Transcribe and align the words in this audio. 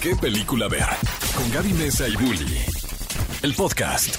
¿Qué 0.00 0.14
película 0.16 0.68
ver? 0.68 0.84
Con 1.36 1.50
Gaby 1.52 1.72
Mesa 1.74 2.06
y 2.08 2.14
Bully. 2.16 2.58
El 3.42 3.54
podcast. 3.54 4.16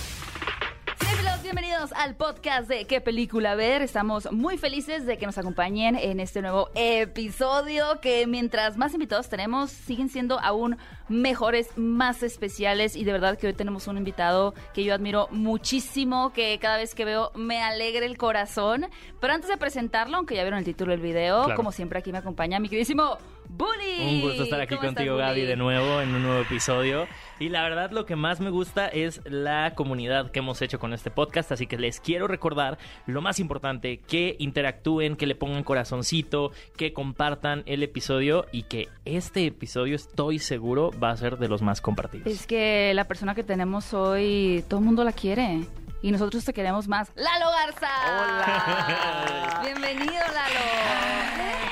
Bienvenidos 1.41 1.91
al 1.93 2.15
podcast 2.15 2.67
de 2.69 2.85
¿Qué 2.85 3.01
película 3.01 3.55
ver? 3.55 3.81
Estamos 3.81 4.31
muy 4.31 4.57
felices 4.59 5.07
de 5.07 5.17
que 5.17 5.25
nos 5.25 5.37
acompañen 5.39 5.95
en 5.95 6.19
este 6.19 6.41
nuevo 6.43 6.69
episodio 6.75 7.99
que 8.01 8.27
mientras 8.27 8.77
más 8.77 8.93
invitados 8.93 9.29
tenemos 9.29 9.71
siguen 9.71 10.09
siendo 10.09 10.39
aún 10.39 10.77
mejores, 11.07 11.69
más 11.75 12.21
especiales 12.21 12.95
y 12.95 13.03
de 13.03 13.13
verdad 13.13 13.35
que 13.35 13.47
hoy 13.47 13.53
tenemos 13.53 13.87
un 13.87 13.97
invitado 13.97 14.53
que 14.75 14.83
yo 14.83 14.93
admiro 14.93 15.27
muchísimo, 15.31 16.33
que 16.33 16.59
cada 16.61 16.77
vez 16.77 16.93
que 16.93 17.03
veo 17.03 17.31
me 17.33 17.63
alegra 17.63 18.05
el 18.05 18.17
corazón. 18.17 18.85
Pero 19.19 19.33
antes 19.33 19.49
de 19.49 19.57
presentarlo, 19.57 20.17
aunque 20.17 20.35
ya 20.35 20.43
vieron 20.43 20.59
el 20.59 20.65
título 20.65 20.91
del 20.91 21.01
video, 21.01 21.45
Claro. 21.45 21.55
como 21.55 21.71
siempre 21.71 21.97
aquí 21.97 22.11
me 22.11 22.19
acompaña 22.19 22.59
mi 22.59 22.69
queridísimo 22.69 23.17
Bully. 23.49 23.99
Un 23.99 24.21
gusto 24.21 24.43
estar 24.43 24.61
aquí 24.61 24.75
¿Cómo 24.75 24.87
contigo, 24.87 25.15
estás, 25.15 25.29
Gaby, 25.29 25.41
de 25.41 25.55
nuevo 25.55 26.01
en 26.01 26.13
un 26.13 26.21
nuevo 26.23 26.39
episodio. 26.41 27.07
Y 27.39 27.49
la 27.49 27.63
verdad, 27.63 27.91
lo 27.91 28.05
que 28.05 28.15
más 28.15 28.39
me 28.39 28.51
gusta 28.51 28.87
es 28.87 29.21
la 29.25 29.73
comunidad 29.75 30.31
que 30.31 30.39
hemos 30.39 30.61
hecho 30.61 30.79
con 30.79 30.93
este 30.93 31.09
podcast. 31.09 31.51
Así 31.51 31.65
que 31.65 31.77
les 31.77 31.99
quiero 31.99 32.27
recordar 32.27 32.77
lo 33.07 33.21
más 33.21 33.39
importante: 33.39 33.99
que 33.99 34.35
interactúen, 34.39 35.15
que 35.15 35.25
le 35.25 35.35
pongan 35.35 35.63
corazoncito, 35.63 36.51
que 36.77 36.93
compartan 36.93 37.63
el 37.65 37.81
episodio 37.81 38.45
y 38.51 38.63
que 38.63 38.87
este 39.03 39.47
episodio, 39.47 39.95
estoy 39.95 40.39
seguro, 40.39 40.91
va 41.03 41.09
a 41.09 41.17
ser 41.17 41.37
de 41.37 41.47
los 41.47 41.61
más 41.61 41.81
compartidos. 41.81 42.27
Es 42.27 42.45
que 42.45 42.93
la 42.93 43.07
persona 43.07 43.33
que 43.33 43.43
tenemos 43.43 43.93
hoy, 43.93 44.63
todo 44.69 44.79
el 44.79 44.85
mundo 44.85 45.03
la 45.03 45.11
quiere. 45.11 45.61
Y 46.01 46.11
nosotros 46.11 46.45
te 46.45 46.53
queremos 46.53 46.87
más. 46.87 47.11
¡Lalo 47.15 47.47
Garza! 47.51 47.89
Hola. 48.05 49.61
Bienvenido, 49.63 50.13
Lalo. 50.13 50.59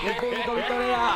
El 0.05 0.15
público 0.17 0.55
Victoria. 0.55 1.15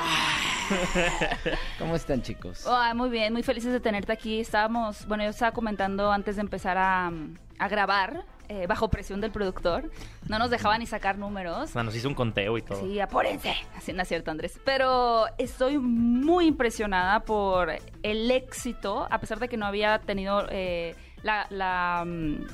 ¿Cómo 1.79 1.95
están, 1.95 2.21
chicos? 2.21 2.65
Ay, 2.67 2.93
muy 2.93 3.09
bien, 3.09 3.33
muy 3.33 3.43
felices 3.43 3.71
de 3.71 3.79
tenerte 3.79 4.11
aquí. 4.11 4.39
Estábamos, 4.39 5.05
bueno, 5.07 5.23
yo 5.23 5.29
estaba 5.29 5.51
comentando 5.51 6.11
antes 6.11 6.35
de 6.35 6.41
empezar 6.41 6.77
a, 6.77 7.11
a 7.59 7.67
grabar, 7.67 8.25
eh, 8.49 8.67
bajo 8.67 8.89
presión 8.89 9.21
del 9.21 9.31
productor. 9.31 9.89
No 10.27 10.37
nos 10.37 10.49
dejaba 10.49 10.77
ni 10.77 10.85
sacar 10.85 11.17
números. 11.17 11.57
O 11.57 11.67
sea, 11.67 11.83
nos 11.83 11.95
hizo 11.95 12.09
un 12.09 12.15
conteo 12.15 12.57
y 12.57 12.61
todo. 12.61 12.81
Sí, 12.81 12.99
apúrense. 12.99 13.53
Así 13.77 13.93
no 13.93 14.01
es 14.01 14.07
cierto, 14.07 14.29
Andrés. 14.29 14.59
Pero 14.65 15.25
estoy 15.37 15.77
muy 15.77 16.47
impresionada 16.47 17.21
por 17.21 17.71
el 18.03 18.29
éxito, 18.29 19.07
a 19.09 19.19
pesar 19.19 19.39
de 19.39 19.47
que 19.47 19.55
no 19.57 19.65
había 19.65 19.99
tenido 19.99 20.45
eh, 20.49 20.95
la, 21.23 21.47
la, 21.49 22.03
mm, 22.05 22.45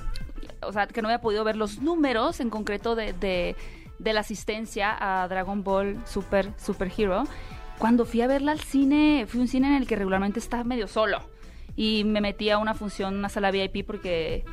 O 0.62 0.72
sea, 0.72 0.86
que 0.88 1.02
no 1.02 1.08
había 1.08 1.22
podido 1.22 1.44
ver 1.44 1.56
los 1.56 1.82
números 1.82 2.40
en 2.42 2.50
concreto 2.52 2.96
de, 2.96 3.14
de, 3.14 3.56
de 3.98 4.14
la 4.14 4.20
asistencia 4.20 4.96
a 5.00 5.28
Dragon 5.28 5.64
Ball 5.64 6.00
Super 6.06 6.54
Super 6.58 6.92
Hero. 6.96 7.24
Cuando 7.78 8.06
fui 8.06 8.22
a 8.22 8.28
verla 8.28 8.52
al 8.52 8.60
cine, 8.60 9.26
fui 9.28 9.40
a 9.40 9.44
un 9.44 9.48
cine 9.48 9.68
en 9.68 9.76
el 9.76 9.88
que 9.88 9.96
regularmente 9.96 10.40
estaba 10.40 10.64
medio 10.64 10.88
solo. 10.88 11.20
Y 11.76 12.04
me 12.06 12.22
metí 12.22 12.50
a 12.50 12.58
una 12.58 12.74
función, 12.74 13.16
una 13.16 13.30
sala 13.30 13.52
VIP, 13.52 13.86
porque 13.86 14.44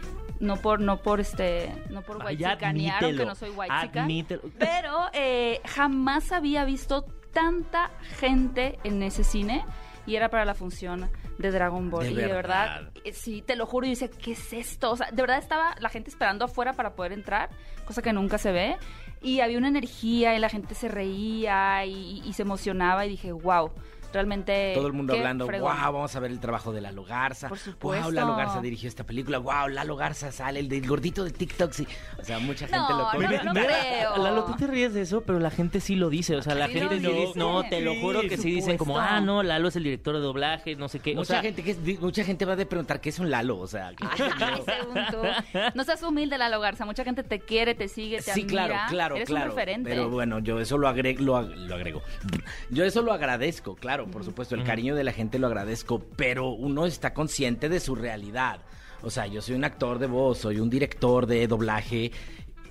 no 0.41 0.57
por, 0.57 0.81
no 0.81 1.01
por 1.01 1.21
este, 1.21 1.73
no 1.91 2.03
por 2.03 2.23
aunque 2.23 2.47
admítelo, 2.47 3.25
no 3.25 3.35
soy 3.35 3.51
admítelo. 3.69 4.43
Pero 4.59 5.07
eh, 5.13 5.61
jamás 5.65 6.33
había 6.33 6.65
visto 6.65 7.07
tanta 7.33 7.91
gente 8.19 8.79
en 8.85 9.03
ese 9.03 9.25
cine 9.25 9.65
y 10.07 10.17
era 10.17 10.29
para 10.29 10.45
la 10.45 10.55
función 10.55 11.11
de 11.39 11.51
Dragon 11.51 11.91
Ball. 11.91 12.05
De 12.05 12.11
y 12.13 12.15
de 12.15 12.27
verdad, 12.27 12.83
verdad. 12.85 12.93
eh, 13.05 13.13
sí, 13.13 13.43
te 13.43 13.57
lo 13.57 13.67
juro, 13.67 13.87
yo 13.87 13.91
decía, 13.91 14.09
¿qué 14.11 14.33
es 14.33 14.53
esto? 14.53 14.93
O 14.93 14.97
sea, 14.97 15.11
de 15.11 15.23
verdad 15.23 15.39
estaba 15.39 15.75
la 15.81 15.89
gente 15.89 16.11
esperando 16.11 16.45
afuera 16.45 16.75
para 16.75 16.95
poder 16.95 17.13
entrar, 17.13 17.51
cosa 17.85 18.03
que 18.03 18.13
nunca 18.13 18.39
se 18.39 18.53
ve. 18.53 18.77
Y 19.25 19.41
había 19.41 19.57
una 19.57 19.69
energía 19.69 20.37
y 20.37 20.39
la 20.39 20.51
gente 20.51 20.75
se 20.75 20.87
reía 20.87 21.87
y, 21.87 22.31
se 22.35 22.43
emocionaba 22.43 23.07
y 23.07 23.09
dije, 23.09 23.33
wow, 23.33 23.71
realmente... 24.15 24.73
Todo 24.75 24.87
el 24.87 24.93
mundo 24.95 25.13
hablando, 25.13 25.45
wow, 25.45 25.51
fregón". 25.51 25.77
vamos 25.77 26.17
a 26.17 26.21
ver 26.21 26.31
el 26.31 26.41
trabajo 26.41 26.73
de 26.73 26.81
Lalo 26.81 27.05
Garza. 27.05 27.49
Por 27.49 27.59
supuesto. 27.59 28.05
Wow, 28.05 28.13
Lalo 28.13 28.35
Garza 28.37 28.61
dirigió 28.61 28.89
esta 28.89 29.05
película. 29.05 29.39
Wow, 29.39 29.69
Lalo 29.69 29.97
Garza 29.97 30.33
sale, 30.33 30.61
el 30.61 30.69
del 30.69 30.87
gordito 30.87 31.25
de 31.25 31.31
TikTok. 31.33 31.73
Sí. 31.73 31.87
O 32.19 32.25
sea, 32.25 32.39
mucha 32.39 32.67
gente 32.67 32.79
No, 32.79 32.91
lo 32.91 32.99
no, 33.05 33.11
conoce. 33.13 33.45
no 33.45 33.53
creo. 33.53 34.17
Lalo, 34.23 34.45
tú 34.45 34.55
te 34.57 34.67
ríes 34.67 34.95
de 34.95 35.03
eso, 35.03 35.21
pero 35.23 35.39
la 35.41 35.51
gente 35.51 35.81
sí 35.81 35.97
lo 35.97 36.09
dice. 36.09 36.37
O 36.37 36.43
sea, 36.43 36.55
la 36.55 36.67
Sí 36.69 36.75
gente 36.75 36.99
sí 37.01 37.07
dice, 37.07 37.33
no, 37.39 37.63
te 37.69 37.81
lo 37.81 37.95
juro 37.97 38.23
que 38.23 38.37
sí 38.39 38.51
dicen 38.51 38.79
como, 38.79 38.99
ah, 38.99 39.21
no, 39.21 39.43
Lalo 39.43 39.69
es 39.69 39.77
el 39.77 39.85
director 39.85 40.15
de 40.15 40.21
doblaje, 40.21 40.77
no 40.77 40.89
sé 40.89 41.01
qué. 41.01 41.13
O 41.13 41.17
Mucha, 41.17 41.35
sea, 41.35 41.43
gente 41.43 41.63
que 41.63 41.73
es- 41.73 42.01
mucha 42.01 42.25
gente 42.25 42.45
va 42.45 42.55
a 42.55 42.57
preguntar 42.57 43.01
qué 43.01 43.09
es 43.11 43.19
un 43.19 43.31
Lalo. 43.31 43.59
O 43.59 43.67
sea, 43.67 43.93
¿qué- 43.97 44.07
Ay, 44.09 44.19
según 44.65 44.95
tú. 45.11 45.59
No 45.75 45.85
seas 45.85 46.03
humilde, 46.03 46.39
Lalo 46.39 46.61
Garza. 46.61 46.85
Mucha 46.85 47.05
gente 47.05 47.23
te 47.23 47.41
quiere, 47.41 47.75
te 47.75 47.89
sigue, 47.89 48.17
te 48.19 48.23
Sí, 48.33 48.43
admira. 48.43 48.49
claro, 48.67 48.75
claro, 48.89 49.17
Eres 49.17 49.29
claro. 49.29 49.45
un 49.47 49.51
referente. 49.57 49.91
Pero 49.91 50.09
bueno, 50.11 50.39
yo 50.39 50.61
eso 50.61 50.79
lo 50.79 50.89
agrego, 50.89 51.23
lo, 51.25 51.37
ag- 51.37 51.55
lo 51.55 51.75
agrego. 51.75 52.03
Yo 52.71 52.85
eso 52.85 53.03
lo 53.03 53.13
agradezco, 53.13 53.75
claro, 53.77 54.04
por 54.07 54.25
supuesto. 54.25 54.55
El 54.55 54.65
cariño 54.65 54.95
de 54.95 55.05
la 55.05 55.13
gente 55.13 55.39
lo 55.39 55.47
agradezco, 55.47 56.03
pero 56.17 56.51
uno 56.51 56.87
está 56.87 57.15
consciente 57.15 57.69
de 57.69 57.81
su 57.81 57.95
realidad. 57.95 58.61
O 59.03 59.11
sea, 59.11 59.27
yo 59.27 59.43
soy 59.43 59.55
un 59.55 59.65
actor 59.65 59.99
de 59.99 60.07
voz, 60.07 60.39
soy 60.39 60.61
un 60.61 60.71
director 60.71 61.27
de 61.27 61.47
doblaje. 61.47 62.11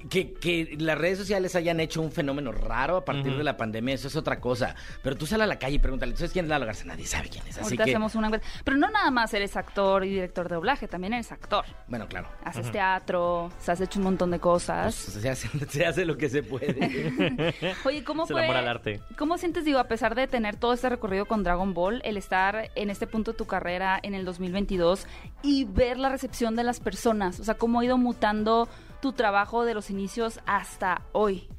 Que, 0.09 0.33
que 0.33 0.75
las 0.79 0.97
redes 0.97 1.17
sociales 1.17 1.55
hayan 1.55 1.79
hecho 1.79 2.01
un 2.01 2.11
fenómeno 2.11 2.51
raro 2.51 2.97
a 2.97 3.05
partir 3.05 3.37
de 3.37 3.43
la 3.43 3.57
pandemia, 3.57 3.95
eso 3.95 4.07
es 4.07 4.15
otra 4.15 4.39
cosa. 4.39 4.75
Pero 5.01 5.15
tú 5.15 5.25
sal 5.25 5.41
a 5.41 5.47
la 5.47 5.57
calle 5.57 5.75
y 5.75 5.79
pregúntale, 5.79 6.11
¿tú 6.13 6.19
sabes 6.19 6.33
quién 6.33 6.45
es 6.45 6.49
Lalo 6.49 6.65
Garza? 6.65 6.85
Nadie 6.85 7.05
sabe 7.05 7.29
quién 7.29 7.43
es. 7.47 7.57
Así 7.57 7.63
Ahorita 7.63 7.85
que, 7.85 7.91
hacemos 7.91 8.15
una 8.15 8.27
encuesta. 8.27 8.47
Pero 8.63 8.77
no 8.77 8.89
nada 8.89 9.11
más 9.11 9.33
eres 9.33 9.55
actor 9.55 10.03
y 10.05 10.09
director 10.09 10.49
de 10.49 10.55
doblaje, 10.55 10.87
también 10.87 11.13
eres 11.13 11.31
actor. 11.31 11.65
bueno, 11.87 12.07
claro. 12.07 12.27
Haces 12.43 12.71
teatro, 12.71 13.51
has 13.65 13.81
hecho 13.81 13.99
un 13.99 14.05
montón 14.05 14.31
de 14.31 14.39
cosas. 14.39 15.09
Pues, 15.11 15.21
se, 15.21 15.29
hace, 15.29 15.47
se 15.69 15.85
hace 15.85 16.05
lo 16.05 16.17
que 16.17 16.29
se 16.29 16.43
puede. 16.43 17.53
Oye, 17.85 18.03
¿cómo 18.03 18.23
Es 18.25 18.29
el 18.29 18.35
fue? 18.35 18.47
al 18.47 18.67
arte. 18.67 19.01
¿Cómo 19.17 19.37
sientes, 19.37 19.65
digo, 19.65 19.79
a 19.79 19.85
pesar 19.85 20.15
de 20.15 20.27
tener 20.27 20.55
todo 20.55 20.73
este 20.73 20.89
recorrido 20.89 21.25
con 21.25 21.43
Dragon 21.43 21.73
Ball, 21.73 22.01
el 22.03 22.17
estar 22.17 22.71
en 22.75 22.89
este 22.89 23.07
punto 23.07 23.31
de 23.31 23.37
tu 23.37 23.45
carrera 23.45 23.99
en 24.01 24.13
el 24.13 24.25
2022 24.25 25.07
y 25.41 25.65
ver 25.65 25.97
la 25.97 26.09
recepción 26.09 26.55
de 26.55 26.63
las 26.63 26.79
personas? 26.79 27.39
O 27.39 27.43
sea, 27.43 27.55
¿cómo 27.55 27.79
ha 27.79 27.85
ido 27.85 27.97
mutando 27.97 28.67
tu 29.03 29.11
trabajo 29.11 29.65
de 29.65 29.73
los 29.73 29.89
inicios 29.89 30.39
hasta 30.45 31.01
hoy? 31.11 31.49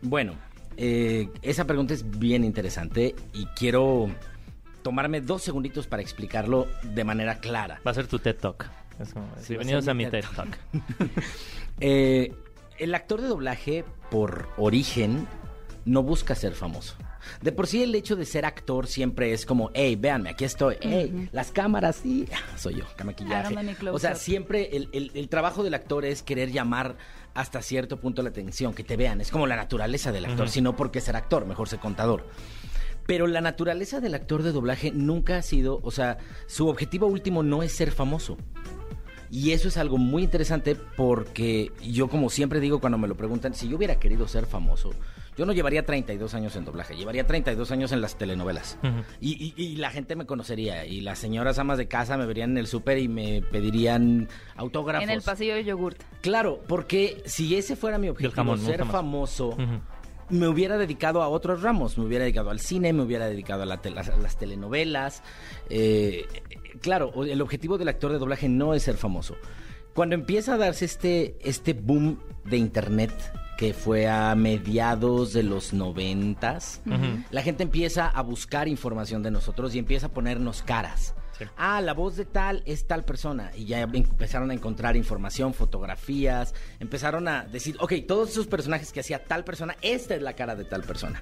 Bueno, 0.00 0.34
eh, 0.76 1.28
esa 1.42 1.64
pregunta 1.64 1.92
es 1.92 2.08
bien 2.20 2.44
interesante 2.44 3.16
y 3.34 3.46
quiero 3.46 4.08
tomarme 4.82 5.20
dos 5.20 5.42
segunditos 5.42 5.88
para 5.88 6.02
explicarlo 6.02 6.68
de 6.84 7.02
manera 7.02 7.40
clara. 7.40 7.80
va 7.84 7.90
a 7.90 7.94
ser 7.94 8.06
tu 8.06 8.20
TED 8.20 8.36
Talk. 8.36 8.70
Sí, 9.40 9.54
bienvenidos 9.54 9.88
a 9.88 9.94
mi 9.94 10.06
TED 10.06 10.24
Talk. 10.36 10.56
Eh, 11.80 12.34
el 12.78 12.94
actor 12.94 13.20
de 13.20 13.28
doblaje, 13.28 13.84
por 14.10 14.48
origen, 14.56 15.28
no 15.88 16.02
busca 16.02 16.34
ser 16.34 16.52
famoso. 16.54 16.94
De 17.42 17.50
por 17.52 17.66
sí 17.66 17.82
el 17.82 17.94
hecho 17.94 18.14
de 18.16 18.24
ser 18.24 18.44
actor 18.44 18.86
siempre 18.86 19.32
es 19.32 19.44
como, 19.46 19.70
hey, 19.74 19.96
véanme, 19.96 20.30
aquí 20.30 20.44
estoy, 20.44 20.76
hey, 20.80 21.28
las 21.32 21.50
cámaras, 21.50 21.96
sí, 21.96 22.26
soy 22.56 22.76
yo, 22.76 22.84
que 22.96 23.04
maquillaje. 23.04 23.56
O 23.90 23.98
sea, 23.98 24.14
siempre 24.14 24.76
el, 24.76 24.88
el- 24.92 25.10
el 25.14 25.28
trabajo 25.28 25.62
del 25.62 25.74
actor 25.74 26.04
es 26.04 26.22
querer 26.22 26.50
llamar 26.52 26.96
hasta 27.34 27.62
cierto 27.62 27.98
punto 28.00 28.22
la 28.22 28.30
atención, 28.30 28.74
que 28.74 28.84
te 28.84 28.96
vean, 28.96 29.20
es 29.20 29.30
como 29.30 29.46
la 29.46 29.56
naturaleza 29.56 30.12
del 30.12 30.24
actor, 30.26 30.46
Ujú. 30.46 30.52
si 30.54 30.60
no 30.60 30.76
porque 30.76 31.00
ser 31.00 31.16
actor, 31.16 31.46
mejor 31.46 31.68
ser 31.68 31.78
contador. 31.78 32.26
Pero 33.06 33.26
la 33.26 33.40
naturaleza 33.40 34.00
del 34.00 34.14
actor 34.14 34.42
de 34.42 34.52
doblaje 34.52 34.90
nunca 34.90 35.38
ha 35.38 35.42
sido, 35.42 35.80
o 35.82 35.90
sea, 35.90 36.18
su 36.46 36.68
objetivo 36.68 37.06
último 37.06 37.42
no 37.42 37.62
es 37.62 37.72
ser 37.72 37.90
famoso. 37.92 38.36
Y 39.30 39.52
eso 39.52 39.68
es 39.68 39.76
algo 39.76 39.98
muy 39.98 40.22
interesante 40.22 40.74
porque 40.74 41.70
yo 41.82 42.08
como 42.08 42.30
siempre 42.30 42.60
digo 42.60 42.80
cuando 42.80 42.96
me 42.98 43.08
lo 43.08 43.14
preguntan, 43.16 43.54
si 43.54 43.68
yo 43.68 43.76
hubiera 43.76 43.98
querido 43.98 44.26
ser 44.26 44.46
famoso, 44.46 44.90
yo 45.38 45.46
no 45.46 45.52
llevaría 45.54 45.86
32 45.86 46.34
años 46.34 46.54
en 46.56 46.64
doblaje, 46.66 46.96
llevaría 46.96 47.26
32 47.26 47.70
años 47.70 47.92
en 47.92 48.00
las 48.02 48.18
telenovelas. 48.18 48.76
Y, 49.20 49.54
y- 49.56 49.62
y 49.62 49.76
la 49.76 49.90
gente 49.90 50.16
me 50.16 50.26
conocería 50.26 50.84
y 50.84 51.00
las 51.00 51.18
señoras 51.18 51.58
amas 51.58 51.78
de 51.78 51.86
casa 51.88 52.16
me 52.18 52.26
verían 52.26 52.50
en 52.50 52.58
el 52.58 52.66
súper 52.66 52.98
y 52.98 53.08
me 53.08 53.40
pedirían 53.40 54.28
autógrafos. 54.56 55.04
En 55.04 55.10
el 55.10 55.22
pasillo 55.22 55.54
de 55.54 55.64
yogurt. 55.64 56.02
Claro, 56.20 56.60
porque 56.66 57.22
si 57.24 57.56
ese 57.56 57.76
fuera 57.76 57.96
mi 57.98 58.08
objetivo, 58.08 58.32
jamón, 58.34 58.58
ser 58.58 58.80
famoso, 58.92 59.56
me 60.30 60.46
hubiera 60.48 60.76
dedicado 60.76 61.22
a 61.22 61.28
otros 61.28 61.62
ramos, 61.62 61.96
me 61.96 62.04
hubiera 62.04 62.24
dedicado 62.24 62.50
al 62.50 62.60
cine, 62.60 62.92
me 62.92 63.02
hubiera 63.02 63.26
dedicado 63.28 63.62
a, 63.62 63.66
la 63.66 63.80
te- 63.80 63.90
las, 63.90 64.08
a 64.10 64.16
las 64.16 64.36
telenovelas. 64.36 65.22
Eh, 65.70 66.26
claro, 66.80 67.12
el 67.24 67.40
objetivo 67.40 67.78
del 67.78 67.88
actor 67.88 68.12
de 68.12 68.18
doblaje 68.18 68.48
no 68.48 68.74
es 68.74 68.82
ser 68.82 68.96
famoso. 68.96 69.36
Cuando 69.94 70.14
empieza 70.14 70.54
a 70.54 70.56
darse 70.58 70.84
este, 70.84 71.36
este 71.40 71.72
boom 71.72 72.20
de 72.44 72.56
internet, 72.58 73.10
que 73.58 73.74
fue 73.74 74.06
a 74.06 74.36
mediados 74.36 75.32
de 75.32 75.42
los 75.42 75.72
noventas, 75.72 76.80
la 77.32 77.42
gente 77.42 77.64
empieza 77.64 78.06
a 78.06 78.22
buscar 78.22 78.68
información 78.68 79.24
de 79.24 79.32
nosotros 79.32 79.74
y 79.74 79.80
empieza 79.80 80.06
a 80.06 80.10
ponernos 80.10 80.62
caras. 80.62 81.16
Sí. 81.36 81.44
Ah, 81.56 81.80
la 81.80 81.92
voz 81.92 82.14
de 82.14 82.24
tal 82.24 82.62
es 82.66 82.86
tal 82.86 83.04
persona. 83.04 83.50
Y 83.56 83.64
ya 83.64 83.80
empezaron 83.80 84.52
a 84.52 84.54
encontrar 84.54 84.96
información, 84.96 85.54
fotografías. 85.54 86.54
Empezaron 86.78 87.26
a 87.26 87.46
decir, 87.46 87.76
ok, 87.80 87.94
todos 88.06 88.30
esos 88.30 88.46
personajes 88.46 88.92
que 88.92 89.00
hacía 89.00 89.24
tal 89.24 89.42
persona, 89.42 89.76
esta 89.82 90.14
es 90.14 90.22
la 90.22 90.34
cara 90.34 90.54
de 90.54 90.64
tal 90.64 90.82
persona. 90.82 91.20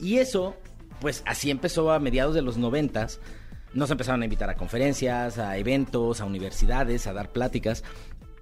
Y 0.00 0.16
eso, 0.16 0.56
pues 1.02 1.22
así 1.26 1.50
empezó 1.50 1.92
a 1.92 1.98
mediados 1.98 2.34
de 2.34 2.40
los 2.40 2.56
noventas. 2.56 3.20
Nos 3.74 3.90
empezaron 3.90 4.22
a 4.22 4.24
invitar 4.24 4.48
a 4.48 4.54
conferencias, 4.54 5.36
a 5.36 5.58
eventos, 5.58 6.22
a 6.22 6.24
universidades, 6.24 7.06
a 7.06 7.12
dar 7.12 7.30
pláticas. 7.30 7.84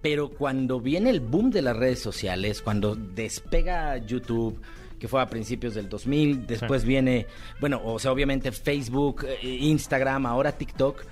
Pero 0.03 0.31
cuando 0.31 0.81
viene 0.81 1.11
el 1.11 1.21
boom 1.21 1.51
de 1.51 1.63
las 1.63 1.77
redes 1.77 2.01
sociales, 2.01 2.61
cuando 2.61 2.97
despega 2.97 3.97
YouTube, 3.99 4.61
que 4.99 5.09
fue 5.09 5.23
a 5.23 5.27
principios 5.29 5.75
del 5.75 5.89
2000, 5.89 6.47
después 6.47 6.85
viene, 6.85 7.27
bueno, 7.61 7.81
o 7.85 7.99
sea, 7.99 8.13
obviamente 8.13 8.53
Facebook, 8.53 9.25
eh, 9.27 9.39
Instagram, 9.43 10.27
ahora 10.27 10.53
TikTok, 10.53 11.03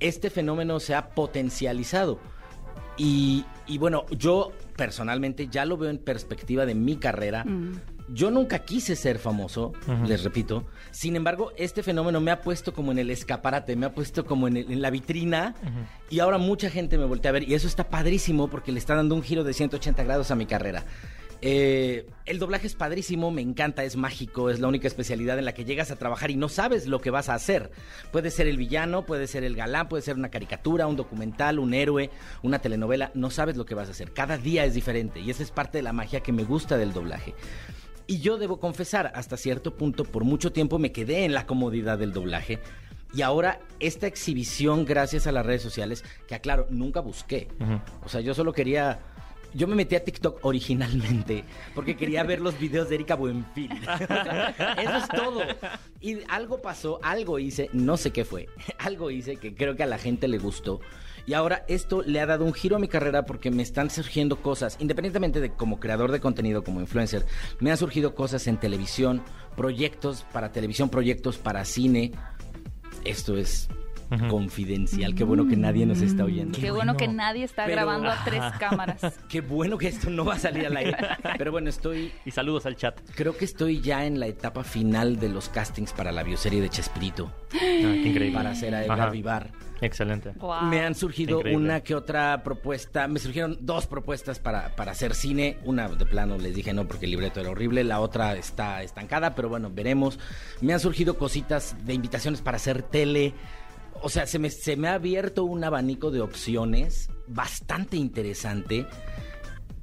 este 0.00 0.30
fenómeno 0.30 0.80
se 0.80 0.94
ha 0.94 1.10
potencializado. 1.10 2.18
Y, 2.96 3.44
y 3.66 3.78
bueno, 3.78 4.06
yo 4.10 4.52
personalmente 4.76 5.48
ya 5.48 5.64
lo 5.64 5.76
veo 5.76 5.90
en 5.90 5.98
perspectiva 5.98 6.66
de 6.66 6.74
mi 6.74 6.96
carrera. 6.96 7.44
Yo 8.10 8.30
nunca 8.30 8.60
quise 8.60 8.96
ser 8.96 9.18
famoso, 9.18 9.72
les 10.06 10.24
repito. 10.24 10.64
Sin 10.90 11.14
embargo, 11.16 11.52
este 11.56 11.82
fenómeno 11.82 12.20
me 12.20 12.30
ha 12.30 12.40
puesto 12.40 12.72
como 12.72 12.90
en 12.92 12.98
el 12.98 13.10
escaparate, 13.10 13.76
me 13.76 13.86
ha 13.86 13.92
puesto 13.94 14.24
como 14.24 14.48
en, 14.48 14.56
el- 14.56 14.72
en 14.72 14.80
la 14.82 14.90
vitrina 14.90 15.54
y 16.10 16.20
ahora 16.20 16.38
mucha 16.38 16.70
gente 16.70 16.96
me 16.98 17.04
voltea 17.04 17.28
a 17.30 17.32
ver 17.32 17.48
y 17.48 17.54
eso 17.54 17.66
está 17.66 17.88
padrísimo 17.90 18.48
porque 18.48 18.72
le 18.72 18.78
está 18.78 18.94
dando 18.94 19.14
un 19.14 19.22
giro 19.22 19.44
de 19.44 19.52
180 19.52 20.02
grados 20.04 20.30
a 20.30 20.34
mi 20.36 20.46
carrera. 20.46 20.84
Eh, 21.40 22.06
el 22.26 22.40
doblaje 22.40 22.66
es 22.66 22.74
padrísimo, 22.74 23.30
me 23.30 23.42
encanta, 23.42 23.84
es 23.84 23.94
mágico, 23.94 24.50
es 24.50 24.58
la 24.58 24.66
única 24.66 24.88
especialidad 24.88 25.38
en 25.38 25.44
la 25.44 25.54
que 25.54 25.64
llegas 25.64 25.92
a 25.92 25.96
trabajar 25.96 26.32
y 26.32 26.36
no 26.36 26.48
sabes 26.48 26.86
lo 26.88 27.00
que 27.00 27.10
vas 27.10 27.28
a 27.28 27.34
hacer. 27.34 27.70
Puede 28.10 28.32
ser 28.32 28.48
el 28.48 28.56
villano, 28.56 29.06
puede 29.06 29.28
ser 29.28 29.44
el 29.44 29.54
galán, 29.54 29.88
puede 29.88 30.02
ser 30.02 30.16
una 30.16 30.30
caricatura, 30.30 30.88
un 30.88 30.96
documental, 30.96 31.60
un 31.60 31.74
héroe, 31.74 32.10
una 32.42 32.58
telenovela, 32.58 33.12
no 33.14 33.30
sabes 33.30 33.56
lo 33.56 33.66
que 33.66 33.76
vas 33.76 33.86
a 33.86 33.92
hacer. 33.92 34.12
Cada 34.12 34.36
día 34.36 34.64
es 34.64 34.74
diferente 34.74 35.20
y 35.20 35.30
esa 35.30 35.44
es 35.44 35.52
parte 35.52 35.78
de 35.78 35.82
la 35.82 35.92
magia 35.92 36.20
que 36.20 36.32
me 36.32 36.42
gusta 36.42 36.76
del 36.76 36.92
doblaje. 36.92 37.34
Y 38.10 38.20
yo 38.20 38.38
debo 38.38 38.58
confesar, 38.58 39.12
hasta 39.14 39.36
cierto 39.36 39.76
punto, 39.76 40.02
por 40.02 40.24
mucho 40.24 40.50
tiempo 40.50 40.78
me 40.78 40.92
quedé 40.92 41.26
en 41.26 41.34
la 41.34 41.46
comodidad 41.46 41.98
del 41.98 42.14
doblaje. 42.14 42.58
Y 43.12 43.20
ahora 43.20 43.60
esta 43.80 44.06
exhibición, 44.06 44.86
gracias 44.86 45.26
a 45.26 45.32
las 45.32 45.44
redes 45.44 45.60
sociales, 45.60 46.02
que 46.26 46.34
aclaro, 46.34 46.66
nunca 46.70 47.00
busqué. 47.00 47.48
O 48.02 48.08
sea, 48.08 48.22
yo 48.22 48.34
solo 48.34 48.52
quería... 48.54 49.00
Yo 49.54 49.66
me 49.66 49.74
metí 49.74 49.94
a 49.94 50.04
TikTok 50.04 50.44
originalmente 50.44 51.42
porque 51.74 51.96
quería 51.96 52.22
ver 52.22 52.40
los 52.40 52.58
videos 52.58 52.90
de 52.90 52.96
Erika 52.96 53.14
Buenfil. 53.14 53.72
Eso 54.78 54.96
es 54.96 55.08
todo. 55.08 55.40
Y 56.00 56.18
algo 56.28 56.60
pasó, 56.60 57.00
algo 57.02 57.38
hice, 57.38 57.70
no 57.72 57.96
sé 57.96 58.10
qué 58.10 58.26
fue. 58.26 58.46
Algo 58.78 59.10
hice 59.10 59.36
que 59.36 59.54
creo 59.54 59.74
que 59.74 59.82
a 59.82 59.86
la 59.86 59.96
gente 59.96 60.28
le 60.28 60.38
gustó. 60.38 60.80
Y 61.28 61.34
ahora 61.34 61.62
esto 61.68 62.00
le 62.02 62.20
ha 62.20 62.26
dado 62.26 62.46
un 62.46 62.54
giro 62.54 62.76
a 62.76 62.78
mi 62.78 62.88
carrera 62.88 63.26
porque 63.26 63.50
me 63.50 63.62
están 63.62 63.90
surgiendo 63.90 64.40
cosas, 64.40 64.78
independientemente 64.80 65.40
de 65.42 65.50
como 65.50 65.78
creador 65.78 66.10
de 66.10 66.20
contenido, 66.20 66.64
como 66.64 66.80
influencer, 66.80 67.26
me 67.60 67.70
han 67.70 67.76
surgido 67.76 68.14
cosas 68.14 68.46
en 68.46 68.56
televisión, 68.56 69.22
proyectos 69.54 70.24
para 70.32 70.52
televisión, 70.52 70.88
proyectos 70.88 71.36
para 71.36 71.66
cine. 71.66 72.12
Esto 73.04 73.36
es 73.36 73.68
confidencial, 74.30 75.14
qué 75.14 75.22
bueno 75.22 75.46
que 75.46 75.54
nadie 75.56 75.84
nos 75.84 76.00
está 76.00 76.24
oyendo. 76.24 76.58
Qué, 76.58 76.70
bueno. 76.70 76.96
que 76.96 77.08
nadie 77.08 77.44
está 77.44 77.64
Pero- 77.66 77.76
grabando 77.76 78.08
a 78.08 78.24
tres 78.24 78.42
cámaras. 78.58 79.18
Qué 79.28 79.42
bueno 79.42 79.76
que 79.76 79.88
esto 79.88 80.08
no 80.08 80.24
va 80.24 80.34
a 80.36 80.38
salir 80.38 80.64
al 80.66 80.78
aire. 80.78 80.96
Pero 81.36 81.52
bueno, 81.52 81.68
estoy 81.68 82.10
Y 82.24 82.30
saludos 82.30 82.64
al 82.64 82.74
chat. 82.76 82.98
Creo 83.14 83.36
que 83.36 83.44
estoy 83.44 83.82
ya 83.82 84.06
en 84.06 84.18
la 84.18 84.26
etapa 84.26 84.64
final 84.64 85.18
de 85.20 85.28
los 85.28 85.50
castings 85.50 85.92
para 85.92 86.10
la 86.10 86.22
bioserie 86.22 86.62
de 86.62 86.70
Chespirito, 86.70 87.30
Ah, 87.52 87.58
qué 87.60 88.02
increíble. 88.06 88.32
para 88.32 88.50
hacer 88.52 88.74
a 88.74 88.82
Edgar 88.82 88.98
Ajá. 89.00 89.10
Vivar. 89.10 89.50
Excelente. 89.80 90.32
Wow. 90.38 90.62
Me 90.62 90.80
han 90.80 90.94
surgido 90.94 91.38
Increíble. 91.38 91.64
una 91.64 91.80
que 91.80 91.94
otra 91.94 92.42
propuesta, 92.42 93.06
me 93.08 93.18
surgieron 93.18 93.58
dos 93.60 93.86
propuestas 93.86 94.38
para, 94.38 94.74
para 94.74 94.92
hacer 94.92 95.14
cine. 95.14 95.58
Una 95.64 95.88
de 95.88 96.06
plano 96.06 96.36
les 96.38 96.54
dije 96.54 96.72
no 96.72 96.86
porque 96.88 97.04
el 97.06 97.12
libreto 97.12 97.40
era 97.40 97.50
horrible, 97.50 97.84
la 97.84 98.00
otra 98.00 98.36
está 98.36 98.82
estancada, 98.82 99.34
pero 99.34 99.48
bueno, 99.48 99.70
veremos. 99.72 100.18
Me 100.60 100.72
han 100.72 100.80
surgido 100.80 101.16
cositas 101.16 101.76
de 101.84 101.94
invitaciones 101.94 102.42
para 102.42 102.56
hacer 102.56 102.82
tele. 102.82 103.34
O 104.02 104.08
sea, 104.08 104.26
se 104.26 104.38
me, 104.38 104.50
se 104.50 104.76
me 104.76 104.88
ha 104.88 104.94
abierto 104.94 105.44
un 105.44 105.62
abanico 105.64 106.10
de 106.10 106.20
opciones 106.20 107.10
bastante 107.26 107.96
interesante 107.96 108.86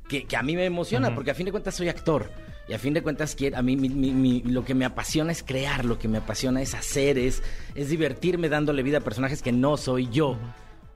que, 0.07 0.25
que 0.25 0.37
a 0.37 0.43
mí 0.43 0.55
me 0.55 0.65
emociona, 0.65 1.13
porque 1.13 1.31
a 1.31 1.35
fin 1.35 1.45
de 1.45 1.51
cuentas 1.51 1.75
soy 1.75 1.89
actor. 1.89 2.31
Y 2.67 2.73
a 2.73 2.79
fin 2.79 2.93
de 2.93 3.03
cuentas, 3.03 3.35
a 3.55 3.61
mí 3.61 3.75
mi- 3.77 3.89
mi- 3.89 4.11
mi- 4.11 4.41
lo 4.41 4.65
que 4.65 4.73
me 4.73 4.85
apasiona 4.85 5.31
es 5.31 5.43
crear, 5.43 5.85
lo 5.85 5.99
que 5.99 6.07
me 6.07 6.17
apasiona 6.17 6.61
es 6.61 6.73
hacer, 6.73 7.17
es, 7.19 7.43
es 7.75 7.89
divertirme 7.89 8.49
dándole 8.49 8.81
vida 8.81 8.97
a 8.97 9.01
personajes 9.01 9.41
que 9.43 9.51
no 9.51 9.77
soy 9.77 10.09
yo. 10.09 10.37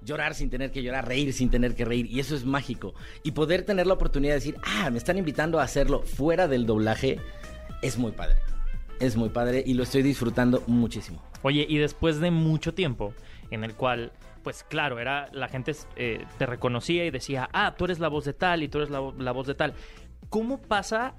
Llorar 0.01 0.33
sin 0.33 0.49
tener 0.49 0.71
que 0.71 0.81
llorar, 0.81 1.07
reír 1.07 1.31
sin 1.33 1.49
tener 1.49 1.75
que 1.75 1.85
reír. 1.85 2.07
Y 2.07 2.19
eso 2.19 2.35
es 2.35 2.43
mágico. 2.45 2.93
Y 3.23 3.31
poder 3.31 3.63
tener 3.63 3.85
la 3.85 3.93
oportunidad 3.93 4.31
de 4.33 4.39
decir, 4.39 4.57
ah, 4.63 4.89
me 4.89 4.97
están 4.97 5.17
invitando 5.17 5.59
a 5.59 5.63
hacerlo 5.63 6.01
fuera 6.01 6.47
del 6.47 6.65
doblaje, 6.65 7.19
es 7.81 7.97
muy 7.97 8.13
padre. 8.13 8.37
Es 8.99 9.15
muy 9.15 9.29
padre 9.29 9.63
y 9.65 9.75
lo 9.75 9.83
estoy 9.83 10.01
disfrutando 10.01 10.63
muchísimo. 10.67 11.21
Oye, 11.43 11.65
y 11.69 11.77
después 11.77 12.19
de 12.19 12.31
mucho 12.31 12.73
tiempo 12.73 13.13
en 13.51 13.63
el 13.63 13.75
cual, 13.75 14.11
pues 14.43 14.63
claro, 14.63 14.99
era 14.99 15.29
la 15.33 15.47
gente 15.49 15.73
eh, 15.95 16.25
te 16.37 16.45
reconocía 16.45 17.05
y 17.05 17.11
decía, 17.11 17.47
ah, 17.53 17.75
tú 17.77 17.85
eres 17.85 17.99
la 17.99 18.07
voz 18.07 18.25
de 18.25 18.33
tal 18.33 18.63
y 18.63 18.67
tú 18.69 18.79
eres 18.79 18.89
la, 18.89 18.99
la 19.17 19.31
voz 19.31 19.47
de 19.47 19.53
tal. 19.55 19.73
¿Cómo 20.29 20.61
pasa 20.61 21.15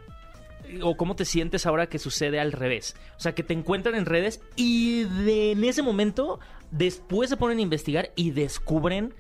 o 0.83 0.97
cómo 0.97 1.17
te 1.17 1.25
sientes 1.25 1.67
ahora 1.67 1.89
que 1.89 1.99
sucede 1.99 2.41
al 2.41 2.53
revés? 2.53 2.95
O 3.17 3.21
sea, 3.21 3.35
que 3.35 3.43
te 3.43 3.55
encuentran 3.55 3.95
en 3.95 4.07
redes 4.07 4.41
y 4.57 5.05
de, 5.05 5.53
en 5.53 5.65
ese 5.65 5.83
momento 5.83 6.39
después 6.71 7.31
se 7.31 7.37
ponen 7.37 7.59
a 7.59 7.63
investigar 7.63 8.11
y 8.17 8.31
descubren 8.31 9.13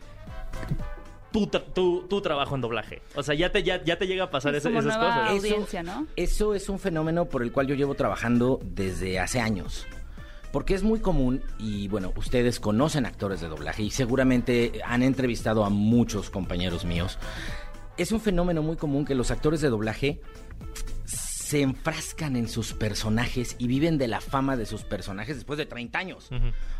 tu, 1.33 1.47
tra- 1.47 1.65
tu, 1.73 2.07
tu 2.09 2.21
trabajo 2.21 2.55
en 2.57 2.61
doblaje. 2.61 3.03
O 3.15 3.23
sea, 3.23 3.35
ya 3.35 3.53
te, 3.53 3.63
ya, 3.63 3.83
ya 3.85 3.99
te 3.99 4.07
llega 4.07 4.25
a 4.25 4.31
pasar 4.31 4.55
Es 4.55 4.65
ese- 4.65 4.73
esas 4.77 4.85
nueva 4.99 5.29
cosas. 5.31 5.45
Eso- 5.45 5.83
¿no? 5.85 6.07
Eso 6.17 6.55
es 6.55 6.69
un 6.69 6.79
fenómeno 6.79 7.27
por 7.27 7.43
el 7.43 7.53
cual 7.53 7.67
yo 7.69 7.75
llevo 7.75 7.95
trabajando 7.95 8.59
desde 8.65 9.19
hace 9.21 9.41
años. 9.41 9.87
Porque 10.53 10.75
es 10.75 10.83
muy 10.83 10.99
común, 10.99 11.43
y 11.61 11.87
bueno, 11.87 12.13
ustedes 12.17 12.59
conocen 12.59 13.07
actores 13.07 13.41
de 13.41 13.47
doblaje 13.47 13.85
y 13.85 13.91
seguramente 13.93 14.81
han 14.85 15.05
entrevistado 15.05 15.65
a 15.65 15.71
muchos 15.71 16.29
compañeros 16.29 16.85
míos. 16.85 17.19
Es 17.97 18.11
un 18.11 18.21
fenómeno 18.21 18.61
muy 18.61 18.75
común 18.77 19.05
que 19.05 19.15
los 19.15 19.31
actores 19.31 19.61
de 19.61 19.69
doblaje 19.69 20.21
se 21.51 21.63
enfrascan 21.63 22.37
en 22.37 22.47
sus 22.49 22.75
personajes 22.75 23.57
y 23.59 23.67
viven 23.67 23.99
de 23.99 24.07
la 24.07 24.21
fama 24.21 24.57
de 24.57 24.67
sus 24.67 24.85
personajes 24.85 25.35
después 25.35 25.59
de 25.59 25.67
30 25.67 25.99
años. 25.99 26.31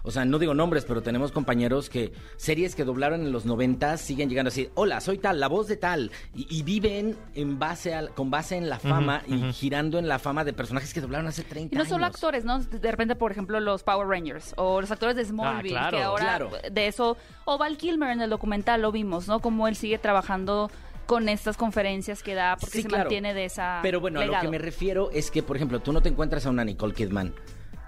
O 0.05 0.13
sea, 0.13 0.25
no 0.25 0.39
digo 0.39 0.55
nombres, 0.55 0.85
pero 0.85 1.03
tenemos 1.03 1.33
compañeros 1.33 1.91
que 1.91 2.13
series 2.37 2.77
que 2.77 2.85
doblaron 2.85 3.23
en 3.23 3.33
los 3.33 3.47
90 3.47 3.97
siguen 3.97 4.29
llegando 4.29 4.47
así, 4.51 4.71
hola, 4.75 5.01
soy 5.01 5.19
tal, 5.19 5.41
la 5.41 5.49
voz 5.49 5.67
de 5.67 5.77
tal, 5.77 6.13
y, 6.37 6.47
y 6.57 6.63
viven 6.63 7.17
en 7.35 7.59
base 7.59 7.95
al- 7.95 8.11
con 8.15 8.31
base 8.31 8.57
en 8.57 8.71
la 8.71 8.79
fama 8.79 9.23
y 9.27 9.53
girando 9.53 9.99
en 9.99 10.07
la 10.07 10.21
fama 10.21 10.45
de 10.45 10.53
personajes 10.53 10.95
que 10.95 11.01
doblaron 11.01 11.27
hace 11.27 11.43
30 11.43 11.75
Y 11.75 11.77
no 11.77 11.83
años. 11.83 11.89
solo 11.91 12.07
actores, 12.07 12.45
¿no? 12.45 12.61
De 12.61 12.91
repente, 12.93 13.17
por 13.17 13.33
ejemplo, 13.33 13.59
los 13.59 13.83
Power 13.83 14.07
Rangers 14.07 14.55
o 14.57 14.81
los 14.81 14.91
actores 14.93 15.17
de 15.17 15.25
Smallville, 15.25 15.71
claro, 15.75 15.97
que 15.97 16.03
ahora 16.05 16.25
claro. 16.25 16.51
de 16.71 16.87
eso, 16.87 17.17
o 17.45 17.59
Val 17.59 17.77
Kilmer 17.77 18.11
en 18.11 18.21
el 18.21 18.31
documental 18.31 18.83
lo 18.83 18.93
vimos, 18.93 19.27
¿no? 19.27 19.41
Como 19.41 19.67
él 19.67 19.75
sigue 19.75 19.99
trabajando 19.99 20.71
con 21.11 21.29
estas 21.29 21.57
conferencias 21.57 22.23
que 22.23 22.37
da 22.37 22.57
porque 22.57 22.77
Sí, 22.77 22.83
se 22.83 22.89
claro. 22.89 23.05
mantiene 23.07 23.35
de 23.35 23.45
esa 23.45 23.81
Pero 23.83 23.99
bueno, 24.01 24.21
a 24.21 24.25
lo 24.27 24.39
que 24.41 24.47
me 24.47 24.59
refiero 24.59 25.11
es 25.13 25.33
que, 25.33 25.43
por 25.43 25.57
ejemplo, 25.57 25.81
tú 25.81 25.93
no 25.93 26.01
te 26.03 26.09
encuentras 26.09 26.47
a 26.47 26.51
una 26.51 26.65
Nicole 26.65 26.95
Kidman. 26.95 27.35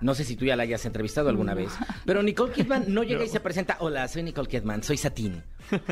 No 0.01 0.17
sé 0.17 0.25
si 0.25 0.35
tú 0.35 0.45
ya 0.45 0.57
la 0.57 0.65
hayas 0.65 0.85
entrevistado 0.87 1.29
alguna 1.29 1.55
vez. 1.55 1.71
Pero 2.05 2.21
Nicole 2.25 2.53
Kidman 2.53 2.87
no 2.89 3.03
llega 3.05 3.23
y 3.25 3.29
se 3.29 3.39
presenta, 3.39 3.77
hola, 3.79 4.09
soy 4.09 4.25
Nicole 4.25 4.49
Kidman, 4.49 4.83
soy 4.83 4.97
Satín. 4.97 5.45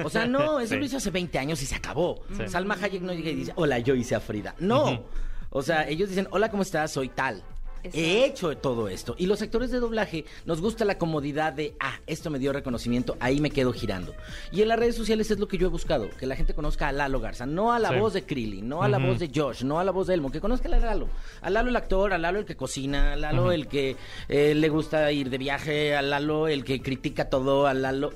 O 0.03 0.11
sea, 0.11 0.27
no, 0.27 0.59
eso 0.61 0.75
Sí. 0.75 0.81
lo 0.81 0.85
hizo 0.87 0.97
hace 0.97 1.11
20 1.13 1.39
años 1.39 1.63
y 1.63 1.67
se 1.67 1.77
acabó. 1.77 2.25
Sí. 2.37 2.49
Salma 2.49 2.75
Hayek 2.83 3.01
no 3.03 3.13
llega 3.15 3.31
y 3.31 3.37
dice, 3.37 3.53
hola, 3.55 3.79
yo 3.79 3.95
hice 3.95 4.17
a 4.17 4.21
Frida. 4.21 4.57
No. 4.59 5.05
O 5.51 5.63
sea, 5.63 5.87
ellos 5.89 6.09
dicen, 6.09 6.27
hola, 6.33 6.51
¿cómo 6.51 6.65
estás? 6.65 6.91
Soy 6.91 7.11
tal. 7.11 7.45
Exacto. 7.83 7.99
He 7.99 8.25
hecho 8.27 8.57
todo 8.57 8.89
esto. 8.89 9.15
Y 9.19 9.27
los 9.27 9.41
actores 9.43 9.71
de 9.71 9.81
doblaje 9.81 10.25
nos 10.45 10.61
gusta 10.61 10.85
la 10.85 10.99
comodidad 10.99 11.53
de, 11.53 11.75
ah, 11.81 11.99
esto 12.07 12.31
me 12.31 12.39
dio 12.39 12.53
reconocimiento, 12.53 13.17
ahí 13.21 13.41
me 13.41 13.51
quedo 13.51 13.73
girando. 13.73 14.15
Y 14.53 14.63
en 14.63 14.69
las 14.69 14.79
redes 14.79 14.97
sociales 14.97 15.31
es 15.31 15.39
lo 15.39 15.49
que 15.49 15.59
yo 15.59 15.67
he 15.67 15.71
buscado, 15.71 16.11
que 16.19 16.27
la 16.27 16.37
gente 16.37 16.55
conozca 16.55 16.89
a 16.89 16.93
Lalo 16.93 17.21
Garza, 17.21 17.47
no 17.47 17.73
a 17.73 17.79
la 17.79 17.91
Sí. 17.91 17.97
voz 17.99 18.13
de 18.13 18.25
Krillin, 18.25 18.69
no 18.69 18.83
a 18.83 18.89
la 18.89 18.99
voz 18.99 19.19
de 19.19 19.31
Josh, 19.35 19.63
no 19.63 19.79
a 19.81 19.85
la 19.85 19.93
voz 19.93 20.07
de 20.09 20.15
Elmo, 20.15 20.31
que 20.31 20.41
conozca 20.41 20.69
a 20.69 20.79
Lalo. 20.79 21.09
A 21.41 21.51
Lalo 21.51 21.71
el 21.71 21.77
actor, 21.77 22.13
a 22.13 22.19
Lalo 22.19 22.39
el 22.39 22.45
que 22.45 22.57
cocina, 22.57 23.15
a 23.15 23.17
Lalo 23.17 23.51
el 23.53 23.67
que 23.67 23.97
eh, 24.29 24.55
le 24.55 24.69
gusta 24.69 25.11
ir 25.13 25.31
de 25.31 25.39
viaje, 25.39 25.95
a 25.97 26.03
Lalo 26.03 26.49
el 26.49 26.65
que 26.65 26.81
critica 26.83 27.29
todo, 27.31 27.67
a 27.67 27.75
Lalo... 27.75 28.13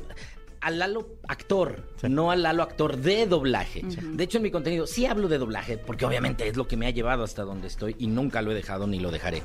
Al 0.64 0.78
Lalo 0.78 1.06
actor, 1.28 1.92
Sí. 2.00 2.08
no 2.08 2.30
al 2.30 2.42
Lalo 2.42 2.62
actor 2.62 2.96
de 2.96 3.26
doblaje. 3.26 3.82
De 3.82 4.24
hecho, 4.24 4.38
en 4.38 4.42
mi 4.44 4.50
contenido 4.50 4.86
sí 4.86 5.04
hablo 5.06 5.28
de 5.28 5.38
doblaje, 5.38 5.76
porque 5.78 6.06
obviamente 6.06 6.48
es 6.48 6.56
lo 6.56 6.66
que 6.66 6.76
me 6.76 6.86
ha 6.86 6.90
llevado 6.90 7.22
hasta 7.22 7.42
donde 7.42 7.68
estoy 7.68 7.94
y 7.98 8.06
nunca 8.06 8.40
lo 8.40 8.50
he 8.50 8.54
dejado 8.54 8.86
ni 8.86 8.98
lo 8.98 9.10
dejaré. 9.10 9.42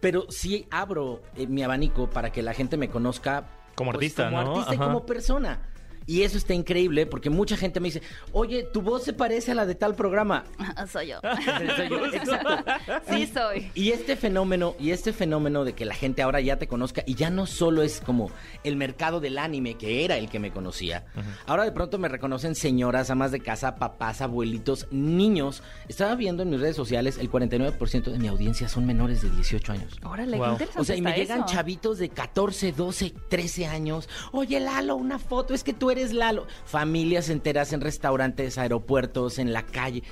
Pero 0.00 0.26
sí 0.28 0.66
abro 0.70 1.22
eh, 1.34 1.46
mi 1.46 1.62
abanico 1.62 2.08
para 2.10 2.30
que 2.30 2.42
la 2.42 2.52
gente 2.54 2.76
me 2.76 2.88
conozca 2.88 3.48
Como 3.74 3.90
pues, 3.92 3.96
artista, 4.04 4.26
como 4.30 4.42
¿no? 4.42 4.50
artista 4.50 4.74
y 4.74 4.78
como 4.78 5.06
persona. 5.06 5.62
Y 6.08 6.22
eso 6.22 6.38
está 6.38 6.54
increíble 6.54 7.04
porque 7.06 7.28
mucha 7.30 7.56
gente 7.56 7.78
me 7.80 7.88
dice, 7.88 8.02
oye, 8.32 8.62
tu 8.64 8.80
voz 8.82 9.04
se 9.04 9.12
parece 9.12 9.52
a 9.52 9.54
la 9.54 9.66
de 9.66 9.74
tal 9.76 9.94
programa. 9.94 10.44
soy 10.90 11.08
yo. 11.08 11.20
Soy 11.76 11.88
yo, 11.90 12.06
exacto. 12.12 12.64
sí 13.10 13.26
soy. 13.32 13.70
Y 13.74 13.90
este 13.90 14.16
fenómeno, 14.16 14.74
y 14.80 14.90
este 14.92 15.12
fenómeno 15.12 15.64
de 15.64 15.74
que 15.74 15.84
la 15.84 15.94
gente 15.94 16.22
ahora 16.22 16.40
ya 16.40 16.56
te 16.58 16.66
conozca, 16.66 17.02
y 17.06 17.14
ya 17.14 17.28
no 17.28 17.44
solo 17.46 17.82
es 17.82 18.00
como 18.00 18.30
el 18.64 18.76
mercado 18.76 19.20
del 19.20 19.36
anime, 19.38 19.74
que 19.74 20.04
era 20.06 20.16
el 20.16 20.30
que 20.30 20.38
me 20.38 20.50
conocía. 20.50 21.04
Ahora 21.46 21.64
de 21.64 21.72
pronto 21.72 21.98
me 21.98 22.08
reconocen 22.08 22.54
señoras, 22.54 23.10
amas 23.10 23.30
de 23.30 23.40
casa, 23.40 23.76
papás, 23.76 24.22
abuelitos, 24.22 24.86
niños. 24.90 25.62
Estaba 25.88 26.14
viendo 26.14 26.42
en 26.42 26.48
mis 26.48 26.60
redes 26.60 26.76
sociales, 26.76 27.18
el 27.18 27.30
49% 27.30 28.10
de 28.10 28.18
mi 28.18 28.28
audiencia 28.28 28.66
son 28.68 28.86
menores 28.86 29.20
de 29.20 29.28
18 29.30 29.72
años. 29.72 29.98
Órale, 30.02 30.38
Wow. 30.38 30.46
qué 30.56 30.64
interesante 30.64 30.80
O 30.80 30.84
sea, 30.84 30.96
y 30.96 31.02
me 31.02 31.12
llegan 31.12 31.40
eso. 31.40 31.48
chavitos 31.48 31.98
de 31.98 32.08
14, 32.08 32.72
12, 32.72 33.14
13 33.28 33.66
años. 33.66 34.08
Oye, 34.32 34.58
Lalo, 34.60 34.96
una 34.96 35.18
foto, 35.18 35.52
es 35.52 35.62
que 35.64 35.74
tú 35.74 35.90
eres 35.90 35.97
Lalo. 36.12 36.46
Familias 36.64 37.28
enteras 37.28 37.72
en 37.72 37.80
restaurantes, 37.80 38.58
aeropuertos, 38.58 39.38
en 39.38 39.52
la 39.52 39.64
calle. 39.64 40.02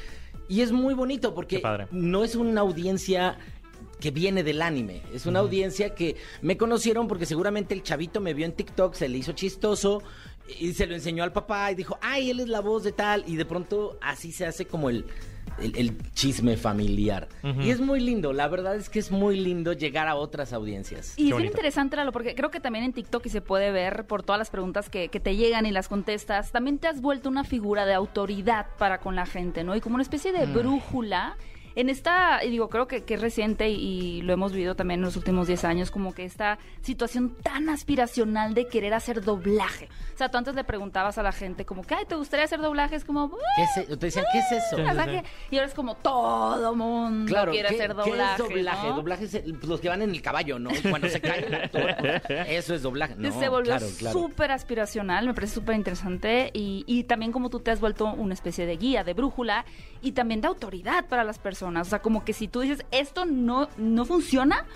Y 0.48 0.60
es 0.60 0.72
muy 0.72 0.94
bonito 0.94 1.34
porque 1.34 1.62
no 1.90 2.24
es 2.24 2.36
una 2.36 2.60
audiencia 2.60 3.38
que 4.00 4.10
viene 4.10 4.42
del 4.42 4.62
anime. 4.62 5.02
Es 5.12 5.26
una 5.26 5.40
audiencia 5.40 5.94
que 5.94 6.16
me 6.42 6.56
conocieron 6.56 7.08
porque 7.08 7.26
seguramente 7.26 7.74
el 7.74 7.82
chavito 7.82 8.20
me 8.20 8.34
vio 8.34 8.46
en 8.46 8.52
TikTok, 8.52 8.94
se 8.94 9.08
le 9.08 9.18
hizo 9.18 9.32
chistoso 9.32 10.02
y 10.60 10.74
se 10.74 10.86
lo 10.86 10.94
enseñó 10.94 11.24
al 11.24 11.32
papá 11.32 11.72
y 11.72 11.74
dijo, 11.74 11.98
ay, 12.00 12.30
él 12.30 12.40
es 12.40 12.48
la 12.48 12.60
voz 12.60 12.84
de 12.84 12.92
tal. 12.92 13.24
Y 13.26 13.36
de 13.36 13.44
pronto 13.44 13.98
así 14.00 14.32
se 14.32 14.46
hace 14.46 14.66
como 14.66 14.90
el, 14.90 15.06
el, 15.60 15.76
el 15.76 16.12
chisme 16.12 16.56
familiar. 16.56 17.28
Y 17.42 17.70
es 17.70 17.80
muy 17.80 18.00
lindo, 18.00 18.32
la 18.32 18.48
verdad 18.48 18.76
es 18.76 18.88
que 18.88 18.98
es 18.98 19.10
muy 19.10 19.38
lindo 19.38 19.72
llegar 19.72 20.08
a 20.08 20.16
otras 20.16 20.52
audiencias. 20.52 21.14
Y 21.16 21.30
es 21.30 21.36
bien 21.36 21.48
interesante, 21.48 21.96
Lalo, 21.96 22.12
porque 22.12 22.34
creo 22.34 22.50
que 22.50 22.60
también 22.60 22.84
en 22.84 22.92
TikTok 22.92 23.24
y 23.26 23.28
se 23.28 23.40
puede 23.40 23.70
ver 23.70 24.06
por 24.06 24.22
todas 24.22 24.38
las 24.38 24.50
preguntas 24.50 24.90
que, 24.90 25.08
que 25.08 25.20
te 25.20 25.36
llegan 25.36 25.66
y 25.66 25.70
las 25.70 25.88
contestas, 25.88 26.52
también 26.52 26.78
te 26.78 26.88
has 26.88 27.00
vuelto 27.00 27.28
una 27.28 27.44
figura 27.44 27.86
de 27.86 27.94
autoridad 27.94 28.66
para 28.78 28.98
con 28.98 29.16
la 29.16 29.26
gente, 29.26 29.64
¿no? 29.64 29.76
Y 29.76 29.80
como 29.80 29.94
una 29.94 30.02
especie 30.02 30.32
de 30.32 30.46
brújula. 30.46 31.36
En 31.76 31.88
esta, 31.90 32.42
y 32.42 32.50
digo, 32.50 32.68
creo 32.68 32.88
que, 32.88 33.04
que 33.04 33.14
es 33.14 33.20
reciente 33.20 33.68
y, 33.68 33.74
y 33.76 34.22
lo 34.22 34.32
hemos 34.32 34.50
vivido 34.52 34.74
también 34.74 35.00
en 35.00 35.04
los 35.04 35.16
últimos 35.16 35.46
10 35.46 35.64
años, 35.64 35.90
como 35.90 36.14
que 36.14 36.24
esta 36.24 36.58
situación 36.80 37.36
tan 37.42 37.68
aspiracional 37.68 38.54
de 38.54 38.66
querer 38.66 38.94
hacer 38.94 39.22
doblaje. 39.22 39.88
O 40.14 40.16
sea, 40.18 40.30
tú 40.30 40.38
antes 40.38 40.54
le 40.54 40.64
preguntabas 40.64 41.18
a 41.18 41.22
la 41.22 41.32
gente 41.32 41.64
como 41.66 41.82
que, 41.82 41.94
ay, 41.94 42.06
¿te 42.06 42.14
gustaría 42.14 42.46
hacer 42.46 42.60
doblaje? 42.60 42.96
Es 42.96 43.04
como, 43.04 43.30
¿Qué 43.30 43.82
es, 43.82 43.88
te 43.88 43.96
decían, 44.06 44.24
¿qué 44.32 44.38
es 44.38 44.52
eso? 44.52 44.76
Sí, 44.76 44.82
o 44.82 44.92
sea, 44.94 45.04
sí. 45.04 45.10
que- 45.10 45.24
y 45.50 45.56
ahora 45.58 45.68
es 45.68 45.74
como 45.74 45.94
todo 45.96 46.74
mundo 46.74 47.28
Claro, 47.30 47.52
quiere 47.52 47.68
¿qué, 47.68 47.74
hacer 47.74 47.88
qué 47.90 48.10
doblaje. 48.10 48.32
es 48.32 48.38
doblaje? 48.48 48.88
¿no? 48.88 48.96
Doblaje 48.96 49.24
es 49.26 49.34
el- 49.34 49.54
pues, 49.54 49.68
los 49.68 49.80
que 49.80 49.88
van 49.90 50.00
en 50.00 50.10
el 50.10 50.22
caballo, 50.22 50.58
¿no? 50.58 50.70
Y 50.74 50.80
cuando 50.88 51.08
se 51.10 51.20
cae 51.20 51.46
el 51.46 51.54
actor, 51.54 51.94
pues, 51.98 52.22
eso 52.48 52.74
es 52.74 52.82
doblaje. 52.82 53.14
No, 53.18 53.38
se 53.38 53.50
volvió 53.50 53.72
claro, 53.76 53.86
claro. 53.98 54.18
súper 54.18 54.50
aspiracional, 54.50 55.26
me 55.26 55.34
parece 55.34 55.54
súper 55.56 55.76
interesante 55.76 56.50
y, 56.54 56.84
y 56.86 57.04
también 57.04 57.32
como 57.32 57.50
tú 57.50 57.60
te 57.60 57.70
has 57.70 57.80
vuelto 57.80 58.06
una 58.06 58.32
especie 58.32 58.64
de 58.64 58.76
guía, 58.78 59.04
de 59.04 59.12
brújula 59.12 59.66
y 60.00 60.12
también 60.12 60.40
de 60.40 60.48
autoridad 60.48 61.04
para 61.04 61.22
las 61.22 61.38
personas. 61.38 61.65
O 61.74 61.84
sea, 61.84 62.00
como 62.00 62.24
que 62.24 62.32
si 62.32 62.48
tú 62.48 62.60
dices, 62.60 62.84
esto 62.90 63.24
no, 63.24 63.68
no 63.76 64.04
funciona, 64.04 64.66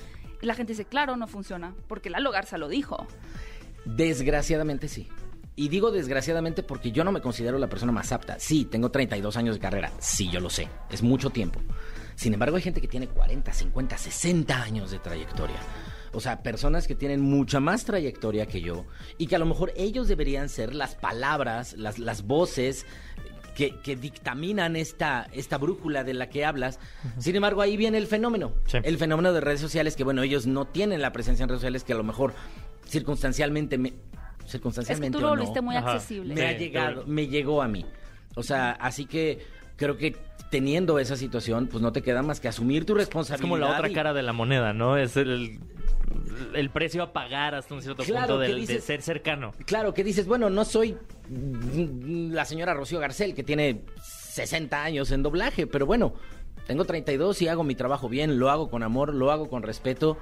la 0.40 0.54
gente 0.54 0.72
dice, 0.72 0.84
claro, 0.84 1.16
no 1.16 1.26
funciona, 1.26 1.74
porque 1.86 2.10
Lalo 2.10 2.30
Garza 2.30 2.58
lo 2.58 2.68
dijo. 2.68 3.06
Desgraciadamente 3.84 4.88
sí. 4.88 5.08
Y 5.56 5.68
digo 5.68 5.90
desgraciadamente 5.90 6.62
porque 6.62 6.90
yo 6.90 7.04
no 7.04 7.12
me 7.12 7.20
considero 7.20 7.58
la 7.58 7.68
persona 7.68 7.92
más 7.92 8.12
apta. 8.12 8.38
Sí, 8.38 8.64
tengo 8.64 8.90
32 8.90 9.36
años 9.36 9.56
de 9.56 9.60
carrera. 9.60 9.92
Sí, 9.98 10.30
yo 10.30 10.40
lo 10.40 10.48
sé. 10.48 10.68
Es 10.90 11.02
mucho 11.02 11.30
tiempo. 11.30 11.60
Sin 12.14 12.32
embargo, 12.32 12.56
hay 12.56 12.62
gente 12.62 12.80
que 12.80 12.88
tiene 12.88 13.08
40, 13.08 13.52
50, 13.52 13.98
60 13.98 14.62
años 14.62 14.90
de 14.90 14.98
trayectoria. 14.98 15.58
O 16.12 16.20
sea, 16.20 16.42
personas 16.42 16.88
que 16.88 16.94
tienen 16.94 17.20
mucha 17.20 17.60
más 17.60 17.84
trayectoria 17.84 18.46
que 18.46 18.60
yo 18.60 18.84
y 19.16 19.26
que 19.26 19.36
a 19.36 19.38
lo 19.38 19.46
mejor 19.46 19.72
ellos 19.76 20.08
deberían 20.08 20.48
ser 20.48 20.74
las 20.74 20.94
palabras, 20.96 21.74
las, 21.74 21.98
las 21.98 22.22
voces 22.26 22.84
que, 23.60 23.76
que 23.80 23.94
dictaminan 23.94 24.74
esta, 24.74 25.28
esta 25.32 25.58
brújula 25.58 26.02
de 26.02 26.14
la 26.14 26.30
que 26.30 26.46
hablas. 26.46 26.80
Sin 27.18 27.36
embargo, 27.36 27.60
ahí 27.60 27.76
viene 27.76 27.98
el 27.98 28.06
fenómeno. 28.06 28.54
Sí. 28.64 28.78
El 28.82 28.96
fenómeno 28.96 29.34
de 29.34 29.42
redes 29.42 29.60
sociales 29.60 29.96
que, 29.96 30.04
bueno, 30.04 30.22
ellos 30.22 30.46
no 30.46 30.64
tienen 30.64 31.02
la 31.02 31.12
presencia 31.12 31.42
en 31.42 31.50
redes 31.50 31.60
sociales 31.60 31.84
que 31.84 31.92
a 31.92 31.96
lo 31.96 32.02
mejor 32.02 32.32
circunstancialmente 32.86 33.76
me... 33.76 33.88
Es 33.88 33.94
que 34.44 34.52
Circunstancialmente 34.52 35.18
tú 35.18 35.20
lo 35.22 35.32
o 35.32 35.36
no, 35.36 35.62
muy 35.62 35.76
Ajá. 35.76 35.92
accesible. 35.92 36.34
me 36.34 36.46
ha 36.46 36.56
llegado, 36.56 37.04
me 37.06 37.26
llegó 37.26 37.60
a 37.60 37.68
mí. 37.68 37.84
O 38.34 38.42
sea, 38.42 38.70
así 38.72 39.04
que 39.04 39.44
creo 39.76 39.98
que 39.98 40.16
teniendo 40.50 40.98
esa 40.98 41.16
situación, 41.16 41.68
pues 41.68 41.82
no 41.82 41.92
te 41.92 42.02
queda 42.02 42.22
más 42.22 42.40
que 42.40 42.48
asumir 42.48 42.84
tu 42.84 42.92
Es 42.94 42.98
responsabilidad. 42.98 43.42
como 43.48 43.56
la 43.58 43.70
otra 43.70 43.88
y- 43.88 43.92
cara 43.92 44.12
de 44.12 44.22
la 44.22 44.32
moneda, 44.32 44.72
¿no? 44.72 44.96
Es 44.96 45.16
el, 45.16 45.60
el 46.54 46.70
precio 46.70 47.02
a 47.04 47.12
pagar 47.12 47.54
hasta 47.54 47.72
un 47.74 47.82
cierto 47.82 48.02
Claro, 48.02 48.34
punto 48.34 48.40
¿qué 48.40 48.48
del- 48.52 48.66
de 48.66 48.80
ser 48.80 49.00
cercano. 49.02 49.52
Claro, 49.64 49.94
que 49.94 50.02
dices, 50.04 50.26
bueno, 50.26 50.50
no 50.50 50.64
soy 50.64 50.96
la 51.30 52.44
señora 52.44 52.74
Rocío 52.74 52.98
Garcel, 52.98 53.34
que 53.34 53.44
tiene 53.44 53.82
60 54.02 54.82
años 54.82 55.10
en 55.12 55.22
doblaje, 55.22 55.66
pero 55.66 55.86
bueno, 55.86 56.14
tengo 56.66 56.84
32 56.84 57.40
y 57.42 57.48
hago 57.48 57.62
mi 57.64 57.74
trabajo 57.76 58.08
bien, 58.08 58.38
lo 58.38 58.50
hago 58.50 58.70
con 58.70 58.82
amor, 58.82 59.14
lo 59.14 59.30
hago 59.30 59.48
con 59.48 59.62
respeto 59.62 60.18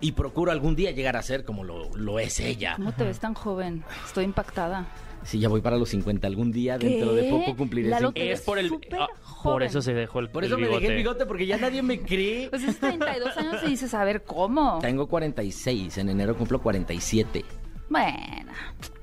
y 0.00 0.12
procuro 0.12 0.52
algún 0.52 0.76
día 0.76 0.90
llegar 0.90 1.16
a 1.16 1.22
ser 1.22 1.44
como 1.44 1.64
lo, 1.64 1.94
lo 1.96 2.18
es 2.18 2.40
ella. 2.40 2.74
¿Cómo 2.76 2.92
te 2.92 3.04
ves 3.04 3.18
tan 3.20 3.34
joven? 3.34 3.82
Estoy 4.06 4.24
impactada. 4.24 4.86
Sí, 5.26 5.40
ya 5.40 5.48
voy 5.48 5.60
para 5.60 5.76
los 5.76 5.88
50, 5.88 6.26
algún 6.26 6.52
día 6.52 6.78
dentro 6.78 7.12
de 7.12 7.24
poco 7.24 7.56
cumpliré 7.56 7.88
Lalo, 7.88 8.08
50. 8.08 8.20
te 8.20 8.32
Es 8.32 8.40
por 8.42 8.58
el... 8.58 8.70
ah, 8.98 9.08
por 9.42 9.62
eso 9.64 9.82
se 9.82 9.92
dejó 9.92 10.20
el 10.20 10.30
Por 10.30 10.44
eso 10.44 10.54
el 10.54 10.60
me 10.62 10.68
dejé 10.68 10.86
el 10.86 10.96
bigote. 10.96 11.26
porque 11.26 11.46
ya 11.46 11.56
nadie 11.58 11.82
me 11.82 12.00
cree. 12.00 12.48
Pues 12.50 12.62
es 12.62 12.78
32 12.78 13.36
años 13.36 13.62
y 13.64 13.70
dices, 13.70 13.92
a 13.92 14.04
ver, 14.04 14.22
¿cómo? 14.22 14.78
Tengo 14.80 15.08
46, 15.08 15.98
en 15.98 16.08
enero 16.10 16.36
cumplo 16.36 16.60
47. 16.62 17.44
Bueno, 17.88 18.52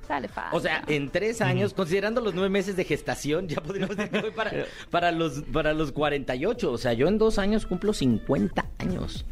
sale 0.07 0.27
fácil. 0.27 0.57
O 0.57 0.61
sea, 0.61 0.83
en 0.87 1.09
tres 1.09 1.41
años, 1.41 1.73
considerando 1.73 2.21
los 2.21 2.33
nueve 2.33 2.49
meses 2.49 2.75
de 2.75 2.83
gestación, 2.85 3.47
ya 3.47 3.61
podríamos 3.61 3.95
decir 3.97 4.11
que 4.11 4.21
voy 4.21 4.31
para, 4.31 4.51
para, 4.89 5.11
los, 5.11 5.41
para 5.51 5.73
los 5.73 5.91
48. 5.91 6.71
O 6.71 6.77
sea, 6.77 6.93
yo 6.93 7.07
en 7.07 7.17
dos 7.17 7.37
años 7.37 7.65
cumplo 7.65 7.93
50 7.93 8.65
años. 8.79 9.25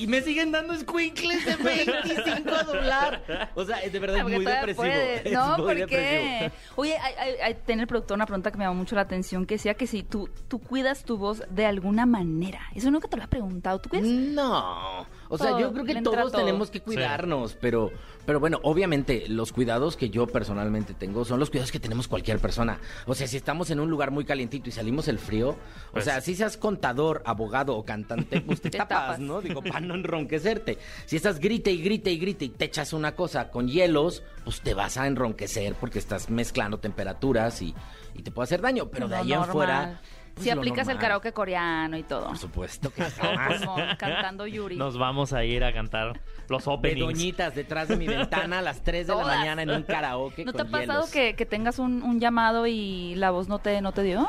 Y 0.00 0.06
me 0.06 0.22
siguen 0.22 0.50
dando 0.50 0.74
squinkles 0.74 1.44
de 1.44 1.56
25 1.56 2.54
a 2.54 2.62
doblar. 2.62 3.50
O 3.54 3.64
sea, 3.64 3.78
de 3.80 3.98
verdad 3.98 4.16
es 4.18 4.22
Porque 4.22 4.36
muy 4.36 4.44
todavía 4.44 4.66
depresivo. 4.66 4.82
puede. 4.82 5.20
Es 5.28 5.32
No, 5.32 5.46
muy 5.58 5.66
¿por 5.66 5.74
depresivo. 5.76 5.90
qué? 5.90 6.52
Oye, 6.76 6.96
hay, 6.98 7.34
hay, 7.42 7.56
el 7.66 7.86
productor 7.86 8.14
una 8.16 8.26
pregunta 8.26 8.50
que 8.50 8.56
me 8.58 8.64
llamó 8.64 8.76
mucho 8.76 8.94
la 8.94 9.02
atención, 9.02 9.44
que 9.46 9.56
decía 9.56 9.74
que 9.74 9.86
si 9.86 10.02
tú, 10.02 10.30
tú 10.48 10.58
cuidas 10.58 11.04
tu 11.04 11.18
voz 11.18 11.42
de 11.50 11.66
alguna 11.66 12.06
manera. 12.06 12.60
Eso 12.74 12.90
nunca 12.90 13.08
te 13.08 13.16
lo 13.16 13.24
he 13.24 13.28
preguntado. 13.28 13.78
¿Tú 13.80 13.88
cuidas? 13.90 14.06
No, 14.08 15.06
o 15.30 15.38
sea, 15.38 15.50
Todo, 15.52 15.60
yo 15.60 15.72
creo 15.72 15.84
que 15.86 16.02
todos 16.02 16.32
todo. 16.32 16.40
tenemos 16.44 16.70
que 16.70 16.80
cuidarnos, 16.82 17.56
pero, 17.58 17.90
pero 18.26 18.38
bueno, 18.40 18.60
obviamente 18.64 19.24
los 19.28 19.52
cuidados 19.52 19.96
que 19.96 20.10
yo 20.10 20.26
personalmente 20.26 20.92
tengo 20.92 21.24
son 21.24 21.40
los 21.40 21.48
cuidados 21.48 21.72
que 21.72 21.80
tenemos 21.80 22.06
cualquier 22.08 22.38
persona. 22.40 22.78
O 23.06 23.14
sea, 23.14 23.26
si 23.26 23.36
estamos 23.38 23.70
en 23.70 23.80
un 23.80 23.88
lugar 23.88 24.10
muy 24.10 24.24
calientito 24.24 24.68
y 24.68 24.72
salimos 24.72 25.08
el 25.08 25.18
frío, 25.18 25.56
Pues- 25.92 26.02
o 26.02 26.04
sea, 26.04 26.20
si 26.20 26.34
seas 26.34 26.56
contador, 26.56 27.22
abogado 27.24 27.76
o 27.76 27.84
cantante, 27.84 28.40
pues 28.42 28.60
te, 28.62 28.70
Te 28.70 28.78
tapas, 28.78 28.98
tapas. 29.06 29.18
¿no? 29.20 29.40
Digo, 29.40 29.62
para 29.62 29.80
no 29.80 29.94
enronquecerte. 29.94 30.78
Si 31.06 31.16
estás 31.16 31.38
grite 31.38 31.70
y 31.70 31.80
grite 31.80 32.10
y 32.10 32.18
grite 32.18 32.44
y 32.46 32.48
te 32.50 32.64
echas 32.66 32.92
una 32.92 33.14
cosa 33.14 33.50
con 33.50 33.68
hielos, 33.68 34.22
pues 34.44 34.60
te 34.60 34.74
vas 34.74 34.96
a 34.98 35.06
enronquecer 35.06 35.74
porque 35.74 35.98
estás 36.00 36.28
mezclando 36.28 36.78
temperaturas 36.80 37.62
y, 37.62 37.74
y 38.14 38.22
te 38.22 38.30
puede 38.32 38.44
hacer 38.44 38.60
daño. 38.60 38.88
Pero 38.90 39.08
de 39.08 39.16
ahí 39.16 39.32
en 39.32 39.38
normal. 39.38 39.52
fuera. 39.52 40.00
Pues, 40.40 40.44
si 40.44 40.50
aplicas 40.50 40.88
el 40.88 40.98
karaoke 40.98 41.32
coreano 41.32 41.96
y 41.96 42.02
todo. 42.02 42.26
Por 42.28 42.38
supuesto 42.38 42.92
que 42.92 43.02
pulmón, 43.58 43.82
cantando 43.98 44.46
Yuri. 44.46 44.76
Nos 44.76 44.98
vamos 44.98 45.32
a 45.32 45.44
ir 45.44 45.62
a 45.64 45.72
cantar 45.72 46.20
los 46.48 46.64
de 46.64 46.70
openings. 46.70 47.00
doñitas 47.06 47.54
detrás 47.54 47.88
de 47.88 47.96
mi 47.96 48.06
ventana 48.06 48.58
a 48.58 48.62
las 48.62 48.82
3 48.82 49.06
de 49.06 49.14
la 49.14 49.24
mañana 49.24 49.62
en 49.62 49.70
un 49.70 49.82
karaoke 49.82 50.44
¿No 50.44 50.52
te 50.52 50.62
ha 50.62 50.64
pasado 50.64 51.00
hielos. 51.00 51.10
que, 51.10 51.34
que 51.34 51.46
tengas 51.46 51.78
un, 51.78 52.02
un 52.02 52.18
llamado 52.20 52.66
y 52.66 53.14
la 53.16 53.30
voz 53.30 53.48
no 53.48 53.58
te, 53.58 53.80
no 53.80 53.92
te 53.92 54.02
dio? 54.02 54.28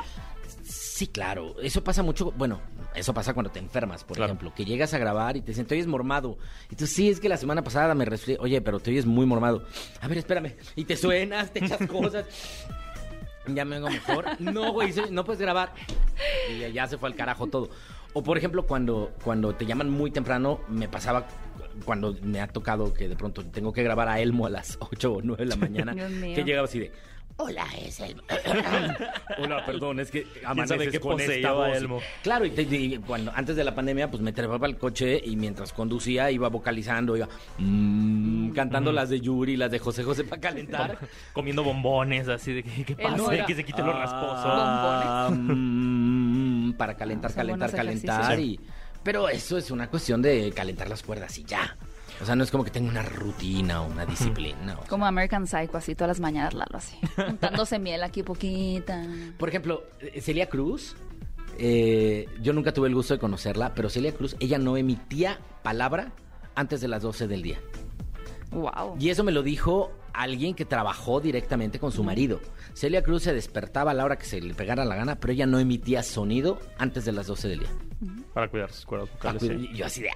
Sí, 0.63 1.07
claro. 1.07 1.55
Eso 1.61 1.83
pasa 1.83 2.03
mucho. 2.03 2.31
Bueno, 2.33 2.61
eso 2.93 3.13
pasa 3.13 3.33
cuando 3.33 3.49
te 3.51 3.57
enfermas, 3.59 4.03
por 4.03 4.17
Claro. 4.17 4.31
ejemplo. 4.33 4.53
Que 4.53 4.65
llegas 4.65 4.93
a 4.93 4.99
grabar 4.99 5.35
y 5.35 5.41
te 5.41 5.47
dicen, 5.47 5.65
te 5.65 5.73
oyes 5.75 5.87
mormado. 5.87 6.37
Y 6.69 6.75
tú, 6.75 6.85
sí, 6.85 7.09
es 7.09 7.19
que 7.19 7.27
la 7.29 7.37
semana 7.37 7.63
pasada 7.63 7.95
me 7.95 8.05
resfrié. 8.05 8.37
Oye, 8.39 8.61
pero 8.61 8.79
te 8.79 8.91
oyes 8.91 9.05
muy 9.05 9.25
mormado. 9.25 9.65
A 10.01 10.07
ver, 10.07 10.19
espérame. 10.19 10.55
Y 10.75 10.85
te 10.85 10.95
suenas, 10.95 11.51
te 11.51 11.65
echas 11.65 11.79
cosas. 11.87 12.25
Ya 13.55 13.65
me 13.65 13.75
vengo 13.79 13.89
mejor. 13.89 14.25
No, 14.39 14.71
güey, 14.73 14.93
no 15.09 15.23
puedes 15.25 15.41
grabar. 15.41 15.73
Y 16.51 16.71
ya- 16.71 16.87
se 16.87 16.97
fue 16.97 17.09
al 17.09 17.15
carajo 17.15 17.47
todo. 17.47 17.69
O 18.13 18.23
por 18.23 18.37
ejemplo, 18.37 18.65
cuando, 18.65 19.11
cuando 19.23 19.55
te 19.55 19.65
llaman 19.65 19.89
muy 19.89 20.11
temprano, 20.11 20.59
me 20.67 20.87
pasaba 20.89 21.25
cuando 21.85 22.13
me 22.21 22.41
ha 22.41 22.47
tocado 22.47 22.93
que 22.93 23.07
de 23.07 23.15
pronto 23.15 23.45
tengo 23.45 23.71
que 23.71 23.81
grabar 23.83 24.09
a 24.09 24.19
Elmo 24.19 24.45
a 24.45 24.49
las 24.49 24.77
8 24.81 25.13
o 25.13 25.21
9 25.21 25.43
de 25.45 25.49
la 25.49 25.55
mañana. 25.69 25.93
Que 26.35 26.43
llegaba 26.43 26.65
así 26.65 26.79
de. 26.79 26.91
Hola, 27.37 27.65
es 27.83 27.99
Elmo. 27.99 28.21
Hola, 29.39 29.65
perdón, 29.65 29.99
es 29.99 30.11
que 30.11 30.27
amaneces 30.45 30.89
qué 30.91 30.99
con 30.99 31.19
esta 31.19 31.51
voz. 31.53 31.75
Elmo? 31.77 31.99
Claro, 32.23 32.45
y, 32.45 32.51
te- 32.51 32.61
y 32.63 32.99
antes 33.33 33.55
de 33.55 33.63
la 33.63 33.73
pandemia, 33.73 34.09
pues 34.11 34.21
me 34.21 34.31
trepaba 34.31 34.67
al 34.67 34.77
coche 34.77 35.19
y 35.23 35.35
mientras 35.35 35.73
conducía 35.73 36.29
iba 36.31 36.49
vocalizando, 36.49 37.17
iba 37.17 37.27
mm, 37.57 38.51
cantando 38.51 38.91
las 38.91 39.09
de 39.09 39.21
Yuri, 39.21 39.57
las 39.57 39.71
de 39.71 39.79
José 39.79 40.03
José 40.03 40.23
para 40.23 40.41
calentar. 40.41 40.97
Comiendo 41.33 41.63
bombones, 41.63 42.27
así 42.27 42.53
de 42.53 42.63
que, 42.63 42.95
era- 42.97 43.45
que 43.45 43.55
se 43.55 43.63
quite 43.63 43.81
lo 43.81 43.93
rasposo. 43.93 44.43
Ah, 44.45 45.29
mm, 45.31 46.73
para 46.73 46.95
calentar, 46.95 47.33
calentar, 47.33 47.71
calentar. 47.71 48.39
Y, 48.39 48.59
pero 49.03 49.29
eso 49.29 49.57
es 49.57 49.71
una 49.71 49.87
cuestión 49.89 50.21
de 50.21 50.51
calentar 50.55 50.87
las 50.89 51.01
cuerdas 51.01 51.37
y 51.39 51.43
ya. 51.43 51.75
O 52.21 52.25
sea, 52.25 52.35
no 52.35 52.43
es 52.43 52.51
como 52.51 52.63
que 52.63 52.71
tenga 52.71 52.89
una 52.89 53.01
rutina 53.01 53.81
o 53.81 53.87
una 53.87 54.05
disciplina. 54.05 54.73
o 54.73 54.81
sea. 54.81 54.87
Como 54.87 55.05
American 55.05 55.47
Psycho, 55.47 55.77
así 55.77 55.95
todas 55.95 56.09
las 56.09 56.19
mañanas, 56.19 56.53
Lalo, 56.53 56.77
así. 56.77 56.97
Untándose 57.27 57.79
miel 57.79 58.03
aquí 58.03 58.21
poquita. 58.21 59.03
Por 59.37 59.49
ejemplo, 59.49 59.83
eh, 59.99 60.21
Celia 60.21 60.47
Cruz, 60.47 60.95
eh, 61.57 62.27
yo 62.41 62.53
nunca 62.53 62.73
tuve 62.73 62.87
el 62.87 62.95
gusto 62.95 63.13
de 63.15 63.19
conocerla, 63.19 63.73
pero 63.73 63.89
Celia 63.89 64.13
Cruz, 64.13 64.35
ella 64.39 64.59
no 64.59 64.77
emitía 64.77 65.39
palabra 65.63 66.11
antes 66.53 66.81
de 66.81 66.87
las 66.87 67.01
12 67.01 67.27
del 67.27 67.41
día. 67.41 67.59
Wow. 68.51 68.97
Y 68.99 69.09
eso 69.09 69.23
me 69.23 69.31
lo 69.31 69.41
dijo 69.43 69.91
alguien 70.13 70.53
que 70.53 70.65
trabajó 70.65 71.21
directamente 71.21 71.79
con 71.79 71.91
su 71.91 72.03
marido. 72.03 72.39
Celia 72.73 73.01
Cruz 73.01 73.23
se 73.23 73.33
despertaba 73.33 73.91
a 73.91 73.93
la 73.93 74.05
hora 74.05 74.17
que 74.17 74.25
se 74.25 74.41
le 74.41 74.53
pegara 74.53 74.85
la 74.85 74.95
gana, 74.95 75.15
pero 75.15 75.33
ella 75.33 75.45
no 75.45 75.57
emitía 75.57 76.03
sonido 76.03 76.59
antes 76.77 77.05
de 77.05 77.13
las 77.13 77.27
12 77.27 77.47
del 77.47 77.59
día. 77.59 77.69
Para 78.33 78.49
cuidar 78.49 78.71
sus 78.71 78.85
cuerdas 78.85 79.09
vocales. 79.11 79.41
sí. 79.41 79.69
Y 79.71 79.77
yo 79.77 79.85
así 79.85 80.01
de, 80.01 80.09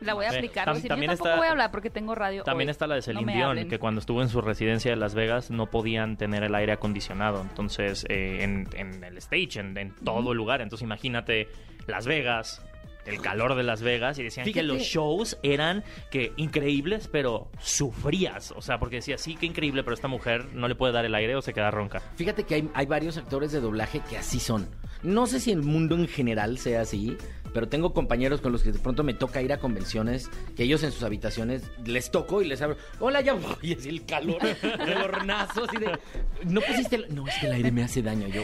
La 0.00 0.14
voy 0.14 0.26
a 0.26 0.30
aplicar. 0.30 0.66
Tam- 0.68 0.74
decir, 0.74 0.88
también 0.88 1.10
yo 1.10 1.16
tampoco 1.16 1.28
está- 1.30 1.38
voy 1.38 1.48
a 1.48 1.50
hablar 1.50 1.70
porque 1.70 1.90
tengo 1.90 2.14
radio. 2.14 2.42
También 2.44 2.68
hoy. 2.68 2.72
está 2.72 2.86
la 2.86 2.94
de 2.94 3.00
No 3.00 3.04
Celine 3.04 3.32
Dion, 3.34 3.48
hablen. 3.50 3.68
que 3.68 3.78
cuando 3.78 4.00
estuvo 4.00 4.22
en 4.22 4.28
su 4.28 4.40
residencia 4.40 4.90
de 4.90 4.96
Las 4.96 5.14
Vegas 5.14 5.50
no 5.50 5.66
podían 5.66 6.16
tener 6.16 6.42
el 6.42 6.54
aire 6.54 6.72
acondicionado. 6.72 7.40
Entonces, 7.42 8.04
eh, 8.08 8.42
en, 8.42 8.68
en 8.74 9.02
el 9.04 9.16
stage, 9.18 9.60
en, 9.60 9.76
en 9.78 9.94
todo 10.04 10.32
el 10.32 10.36
lugar. 10.36 10.60
Entonces, 10.60 10.84
imagínate 10.84 11.48
Las 11.86 12.06
Vegas, 12.06 12.62
el 13.06 13.20
calor 13.20 13.54
de 13.54 13.62
Las 13.62 13.82
Vegas. 13.82 14.18
Y 14.18 14.22
decían 14.22 14.50
que 14.52 14.62
los 14.62 14.78
shows 14.82 15.38
eran 15.42 15.82
que 16.10 16.32
increíbles, 16.36 17.08
pero 17.08 17.50
sufrías. 17.60 18.52
O 18.56 18.60
sea, 18.62 18.78
porque 18.78 18.96
decía, 18.96 19.16
sí, 19.18 19.36
que 19.36 19.46
increíble, 19.46 19.82
pero 19.84 19.94
esta 19.94 20.08
mujer 20.08 20.46
no 20.52 20.68
le 20.68 20.74
puede 20.74 20.92
dar 20.92 21.04
el 21.04 21.14
aire 21.14 21.34
o 21.36 21.42
se 21.42 21.54
queda 21.54 21.70
ronca. 21.70 22.00
Fíjate 22.16 22.44
que 22.44 22.56
hay, 22.56 22.68
hay 22.74 22.86
varios 22.86 23.16
actores 23.16 23.52
de 23.52 23.60
doblaje 23.60 24.00
que 24.08 24.18
así 24.18 24.40
son. 24.40 24.68
No 25.02 25.26
sé 25.26 25.38
si 25.40 25.52
el 25.52 25.62
mundo 25.62 25.94
en 25.94 26.08
general 26.08 26.58
sea 26.58 26.80
así, 26.80 27.16
pero 27.52 27.68
tengo 27.68 27.92
compañeros 27.92 28.40
con 28.40 28.52
los 28.52 28.62
que 28.62 28.72
de 28.72 28.78
pronto 28.78 29.02
me 29.04 29.14
toca 29.14 29.42
ir 29.42 29.52
a 29.52 29.58
convenciones, 29.58 30.30
que 30.56 30.64
ellos 30.64 30.82
en 30.82 30.92
sus 30.92 31.02
habitaciones 31.02 31.62
les 31.84 32.10
toco 32.10 32.42
y 32.42 32.46
les 32.46 32.60
abro, 32.62 32.76
hola 33.00 33.20
ya, 33.20 33.36
y 33.62 33.74
así 33.74 33.88
el 33.88 34.04
calor, 34.06 34.38
el 34.62 34.96
hornazo, 35.02 35.64
así 35.64 35.76
de, 35.76 35.98
no 36.44 36.60
pusiste, 36.60 36.96
el... 36.96 37.14
no, 37.14 37.26
es 37.26 37.34
que 37.38 37.46
el 37.46 37.52
aire 37.52 37.70
me 37.72 37.82
hace 37.84 38.02
daño, 38.02 38.28
yo. 38.28 38.42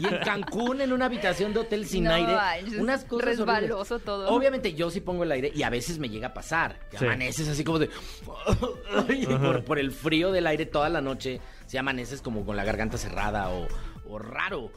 Y 0.00 0.06
en 0.06 0.18
Cancún, 0.18 0.80
en 0.80 0.92
una 0.92 1.06
habitación 1.06 1.52
de 1.52 1.60
hotel 1.60 1.86
sin 1.86 2.04
No, 2.04 2.12
aire, 2.12 2.34
es 2.66 2.74
unas 2.78 3.04
cosas 3.04 3.26
resbaloso 3.26 3.94
horribles. 3.96 4.04
todo. 4.04 4.28
Obviamente 4.28 4.72
yo 4.74 4.90
sí 4.90 5.00
pongo 5.00 5.24
el 5.24 5.32
aire 5.32 5.50
y 5.54 5.62
a 5.62 5.70
veces 5.70 5.98
me 5.98 6.08
llega 6.08 6.28
a 6.28 6.34
pasar, 6.34 6.78
que 6.90 6.98
Sí. 6.98 7.04
amaneces 7.04 7.48
así 7.48 7.64
como 7.64 7.78
de, 7.80 7.90
por, 9.40 9.64
por 9.64 9.78
el 9.78 9.90
frío 9.92 10.32
del 10.32 10.46
aire 10.46 10.66
toda 10.66 10.88
la 10.88 11.00
noche, 11.00 11.40
si 11.66 11.76
amaneces 11.76 12.22
como 12.22 12.44
con 12.44 12.56
la 12.56 12.64
garganta 12.64 12.96
cerrada 12.98 13.50
o, 13.50 13.66
o 14.08 14.18
raro. 14.18 14.70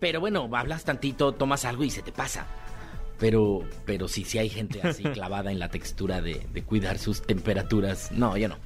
Pero 0.00 0.20
bueno, 0.20 0.48
hablas 0.52 0.84
tantito, 0.84 1.32
tomas 1.32 1.64
algo 1.64 1.84
y 1.84 1.90
se 1.90 2.02
te 2.02 2.12
pasa. 2.12 2.46
Pero, 3.18 3.60
pero 3.86 4.08
sí, 4.08 4.24
sí 4.24 4.38
hay 4.38 4.48
gente 4.48 4.80
así 4.82 5.02
clavada 5.12 5.50
en 5.52 5.58
la 5.58 5.68
textura 5.68 6.20
de, 6.20 6.46
de 6.52 6.62
cuidar 6.64 6.98
sus 6.98 7.22
temperaturas. 7.22 8.10
No, 8.12 8.36
yo 8.36 8.48
no. 8.48 8.56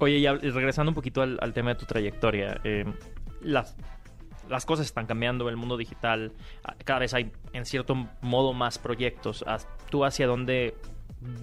Oye, 0.00 0.18
y 0.18 0.26
regresando 0.50 0.90
un 0.90 0.94
poquito 0.94 1.22
al, 1.22 1.38
al 1.42 1.52
tema 1.52 1.70
de 1.70 1.74
tu 1.76 1.84
trayectoria, 1.86 2.60
eh, 2.64 2.84
las, 3.42 3.76
las 4.48 4.64
cosas 4.64 4.86
están 4.86 5.06
cambiando, 5.06 5.48
el 5.48 5.56
mundo 5.56 5.76
digital, 5.76 6.32
ah, 6.64 6.74
cada 6.84 7.00
vez 7.00 7.14
hay 7.14 7.32
en 7.52 7.66
cierto 7.66 7.94
modo 8.22 8.52
más 8.52 8.78
proyectos. 8.78 9.44
As- 9.46 9.66
¿Tú 9.90 10.04
hacia 10.04 10.26
dónde 10.26 10.74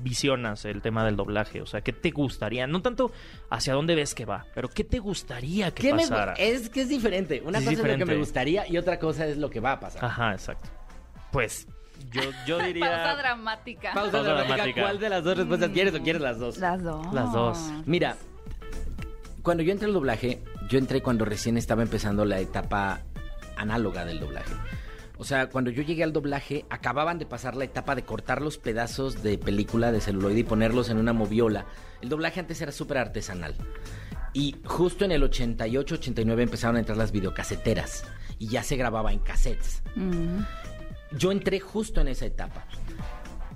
visionas 0.02 0.64
el 0.66 0.82
tema 0.82 1.04
del 1.06 1.16
doblaje? 1.18 1.62
O 1.62 1.66
sea, 1.66 1.82
¿qué 1.82 1.92
te 1.94 2.12
gustaría? 2.12 2.66
No 2.66 2.82
tanto 2.82 3.12
hacia 3.50 3.74
dónde 3.74 3.94
ves 3.96 4.16
que 4.16 4.24
va, 4.26 4.46
pero 4.56 4.70
¿qué 4.70 4.84
te 4.84 5.00
gustaría 5.00 5.72
que 5.72 5.84
¿Qué 5.84 5.94
me- 5.94 6.04
pasara? 6.04 6.34
es 6.34 6.70
que 6.70 6.82
es 6.82 6.90
diferente. 6.90 7.42
Una 7.46 7.58
Es 7.60 7.66
cosa 7.66 7.82
es 7.82 7.88
lo 7.92 7.98
que 7.98 8.06
me 8.06 8.16
gustaría 8.18 8.68
y 8.68 8.78
otra 8.78 9.00
cosa 9.00 9.28
es 9.28 9.38
lo 9.38 9.50
que 9.50 9.60
va 9.60 9.74
a 9.74 9.80
pasar. 9.80 10.04
Ajá, 10.06 10.32
exacto. 10.32 10.70
Pues 11.32 11.68
yo, 12.12 12.22
yo 12.46 12.60
diría... 12.66 12.86
Pausa 12.86 13.16
dramática. 13.16 13.94
Pausa 13.94 14.12
Pausa 14.12 14.24
dramática. 14.34 14.56
dramática. 14.56 14.82
¿Cuál 14.82 15.00
de 15.00 15.10
las 15.10 15.24
dos 15.24 15.38
respuestas 15.38 15.70
quieres 15.72 15.94
o 15.96 16.02
quieres 16.02 16.22
las 16.22 16.40
dos? 16.40 16.58
Las 16.58 16.84
dos. 16.84 17.14
Las 17.14 17.32
dos. 17.32 17.60
Mira, 17.86 18.18
cuando 19.42 19.64
yo 19.64 19.72
entré 19.72 19.88
al 19.88 19.94
doblaje, 19.94 20.42
yo 20.70 20.78
entré 20.80 21.02
cuando 21.02 21.26
recién 21.26 21.58
estaba 21.58 21.84
empezando 21.84 22.26
la 22.26 22.40
etapa 22.40 23.02
análoga 23.58 24.06
del 24.06 24.20
doblaje. 24.20 24.54
O 25.18 25.24
sea, 25.24 25.50
cuando 25.50 25.72
yo 25.72 25.82
llegué 25.82 26.04
al 26.04 26.12
doblaje, 26.12 26.66
acababan 26.70 27.20
de 27.20 27.26
pasar 27.26 27.56
la 27.56 27.64
etapa 27.64 27.96
de 27.96 28.04
cortar 28.04 28.42
los 28.42 28.58
pedazos 28.58 29.24
de 29.24 29.38
película 29.38 29.92
de 29.92 30.02
celuloide 30.02 30.40
y 30.42 30.44
ponerlos 30.44 30.90
en 30.90 30.98
una 30.98 31.14
moviola. 31.14 31.66
El 32.02 32.10
doblaje 32.10 32.42
antes 32.42 32.62
era 32.62 32.72
súper 32.74 32.98
artesanal. 32.98 33.56
Y 34.34 34.58
justo 34.66 35.06
en 35.06 35.14
el 35.14 35.24
88-89 35.24 36.42
empezaron 36.42 36.76
a 36.76 36.80
entrar 36.80 36.98
las 36.98 37.14
videocaseteras 37.14 38.04
y 38.38 38.48
ya 38.48 38.64
se 38.64 38.76
grababa 38.76 39.14
en 39.14 39.20
cassettes. 39.20 39.82
Mm. 39.96 40.40
Yo 41.12 41.32
entré 41.32 41.60
justo 41.60 42.02
en 42.02 42.10
esa 42.10 42.26
etapa. 42.26 42.66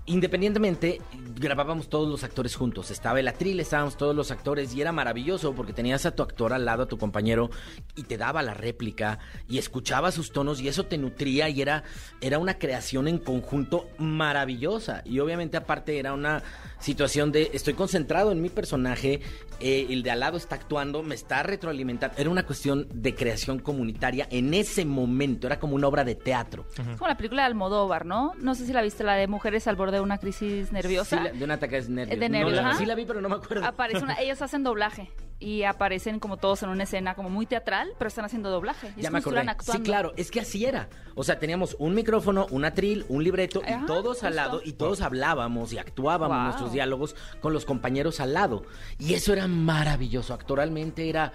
Independientemente, 0.09 0.99
grabábamos 1.35 1.87
todos 1.87 2.09
los 2.09 2.23
actores 2.23 2.55
juntos. 2.55 2.89
Estaba 2.89 3.19
el 3.19 3.27
atril, 3.27 3.59
estábamos 3.59 3.95
todos 3.95 4.15
los 4.15 4.31
actores 4.31 4.73
y 4.73 4.81
era 4.81 4.91
maravilloso 4.91 5.53
porque 5.53 5.71
tenías 5.71 6.03
a 6.07 6.15
tu 6.15 6.23
actor 6.23 6.51
al 6.51 6.65
lado, 6.65 6.81
a 6.81 6.87
tu 6.87 6.97
compañero, 6.97 7.51
y 7.95 8.01
te 8.01 8.17
daba 8.17 8.41
la 8.41 8.55
réplica 8.55 9.19
y 9.47 9.59
escuchaba 9.59 10.11
sus 10.11 10.31
tonos 10.31 10.61
y 10.61 10.67
eso 10.67 10.87
te 10.87 10.97
nutría 10.97 11.49
y 11.49 11.61
era, 11.61 11.83
era 12.21 12.39
una 12.39 12.57
creación 12.57 13.07
en 13.07 13.19
conjunto 13.19 13.87
maravillosa. 13.99 15.03
Y 15.05 15.19
obviamente 15.19 15.57
aparte 15.57 15.99
era 15.99 16.13
una 16.13 16.41
situación 16.79 17.31
de 17.31 17.51
estoy 17.53 17.75
concentrado 17.75 18.31
en 18.31 18.41
mi 18.41 18.49
personaje, 18.49 19.21
eh, 19.59 19.87
el 19.89 20.01
de 20.01 20.11
al 20.11 20.21
lado 20.21 20.37
está 20.37 20.55
actuando, 20.55 21.03
me 21.03 21.13
está 21.13 21.43
retroalimentando. 21.43 22.17
Era 22.17 22.31
una 22.31 22.47
cuestión 22.47 22.87
de 22.91 23.13
creación 23.13 23.59
comunitaria 23.59 24.27
en 24.31 24.55
ese 24.55 24.85
momento, 24.85 25.45
era 25.45 25.59
como 25.59 25.75
una 25.75 25.87
obra 25.87 26.03
de 26.03 26.15
teatro. 26.15 26.65
Es 26.71 26.97
como 26.97 27.07
la 27.07 27.17
película 27.17 27.43
de 27.43 27.47
Almodóvar, 27.47 28.07
¿no? 28.07 28.33
No 28.39 28.55
sé 28.55 28.65
si 28.65 28.73
la 28.73 28.81
viste, 28.81 29.03
la 29.03 29.13
de 29.13 29.27
Mujeres 29.27 29.67
al 29.67 29.75
borde 29.75 29.98
de 29.99 30.03
una 30.05 30.17
crisis 30.17 30.71
nerviosa. 30.71 31.17
Sí, 31.17 31.23
la- 31.23 31.31
de 31.31 31.43
un 31.43 31.51
ataque 31.51 31.81
de 31.81 31.89
nervios. 31.89 32.19
De 32.19 32.29
No, 32.61 32.69
la- 32.69 32.75
sí 32.75 32.85
la 32.85 32.95
vi, 32.95 33.05
pero 33.05 33.21
no 33.21 33.29
me 33.29 33.35
acuerdo. 33.35 33.65
Aparece 33.65 34.03
una, 34.03 34.19
ellos 34.19 34.41
hacen 34.41 34.63
doblaje 34.63 35.09
y 35.41 35.63
aparecen 35.63 36.19
como 36.19 36.35
todos 36.37 36.63
en 36.63 36.69
una 36.69 36.83
escena 36.83 37.15
como 37.15 37.29
muy 37.29 37.45
teatral, 37.45 37.89
pero 37.97 38.09
están 38.09 38.25
haciendo 38.25 38.49
doblaje. 38.49 38.91
Y 38.97 39.01
ya 39.01 39.09
me 39.11 39.19
acordé. 39.19 39.43
Sí, 39.61 39.79
claro, 39.81 40.13
es 40.17 40.31
que 40.31 40.41
así 40.41 40.65
era. 40.65 40.89
O 41.15 41.23
sea, 41.23 41.39
teníamos 41.39 41.75
un 41.79 41.95
micrófono, 41.95 42.47
un 42.51 42.65
atril, 42.65 43.05
un 43.09 43.23
libreto 43.23 43.61
y 43.65 43.85
todos 43.85 44.23
al 44.23 44.35
lado 44.35 44.61
y 44.63 44.73
todos 44.73 45.01
hablábamos 45.01 45.71
y 45.73 45.77
actuábamos 45.77 46.35
Wow. 46.35 46.43
nuestros 46.45 46.71
diálogos 46.73 47.15
con 47.41 47.53
los 47.53 47.65
compañeros 47.65 48.19
al 48.19 48.33
lado. 48.33 48.63
Y 48.97 49.13
eso 49.13 49.31
era 49.33 49.47
maravilloso. 49.47 50.33
Actoralmente 50.33 51.07
era 51.09 51.31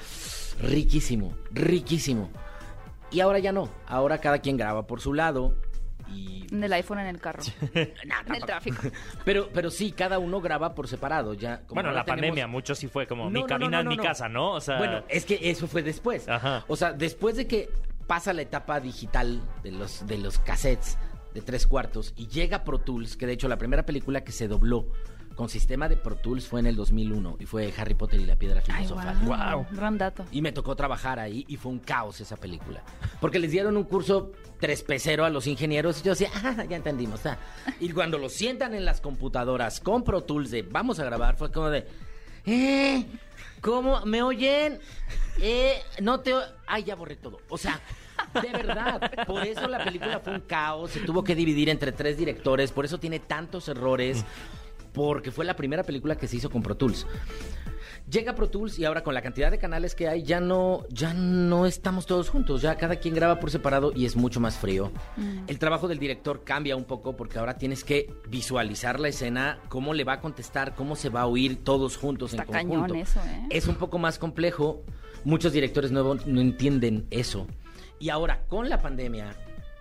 riquísimo, 0.61 1.35
riquísimo. 1.51 2.31
Y 3.11 3.21
ahora 3.21 3.39
ya 3.39 3.53
no. 3.53 3.69
Ahora 3.87 4.19
cada 4.19 4.39
quien 4.39 4.57
graba 4.57 4.87
por 4.87 5.01
su 5.01 5.15
lado 5.15 5.55
y 6.09 6.47
En 6.53 6.63
el 6.63 6.73
iPhone 6.73 6.99
en 7.01 7.07
el 7.07 7.21
carro. 7.21 7.43
Nah, 8.07 8.21
en 8.27 8.35
el 8.35 8.45
tráfico. 8.45 8.83
Pero, 9.25 9.49
pero 9.53 9.71
sí, 9.71 9.93
cada 9.93 10.19
uno 10.19 10.41
graba 10.41 10.75
por 10.75 10.87
separado. 10.89 11.35
Ya, 11.35 11.61
como 11.63 11.75
Bueno, 11.81 11.91
la 11.93 12.05
tenemos- 12.05 12.21
pandemia, 12.23 12.47
mucho 12.47 12.75
sí 12.75 12.89
fue 12.89 13.07
como 13.07 13.25
No, 13.25 13.31
mi 13.31 13.41
no, 13.41 13.47
cabina 13.47 13.71
no, 13.71 13.77
no, 13.77 13.81
en 13.81 13.89
mi 13.89 13.97
no. 13.97 14.03
casa, 14.03 14.29
¿no? 14.29 14.53
O 14.53 14.61
sea, 14.61 14.79
Bueno, 14.79 15.03
es 15.09 15.25
que 15.25 15.39
eso 15.51 15.67
fue 15.67 15.83
después. 15.83 16.29
Ajá. 16.29 16.65
O 16.69 16.77
sea, 16.77 16.93
después 16.93 17.37
de 17.37 17.47
que 17.47 17.71
pasa 18.07 18.33
la 18.33 18.43
etapa 18.43 18.81
digital 18.81 19.41
de 19.63 19.73
los, 19.73 20.07
de 20.07 20.19
los 20.19 20.39
cassettes 20.39 20.99
de 21.33 21.41
tres 21.41 21.67
cuartos 21.67 22.13
y 22.17 22.29
llega 22.29 22.63
Pro 22.65 22.79
Tools, 22.79 23.17
que 23.17 23.27
de 23.27 23.33
hecho 23.33 23.49
la 23.49 23.57
primera 23.57 23.85
película 23.87 24.23
que 24.23 24.31
se 24.33 24.47
dobló 24.47 24.87
con 25.35 25.49
sistema 25.49 25.89
de 25.89 25.97
Pro 25.97 26.15
Tools 26.15 26.47
fue 26.47 26.61
en 26.61 26.67
el 26.67 26.77
2001 26.77 27.39
y 27.41 27.47
fue 27.47 27.73
Harry 27.77 27.95
Potter 27.95 28.21
y 28.21 28.25
la 28.25 28.37
piedra 28.37 28.63
Ay, 28.69 28.85
filosofal. 28.87 29.17
wow. 29.25 29.67
Gran 29.73 29.99
dato. 29.99 30.25
Y 30.31 30.43
me 30.43 30.53
tocó 30.53 30.77
trabajar 30.77 31.19
ahí 31.19 31.45
y 31.49 31.57
fue 31.57 31.73
un 31.73 31.81
caos 31.81 32.21
esa 32.21 32.37
película. 32.37 32.85
Porque 33.21 33.41
les 33.41 33.51
dieron 33.51 33.77
un 33.77 33.83
curso 33.83 34.31
tres 34.65 34.83
pesero 34.83 35.27
a 35.27 35.29
los 35.29 35.47
ingenieros 35.47 36.01
y 36.01 36.05
yo 36.05 36.13
decía, 36.13 36.31
ah, 36.43 36.65
ya 36.67 36.77
entendimos. 36.77 37.27
ah". 37.27 37.37
Y 37.81 37.91
cuando 37.91 38.17
los 38.17 38.33
sientan 38.33 38.75
en 38.75 38.87
las 38.87 39.03
computadoras 39.03 39.79
con 39.79 40.05
Pro 40.05 40.23
Tools 40.23 40.51
de 40.51 40.63
vamos 40.63 40.99
a 41.01 41.05
grabar, 41.05 41.37
fue 41.37 41.53
como 41.53 41.69
de, 41.69 41.87
¿eh? 42.47 43.05
¿Cómo? 43.61 44.01
¿Me 44.07 44.23
oyen? 44.23 44.81
Eh, 45.39 45.83
no 46.01 46.21
te... 46.21 46.33
o-". 46.33 46.43
Ay, 46.67 46.85
ya 46.85 46.95
borré 46.95 47.17
todo. 47.17 47.41
O 47.51 47.59
sea... 47.59 47.79
De 48.41 48.49
verdad, 48.53 49.27
por 49.27 49.45
eso 49.45 49.69
la 49.69 49.85
película 49.85 50.19
fue 50.21 50.33
un 50.35 50.41
caos, 50.41 50.93
se 50.93 51.01
tuvo 51.01 51.23
que 51.23 51.35
dividir 51.35 51.69
entre 51.69 51.93
tres 51.93 52.17
directores, 52.17 52.73
por 52.73 52.87
eso 52.87 52.99
tiene 52.99 53.19
tantos 53.19 53.69
errores, 53.69 54.25
porque 54.95 55.31
fue 55.31 55.45
la 55.45 55.55
primera 55.55 55.83
película 55.83 56.17
que 56.17 56.27
se 56.27 56.37
hizo 56.37 56.49
con 56.49 56.63
Pro 56.63 56.75
Tools. 56.75 57.07
Llega 58.11 58.35
Pro 58.35 58.51
Tools 58.51 58.79
y 58.79 58.85
ahora 58.85 59.03
con 59.03 59.15
la 59.15 59.23
cantidad 59.23 59.51
de 59.51 59.59
canales 59.59 59.95
que 59.95 60.09
hay 60.09 60.23
ya 60.25 60.39
no 60.39 60.85
ya 60.91 61.15
no 61.15 61.65
estamos 61.65 62.05
todos 62.05 62.29
juntos, 62.29 62.61
ya 62.61 62.77
cada 62.77 62.97
quien 62.97 63.15
graba 63.15 63.41
por 63.41 63.51
separado 63.51 63.93
y 63.95 64.05
es 64.05 64.15
mucho 64.15 64.41
más 64.41 64.57
frío. 64.59 64.93
El 65.47 65.59
trabajo 65.59 65.89
del 65.89 65.99
director 65.99 66.45
cambia 66.45 66.77
un 66.77 66.85
poco 66.85 67.17
porque 67.17 67.39
ahora 67.39 67.57
tienes 67.57 67.83
que 67.83 68.13
visualizar 68.29 69.01
la 69.01 69.09
escena, 69.09 69.59
cómo 69.71 69.95
le 69.95 70.05
va 70.05 70.15
a 70.15 70.21
contestar, 70.21 70.75
cómo 70.75 70.97
se 70.97 71.09
va 71.09 71.23
a 71.23 71.27
oír 71.27 71.65
todos 71.65 71.97
juntos 71.97 72.35
Está 72.35 72.43
en 72.61 72.69
conjunto. 72.69 72.93
cañón 72.93 72.97
eso, 72.99 73.21
¿eh? 73.21 73.47
Es 73.51 73.67
un 73.69 73.77
poco 73.77 73.99
más 73.99 74.19
complejo. 74.19 74.83
Muchos 75.25 75.55
directores 75.55 75.91
nuevos 75.91 76.27
no 76.27 76.43
entienden 76.43 77.07
eso. 77.11 77.47
Y 77.99 78.11
ahora 78.11 78.45
con 78.49 78.69
la 78.69 78.83
pandemia 78.83 79.35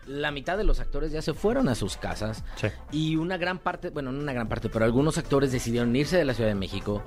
la 0.07 0.31
mitad 0.31 0.57
de 0.57 0.63
los 0.65 0.79
actores 0.79 1.11
ya 1.11 1.21
se 1.21 1.33
fueron 1.33 1.67
a 1.69 1.75
sus 1.75 1.95
casas 1.97 2.43
Sí. 2.55 2.67
y 2.91 3.15
una 3.17 3.37
gran 3.37 3.57
parte, 3.59 3.89
bueno, 3.89 4.11
no 4.11 4.19
una 4.21 4.33
gran 4.33 4.47
parte, 4.49 4.67
pero 4.69 4.83
algunos 4.85 5.17
actores 5.17 5.51
decidieron 5.53 5.93
irse 5.95 6.17
de 6.17 6.25
la 6.25 6.33
Ciudad 6.33 6.49
de 6.49 6.55
México 6.55 7.01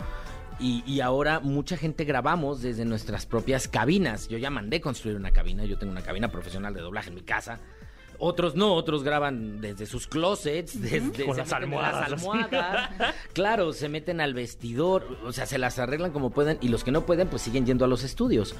y, 0.59 0.83
y 0.87 1.01
ahora 1.01 1.41
mucha 1.41 1.77
gente 1.77 2.05
grabamos 2.05 2.63
desde 2.63 2.85
nuestras 2.85 3.27
propias 3.27 3.69
cabinas. 3.69 4.29
Yo 4.29 4.39
ya 4.39 4.51
mandé 4.51 4.81
construir 4.81 5.17
una 5.17 5.31
cabina, 5.33 5.65
yo 5.65 5.79
tengo 5.79 5.93
una 5.93 6.03
cabina 6.03 6.29
profesional 6.31 6.75
de 6.75 6.81
doblaje 6.81 7.09
en 7.11 7.15
mi 7.17 7.23
casa. 7.23 7.59
Otros 8.19 8.55
no, 8.55 8.73
otros 8.73 9.03
graban 9.03 9.61
desde 9.61 9.85
sus 9.85 10.07
closets, 10.07 10.81
desde 10.81 11.27
Con 11.27 11.37
las 11.37 11.53
almohadas. 11.53 12.15
claro, 13.35 13.75
se 13.75 13.91
meten 13.91 14.23
al 14.23 14.33
vestidor, 14.33 15.19
o 15.25 15.33
sea, 15.33 15.45
se 15.45 15.59
las 15.59 15.79
arreglan 15.79 16.13
como 16.13 16.31
pueden 16.31 16.57
y 16.63 16.69
los 16.69 16.83
que 16.83 16.93
no 16.93 17.05
pueden 17.05 17.29
pues 17.29 17.43
siguen 17.43 17.67
yendo 17.67 17.85
a 17.85 17.89
los 17.89 18.05
estudios. 18.05 18.55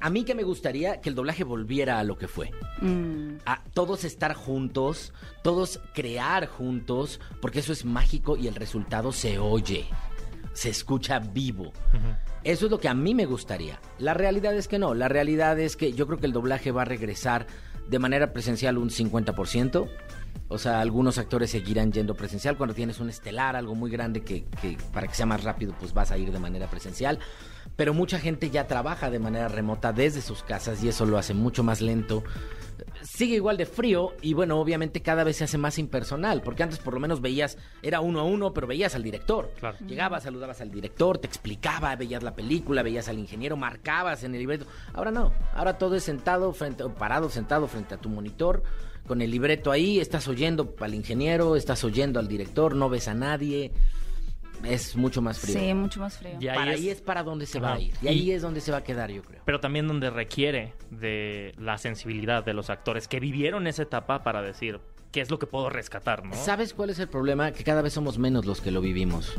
A 0.00 0.10
mí 0.10 0.24
que 0.24 0.34
me 0.34 0.42
gustaría 0.42 1.00
que 1.00 1.08
el 1.08 1.14
doblaje 1.14 1.44
volviera 1.44 1.98
a 1.98 2.04
lo 2.04 2.18
que 2.18 2.28
fue 2.28 2.50
Mm. 2.82 3.36
a 3.46 3.62
todos 3.72 4.04
estar 4.04 4.34
juntos, 4.34 5.12
todos 5.42 5.80
crear 5.94 6.46
juntos, 6.46 7.20
porque 7.40 7.60
eso 7.60 7.72
es 7.72 7.84
mágico 7.84 8.36
y 8.36 8.48
el 8.48 8.56
resultado 8.56 9.12
se 9.12 9.38
oye, 9.38 9.86
se 10.54 10.70
escucha 10.70 11.18
vivo. 11.18 11.72
Eso 12.42 12.64
es 12.66 12.70
lo 12.70 12.80
que 12.80 12.88
a 12.88 12.94
mí 12.94 13.14
me 13.14 13.26
gustaría. 13.26 13.80
La 13.98 14.14
realidad 14.14 14.54
es 14.54 14.68
que 14.68 14.78
no, 14.78 14.94
la 14.94 15.08
realidad 15.08 15.58
es 15.58 15.76
que 15.76 15.92
yo 15.92 16.06
creo 16.06 16.18
que 16.18 16.26
el 16.26 16.32
doblaje 16.32 16.72
va 16.72 16.82
a 16.82 16.86
regresar 16.86 17.46
de 17.88 17.98
manera 17.98 18.32
presencial 18.32 18.78
un 18.78 18.88
50%, 18.88 19.90
O 20.48 20.58
sea, 20.58 20.80
algunos 20.80 21.18
actores 21.18 21.50
seguirán 21.50 21.92
yendo 21.92 22.14
presencial. 22.14 22.56
Cuando 22.56 22.74
tienes 22.74 23.00
un 23.00 23.08
estelar, 23.08 23.56
algo 23.56 23.74
muy 23.74 23.90
grande 23.90 24.22
que, 24.22 24.44
que 24.60 24.76
para 24.92 25.06
que 25.06 25.14
sea 25.14 25.26
más 25.26 25.42
rápido, 25.42 25.74
pues 25.78 25.92
vas 25.92 26.10
a 26.10 26.18
ir 26.18 26.32
de 26.32 26.38
manera 26.38 26.68
presencial. 26.68 27.18
Pero 27.76 27.94
mucha 27.94 28.18
gente 28.18 28.50
ya 28.50 28.66
trabaja 28.66 29.10
de 29.10 29.18
manera 29.18 29.48
remota 29.48 29.92
desde 29.92 30.22
sus 30.22 30.42
casas 30.42 30.82
y 30.82 30.88
eso 30.88 31.06
lo 31.06 31.18
hace 31.18 31.34
mucho 31.34 31.62
más 31.62 31.80
lento. 31.80 32.22
Sigue 33.02 33.36
igual 33.36 33.56
de 33.56 33.66
frío 33.66 34.14
y 34.22 34.34
bueno, 34.34 34.58
obviamente 34.58 35.02
cada 35.02 35.24
vez 35.24 35.36
se 35.36 35.44
hace 35.44 35.58
más 35.58 35.78
impersonal, 35.78 36.42
porque 36.42 36.62
antes 36.62 36.78
por 36.78 36.94
lo 36.94 37.00
menos 37.00 37.20
veías, 37.20 37.58
era 37.82 38.00
uno 38.00 38.20
a 38.20 38.24
uno, 38.24 38.52
pero 38.52 38.66
veías 38.66 38.94
al 38.94 39.02
director. 39.02 39.52
Claro. 39.58 39.76
Llegabas, 39.86 40.24
saludabas 40.24 40.60
al 40.60 40.70
director, 40.70 41.18
te 41.18 41.26
explicaba, 41.26 41.94
veías 41.96 42.22
la 42.22 42.34
película, 42.34 42.82
veías 42.82 43.08
al 43.08 43.18
ingeniero, 43.18 43.56
marcabas 43.56 44.24
en 44.24 44.34
el 44.34 44.40
libreto. 44.40 44.66
Ahora 44.92 45.10
no, 45.10 45.32
ahora 45.54 45.78
todo 45.78 45.96
es 45.96 46.04
sentado, 46.04 46.52
frente, 46.52 46.84
parado, 46.90 47.28
sentado 47.28 47.68
frente 47.68 47.94
a 47.94 47.98
tu 47.98 48.08
monitor, 48.08 48.62
con 49.06 49.20
el 49.20 49.30
libreto 49.30 49.70
ahí, 49.70 50.00
estás 50.00 50.28
oyendo 50.28 50.74
al 50.80 50.94
ingeniero, 50.94 51.56
estás 51.56 51.84
oyendo 51.84 52.18
al 52.18 52.26
director, 52.26 52.74
no 52.74 52.88
ves 52.88 53.08
a 53.08 53.14
nadie. 53.14 53.72
Es 54.62 54.96
mucho 54.96 55.20
más 55.20 55.38
frío. 55.38 55.58
Sí, 55.58 55.74
mucho 55.74 56.00
más 56.00 56.16
frío. 56.18 56.36
Y 56.40 56.48
ahí 56.48 56.56
para 56.56 56.72
es- 56.74 56.80
ahí 56.80 56.88
es 56.90 57.00
para 57.00 57.22
donde 57.22 57.46
se 57.46 57.60
va 57.60 57.74
a 57.74 57.80
ir. 57.80 57.92
Y 58.00 58.06
Y- 58.06 58.08
ahí 58.08 58.30
es 58.32 58.42
donde 58.42 58.60
se 58.60 58.70
va 58.72 58.78
a 58.78 58.82
quedar, 58.84 59.10
yo 59.10 59.22
creo. 59.22 59.42
Pero 59.44 59.60
también 59.60 59.86
donde 59.88 60.10
requiere 60.10 60.72
de 60.90 61.54
la 61.58 61.76
sensibilidad 61.78 62.44
de 62.44 62.54
los 62.54 62.70
actores 62.70 63.08
que 63.08 63.20
vivieron 63.20 63.66
esa 63.66 63.82
etapa 63.82 64.22
para 64.22 64.40
decir 64.42 64.80
qué 65.12 65.20
es 65.20 65.30
lo 65.30 65.38
que 65.38 65.46
puedo 65.46 65.70
rescatar, 65.70 66.24
¿no? 66.24 66.34
¿Sabes 66.34 66.74
cuál 66.74 66.90
es 66.90 66.98
el 66.98 67.08
problema? 67.08 67.52
Que 67.52 67.62
cada 67.64 67.82
vez 67.82 67.92
somos 67.92 68.18
menos 68.18 68.46
los 68.46 68.60
que 68.60 68.70
lo 68.70 68.80
vivimos. 68.80 69.32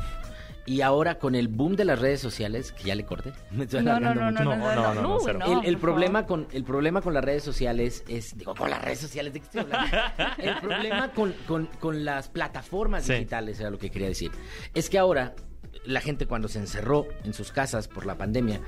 Y 0.67 0.81
ahora 0.81 1.19
con 1.19 1.35
el 1.35 1.47
boom 1.47 1.75
de 1.75 1.85
las 1.85 1.99
redes 1.99 2.19
sociales, 2.19 2.71
que 2.71 2.85
ya 2.85 2.95
le 2.95 3.05
corté, 3.05 3.33
me 3.51 3.65
estoy 3.65 3.83
No, 3.83 3.99
no, 3.99 4.09
alargando 4.09 4.43
no, 4.43 4.55
mucho. 4.55 4.65
no, 4.65 4.75
no, 4.75 4.75
No, 4.75 4.75
no, 4.75 4.93
no, 4.95 5.01
no, 5.01 5.09
no, 5.13 5.19
cero. 5.23 5.39
no, 5.39 5.61
el, 5.61 5.77
problema 5.77 6.23
favor. 6.23 6.45
con 6.47 6.55
el 6.55 6.63
problema 6.63 7.01
con 7.01 7.13
las 7.13 7.23
redes 7.23 7.43
sociales 7.43 8.03
es 8.07 8.35
digo 8.37 8.55
con 8.55 8.69
las 8.71 8.83
redes 8.83 8.99
sociales 8.99 9.33
de 9.33 9.39
qué 9.41 9.45
estoy 9.45 9.61
hablando 9.61 9.97
el 10.39 10.57
problema 10.57 11.11
con, 11.11 11.33
con- 11.47 11.69
con 11.79 12.03
las 12.03 12.29
plataformas 12.29 13.03
Sí. 13.05 13.13
digitales 13.13 13.59
era 13.59 13.69
lo 13.69 13.77
que 13.77 13.89
quería 13.91 14.07
decir 14.07 14.31
es 14.73 14.89
que 14.89 14.97
ahora 14.97 15.35
la 15.85 16.01
gente 16.01 16.25
cuando 16.25 16.47
se 16.47 16.57
encerró 16.57 17.05
en 17.23 17.33
sus 17.35 17.51
casas 17.51 17.87
por 17.87 18.05
la 18.07 18.17
pandemia 18.17 18.59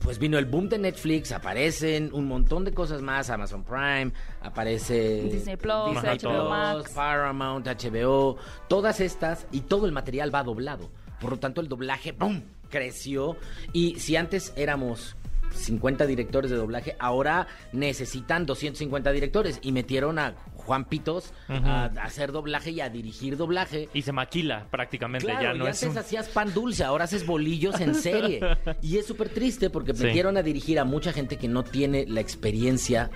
pues 0.00 0.18
vino 0.20 0.38
el 0.38 0.44
boom 0.44 0.68
de 0.68 0.78
Netflix, 0.78 1.32
aparecen 1.32 2.10
un 2.12 2.26
montón 2.26 2.64
de 2.64 2.72
cosas 2.72 3.02
más, 3.02 3.30
Amazon 3.30 3.64
Prime, 3.64 4.12
aparece 4.42 5.22
Disney 5.24 5.56
Plus, 5.56 5.90
Disney 5.92 6.18
HBO 6.18 6.30
Plus, 6.30 6.48
Max. 6.50 6.90
Paramount, 6.94 7.66
HBO, 7.66 8.36
todas 8.68 9.00
estas 9.00 9.46
y 9.50 9.62
todo 9.62 9.86
el 9.86 9.92
material 9.92 10.32
va 10.32 10.44
doblado. 10.44 10.88
Por 11.20 11.30
lo 11.30 11.38
tanto, 11.38 11.60
el 11.60 11.68
doblaje 11.68 12.12
¡pum! 12.12 12.42
creció 12.70 13.36
y 13.72 13.98
si 13.98 14.16
antes 14.16 14.52
éramos 14.56 15.16
50 15.52 16.06
directores 16.06 16.50
de 16.50 16.56
doblaje, 16.58 16.94
ahora 16.98 17.46
necesitan 17.72 18.44
250 18.44 19.10
directores 19.12 19.58
y 19.62 19.72
metieron 19.72 20.18
a 20.18 20.34
Juan 20.54 20.84
Pitos 20.84 21.32
a, 21.48 21.84
a 21.84 21.86
hacer 22.04 22.32
doblaje 22.32 22.70
y 22.72 22.82
a 22.82 22.90
dirigir 22.90 23.38
doblaje. 23.38 23.88
Y 23.94 24.02
se 24.02 24.12
maquila 24.12 24.66
prácticamente, 24.70 25.26
Claro, 25.26 25.42
ya 25.42 25.54
no 25.54 25.64
y 25.64 25.68
es 25.68 25.82
antes 25.82 25.96
un- 25.96 25.98
hacías 25.98 26.28
pan 26.28 26.52
dulce, 26.52 26.84
ahora 26.84 27.04
haces 27.04 27.24
bolillos 27.24 27.80
en 27.80 27.94
serie. 27.96 28.40
Y 28.82 28.98
es 28.98 29.06
súper 29.06 29.30
triste 29.30 29.70
porque 29.70 29.94
Sí. 29.94 30.04
metieron 30.04 30.36
a 30.36 30.42
dirigir 30.42 30.78
a 30.78 30.84
mucha 30.84 31.12
gente 31.14 31.38
que 31.38 31.48
no 31.48 31.64
tiene 31.64 32.04
la 32.06 32.20
experiencia, 32.20 33.10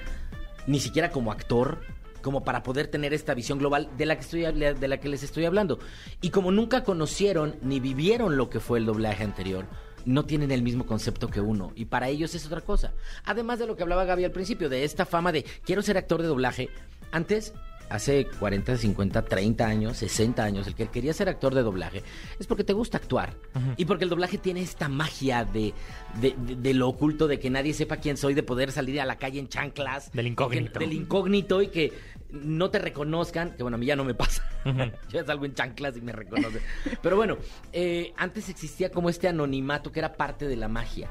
ni 0.66 0.80
siquiera 0.80 1.10
como 1.10 1.30
actor, 1.32 1.82
como 2.22 2.44
para 2.44 2.62
poder 2.62 2.86
tener 2.86 3.12
esta 3.12 3.34
visión 3.34 3.58
global 3.58 3.90
de 3.98 4.06
la 4.06 4.16
que 4.16 4.22
estoy 4.22 4.42
de 4.42 4.88
la 4.88 4.96
que 4.98 5.08
les 5.08 5.22
estoy 5.22 5.44
hablando. 5.44 5.78
Y 6.20 6.30
como 6.30 6.50
nunca 6.50 6.84
conocieron 6.84 7.56
ni 7.62 7.80
vivieron 7.80 8.36
lo 8.36 8.48
que 8.48 8.60
fue 8.60 8.78
el 8.78 8.86
doblaje 8.86 9.24
anterior, 9.24 9.66
no 10.04 10.24
tienen 10.24 10.50
el 10.50 10.62
mismo 10.62 10.86
concepto 10.86 11.28
que 11.28 11.40
uno. 11.40 11.72
Y 11.74 11.86
para 11.86 12.08
ellos 12.08 12.34
es 12.34 12.46
otra 12.46 12.60
cosa. 12.60 12.92
Además 13.24 13.58
de 13.58 13.66
lo 13.66 13.76
que 13.76 13.82
hablaba 13.82 14.04
Gaby 14.04 14.24
al 14.24 14.32
principio, 14.32 14.68
de 14.68 14.84
esta 14.84 15.06
fama 15.06 15.32
de 15.32 15.44
quiero 15.64 15.82
ser 15.82 15.98
actor 15.98 16.22
de 16.22 16.28
doblaje. 16.28 16.70
Antes, 17.10 17.52
hace 17.94 18.26
40, 18.38 18.76
50, 18.76 19.22
30 19.24 19.66
años, 19.66 19.96
60 19.98 20.42
años, 20.44 20.66
el 20.66 20.74
que 20.74 20.86
quería 20.88 21.12
ser 21.12 21.28
actor 21.28 21.54
de 21.54 21.62
doblaje 21.62 22.02
es 22.38 22.46
porque 22.46 22.64
te 22.64 22.72
gusta 22.72 22.98
actuar. 22.98 23.34
Y 23.76 23.84
porque 23.84 24.04
el 24.04 24.10
doblaje 24.10 24.38
tiene 24.38 24.62
esta 24.62 24.88
magia 24.88 25.44
de, 25.44 25.72
de, 26.20 26.34
de- 26.38 26.56
de 26.56 26.74
lo 26.74 26.88
oculto, 26.88 27.28
de 27.28 27.38
que 27.38 27.50
nadie 27.50 27.74
sepa 27.74 27.96
quién 27.98 28.16
soy, 28.16 28.34
de 28.34 28.42
poder 28.42 28.72
salir 28.72 29.00
a 29.00 29.04
la 29.04 29.16
calle 29.16 29.38
en 29.38 29.48
chanclas. 29.48 30.10
Del 30.12 30.26
incógnito. 30.28 30.72
que- 30.78 30.78
del 30.86 30.92
incógnito 30.94 31.62
y 31.62 31.68
que 31.68 31.92
no 32.30 32.70
te 32.70 32.78
reconozcan, 32.78 33.54
que 33.56 33.62
bueno, 33.62 33.74
a 33.74 33.78
mí 33.78 33.86
ya 33.86 33.96
no 33.96 34.04
me 34.04 34.14
pasa. 34.14 34.42
Yo 35.12 35.24
salgo 35.24 35.44
en 35.44 35.54
chanclas 35.54 35.96
y 35.96 36.00
me 36.00 36.12
reconocen. 36.12 36.62
Pero 37.02 37.16
bueno, 37.16 37.36
eh, 37.72 38.12
antes 38.16 38.48
existía 38.48 38.90
como 38.90 39.10
este 39.10 39.28
anonimato 39.28 39.92
que 39.92 39.98
era 40.00 40.12
parte 40.14 40.46
de 40.48 40.56
la 40.56 40.68
magia. 40.68 41.10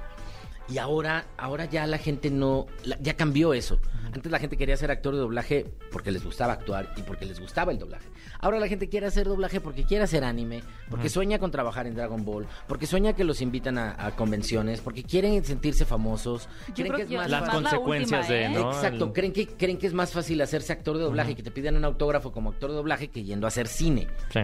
Y 0.72 0.78
ahora, 0.78 1.26
ahora 1.38 1.66
ya 1.66 1.86
la 1.88 1.98
gente 1.98 2.30
no, 2.30 2.68
la- 2.86 2.98
ya 3.00 3.16
cambió 3.16 3.54
eso. 3.54 3.80
Antes 4.14 4.30
la 4.32 4.40
gente 4.40 4.58
quería 4.58 4.76
ser 4.76 4.92
actor 4.92 5.14
de 5.14 5.22
doblaje 5.22 5.66
porque 5.92 6.12
les 6.12 6.24
gustaba 6.24 6.52
actuar 6.54 6.94
y 6.98 7.02
porque 7.02 7.26
les 7.26 7.40
gustaba 7.40 7.72
el 7.72 7.80
doblaje. 7.80 8.10
Ahora 8.40 8.60
la 8.60 8.68
gente 8.68 8.90
quiere 8.90 9.06
hacer 9.08 9.26
doblaje 9.28 9.62
porque 9.62 9.84
quiere 9.86 10.04
hacer 10.04 10.24
anime, 10.26 10.64
porque 10.90 11.08
sueña 11.10 11.40
con 11.40 11.50
trabajar 11.52 11.88
en 11.88 11.96
Dragon 11.96 12.26
Ball, 12.26 12.46
porque 12.68 12.88
sueña 12.88 13.14
que 13.14 13.24
los 13.24 13.42
invitan 13.42 13.78
a, 13.78 13.96
a 14.06 14.12
convenciones, 14.16 14.82
porque 14.82 15.04
quieren 15.04 15.44
sentirse 15.46 15.86
famosos. 15.86 16.50
Yo 16.70 16.74
creen 16.86 16.94
creo 16.94 17.08
que 17.08 17.14
es 17.16 17.20
más 17.22 17.30
Las 17.30 17.42
más 17.42 17.50
fácil- 17.52 17.64
la 17.64 17.70
consecuencias 17.70 18.28
de, 18.28 18.44
¿eh? 18.46 18.50
¿no? 18.50 18.72
Exacto, 18.74 19.06
El- 19.06 19.14
creen 19.14 19.32
que, 19.34 19.48
creen 19.48 19.78
que 19.78 19.88
es 19.88 19.94
más 19.94 20.12
fácil 20.12 20.42
hacerse 20.42 20.74
actor 20.74 20.98
de 20.98 21.04
doblaje 21.04 21.32
y 21.32 21.36
que 21.36 21.44
te 21.44 21.52
pidan 21.52 21.78
un 21.78 21.86
autógrafo 21.86 22.34
como 22.34 22.50
actor 22.50 22.70
de 22.72 22.76
doblaje 22.78 23.08
que 23.10 23.24
yendo 23.24 23.48
a 23.48 23.50
hacer 23.50 23.68
cine. 23.70 24.08
Sí. 24.34 24.42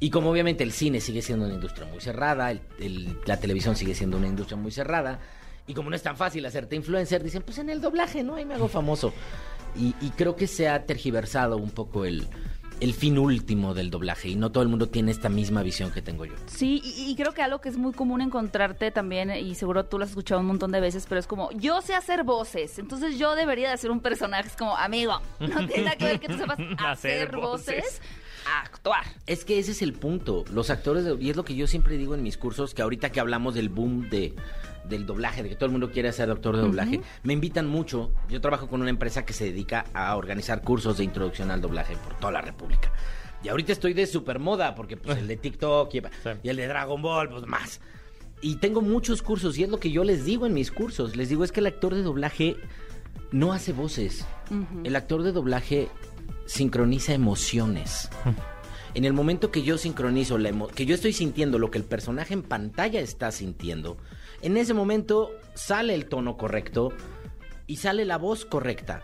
Y 0.00 0.10
como 0.10 0.30
obviamente 0.30 0.62
el 0.62 0.72
cine 0.72 1.00
sigue 1.00 1.22
siendo 1.22 1.46
una 1.46 1.54
industria 1.54 1.86
muy 1.88 2.00
cerrada, 2.00 2.50
el- 2.50 2.60
el- 2.78 3.18
la 3.24 3.38
televisión 3.40 3.74
sigue 3.74 3.94
siendo 3.94 4.16
una 4.18 4.28
industria 4.28 4.56
muy 4.56 4.70
cerrada, 4.70 5.18
y 5.68 5.74
como 5.74 5.90
no 5.90 5.94
es 5.96 6.02
tan 6.02 6.16
fácil 6.16 6.44
hacerte 6.46 6.74
influencer, 6.74 7.22
dicen, 7.22 7.42
pues 7.42 7.58
en 7.58 7.70
el 7.70 7.80
doblaje, 7.80 8.24
¿no? 8.24 8.34
Ahí 8.34 8.44
me 8.44 8.54
hago 8.54 8.66
famoso. 8.68 9.12
Y, 9.76 9.94
y 10.00 10.10
creo 10.10 10.34
que 10.34 10.46
se 10.48 10.68
ha 10.68 10.84
tergiversado 10.86 11.56
un 11.58 11.70
poco 11.70 12.04
el, 12.06 12.26
el 12.80 12.94
fin 12.94 13.18
último 13.18 13.74
del 13.74 13.90
doblaje, 13.90 14.28
y 14.30 14.34
no 14.36 14.50
todo 14.50 14.62
el 14.62 14.68
mundo 14.68 14.88
tiene 14.88 15.10
esta 15.12 15.28
misma 15.28 15.62
visión 15.62 15.90
que 15.92 16.00
tengo 16.00 16.24
yo. 16.24 16.32
Sí, 16.46 16.80
y, 16.82 17.10
y 17.10 17.14
creo 17.16 17.32
que 17.34 17.42
algo 17.42 17.60
que 17.60 17.68
es 17.68 17.76
muy 17.76 17.92
común 17.92 18.20
encontrarte 18.22 18.90
también, 18.90 19.30
y 19.30 19.54
seguro 19.54 19.84
tú 19.84 19.98
lo 19.98 20.04
has 20.04 20.10
escuchado 20.10 20.40
un 20.40 20.46
montón 20.46 20.72
de 20.72 20.80
veces, 20.80 21.04
pero 21.08 21.20
es 21.20 21.26
como, 21.26 21.50
yo 21.52 21.82
sé 21.82 21.94
hacer 21.94 22.24
voces, 22.24 22.78
entonces 22.78 23.18
yo 23.18 23.34
debería 23.36 23.70
de 23.70 23.76
ser 23.76 23.90
un 23.90 24.00
personaje. 24.00 24.48
Es 24.48 24.56
como, 24.56 24.76
amigo, 24.76 25.20
no 25.38 25.66
tiene 25.66 25.84
nada 25.84 25.96
que 25.96 26.04
ver 26.04 26.20
que 26.20 26.28
tú 26.28 26.38
sepas 26.38 26.58
Hacer 26.58 26.78
hacer 27.28 27.36
voces. 27.36 27.76
voces, 27.84 28.00
actuar. 28.64 29.04
Es 29.26 29.44
que 29.44 29.58
ese 29.58 29.72
es 29.72 29.82
el 29.82 29.92
punto. 29.92 30.44
Los 30.52 30.70
actores, 30.70 31.04
de- 31.04 31.16
y 31.20 31.28
es 31.30 31.36
lo 31.36 31.44
que 31.44 31.54
yo 31.54 31.66
siempre 31.66 31.96
digo 31.98 32.14
en 32.14 32.22
mis 32.22 32.38
cursos, 32.38 32.72
que 32.74 32.82
ahorita 32.82 33.10
que 33.10 33.20
hablamos 33.20 33.54
del 33.54 33.68
boom 33.68 34.08
de, 34.08 34.34
del 34.88 35.06
doblaje, 35.06 35.42
de 35.42 35.48
que 35.48 35.54
todo 35.54 35.66
el 35.66 35.72
mundo 35.72 35.90
quiere 35.90 36.12
ser 36.12 36.30
actor 36.30 36.56
de 36.56 36.62
doblaje, 36.62 37.00
me 37.22 37.32
invitan 37.32 37.66
mucho. 37.66 38.12
Yo 38.28 38.40
trabajo 38.40 38.68
con 38.68 38.80
una 38.80 38.90
empresa 38.90 39.24
que 39.24 39.32
se 39.32 39.44
dedica 39.44 39.84
a 39.92 40.16
organizar 40.16 40.62
cursos 40.62 40.98
de 40.98 41.04
introducción 41.04 41.50
al 41.50 41.60
doblaje 41.60 41.96
por 41.96 42.14
toda 42.14 42.32
la 42.32 42.40
República. 42.40 42.92
Y 43.42 43.48
ahorita 43.48 43.72
estoy 43.72 43.92
de 43.92 44.06
super 44.06 44.38
moda, 44.38 44.74
porque 44.74 44.96
pues 44.96 45.18
el 45.18 45.28
de 45.28 45.36
TikTok 45.38 45.94
y, 45.94 46.02
y 46.42 46.48
el 46.48 46.56
de 46.56 46.66
Dragon 46.66 47.00
Ball, 47.00 47.28
pues 47.28 47.46
más. 47.46 47.80
Y 48.40 48.56
tengo 48.56 48.80
muchos 48.80 49.22
cursos, 49.22 49.58
y 49.58 49.64
es 49.64 49.68
lo 49.68 49.80
que 49.80 49.90
yo 49.90 50.04
les 50.04 50.24
digo 50.24 50.46
en 50.46 50.54
mis 50.54 50.70
cursos. 50.70 51.16
Les 51.16 51.28
digo, 51.28 51.44
es 51.44 51.52
que 51.52 51.60
el 51.60 51.66
actor 51.66 51.94
de 51.94 52.02
doblaje 52.02 52.56
no 53.32 53.52
hace 53.52 53.72
voces. 53.72 54.24
El 54.84 54.96
actor 54.96 55.22
de 55.22 55.32
doblaje 55.32 55.88
sincroniza 56.46 57.12
emociones. 57.12 58.08
En 58.94 59.04
el 59.04 59.12
momento 59.12 59.50
que 59.50 59.62
yo 59.62 59.76
sincronizo, 59.76 60.38
la 60.38 60.52
que 60.74 60.86
yo 60.86 60.94
estoy 60.94 61.12
sintiendo 61.12 61.58
lo 61.58 61.70
que 61.70 61.78
el 61.78 61.84
personaje 61.84 62.34
en 62.34 62.42
pantalla 62.42 63.00
está 63.00 63.30
sintiendo, 63.30 63.98
en 64.42 64.56
ese 64.56 64.74
momento 64.74 65.30
sale 65.54 65.94
el 65.94 66.06
tono 66.06 66.36
correcto 66.36 66.92
y 67.66 67.76
sale 67.76 68.04
la 68.04 68.18
voz 68.18 68.44
correcta. 68.44 69.02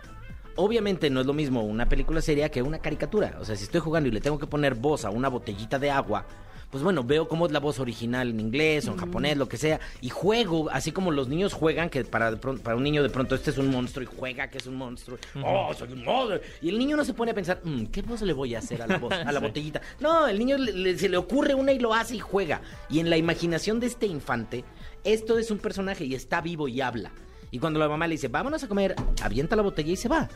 Obviamente 0.56 1.10
no 1.10 1.20
es 1.20 1.26
lo 1.26 1.32
mismo 1.34 1.62
una 1.62 1.88
película 1.88 2.20
seria 2.20 2.48
que 2.48 2.62
una 2.62 2.78
caricatura. 2.78 3.36
O 3.40 3.44
sea, 3.44 3.56
si 3.56 3.64
estoy 3.64 3.80
jugando 3.80 4.08
y 4.08 4.12
le 4.12 4.20
tengo 4.20 4.38
que 4.38 4.46
poner 4.46 4.74
voz 4.74 5.04
a 5.04 5.10
una 5.10 5.28
botellita 5.28 5.78
de 5.80 5.90
agua, 5.90 6.26
pues 6.70 6.82
bueno, 6.82 7.04
veo 7.04 7.28
cómo 7.28 7.46
es 7.46 7.52
la 7.52 7.60
voz 7.60 7.78
original 7.78 8.30
en 8.30 8.40
inglés 8.40 8.88
o 8.88 8.92
en 8.92 8.96
japonés, 8.98 9.36
lo 9.36 9.48
que 9.48 9.56
sea, 9.56 9.78
y 10.00 10.08
juego, 10.08 10.70
así 10.70 10.90
como 10.90 11.12
los 11.12 11.28
niños 11.28 11.52
juegan, 11.52 11.88
que 11.88 12.04
para, 12.04 12.36
para 12.36 12.74
un 12.76 12.82
niño 12.82 13.00
de 13.04 13.10
pronto 13.10 13.36
este 13.36 13.50
es 13.50 13.58
un 13.58 13.68
monstruo 13.70 14.02
y 14.02 14.06
juega 14.16 14.48
que 14.48 14.58
es 14.58 14.66
un 14.66 14.74
monstruo. 14.76 15.18
Oh, 15.44 15.72
soy 15.74 15.92
un 15.92 16.04
monstruo. 16.04 16.40
Y 16.62 16.70
el 16.70 16.78
niño 16.78 16.96
no 16.96 17.04
se 17.04 17.14
pone 17.14 17.30
a 17.30 17.34
pensar, 17.34 17.60
"Mm, 17.62 17.86
¿qué 17.86 18.02
voz 18.02 18.22
le 18.22 18.32
voy 18.32 18.56
a 18.56 18.58
hacer 18.58 18.82
a 18.82 18.88
la, 18.88 18.98
voz, 18.98 19.12
a 19.12 19.30
la 19.30 19.38
botellita? 19.52 19.80
No, 20.00 20.26
el 20.26 20.36
niño 20.38 20.56
le- 20.58 20.72
le- 20.72 20.98
se 20.98 21.08
le 21.08 21.16
ocurre 21.16 21.54
una 21.54 21.70
y 21.72 21.78
lo 21.78 21.94
hace 21.94 22.16
y 22.16 22.20
juega. 22.20 22.60
Y 22.90 22.98
en 22.98 23.08
la 23.10 23.16
imaginación 23.18 23.78
de 23.78 23.86
este 23.86 24.06
infante, 24.06 24.64
esto 25.04 25.38
es 25.38 25.50
un 25.50 25.58
personaje 25.58 26.04
y 26.04 26.14
está 26.14 26.40
vivo 26.40 26.66
y 26.68 26.80
habla. 26.80 27.12
Y 27.50 27.58
cuando 27.60 27.78
la 27.78 27.88
mamá 27.88 28.06
le 28.08 28.14
dice, 28.14 28.28
vámonos 28.28 28.64
a 28.64 28.68
comer, 28.68 28.96
avienta 29.22 29.54
la 29.56 29.62
botella 29.62 29.92
y 29.92 29.96
se 29.96 30.08
va. 30.08 30.28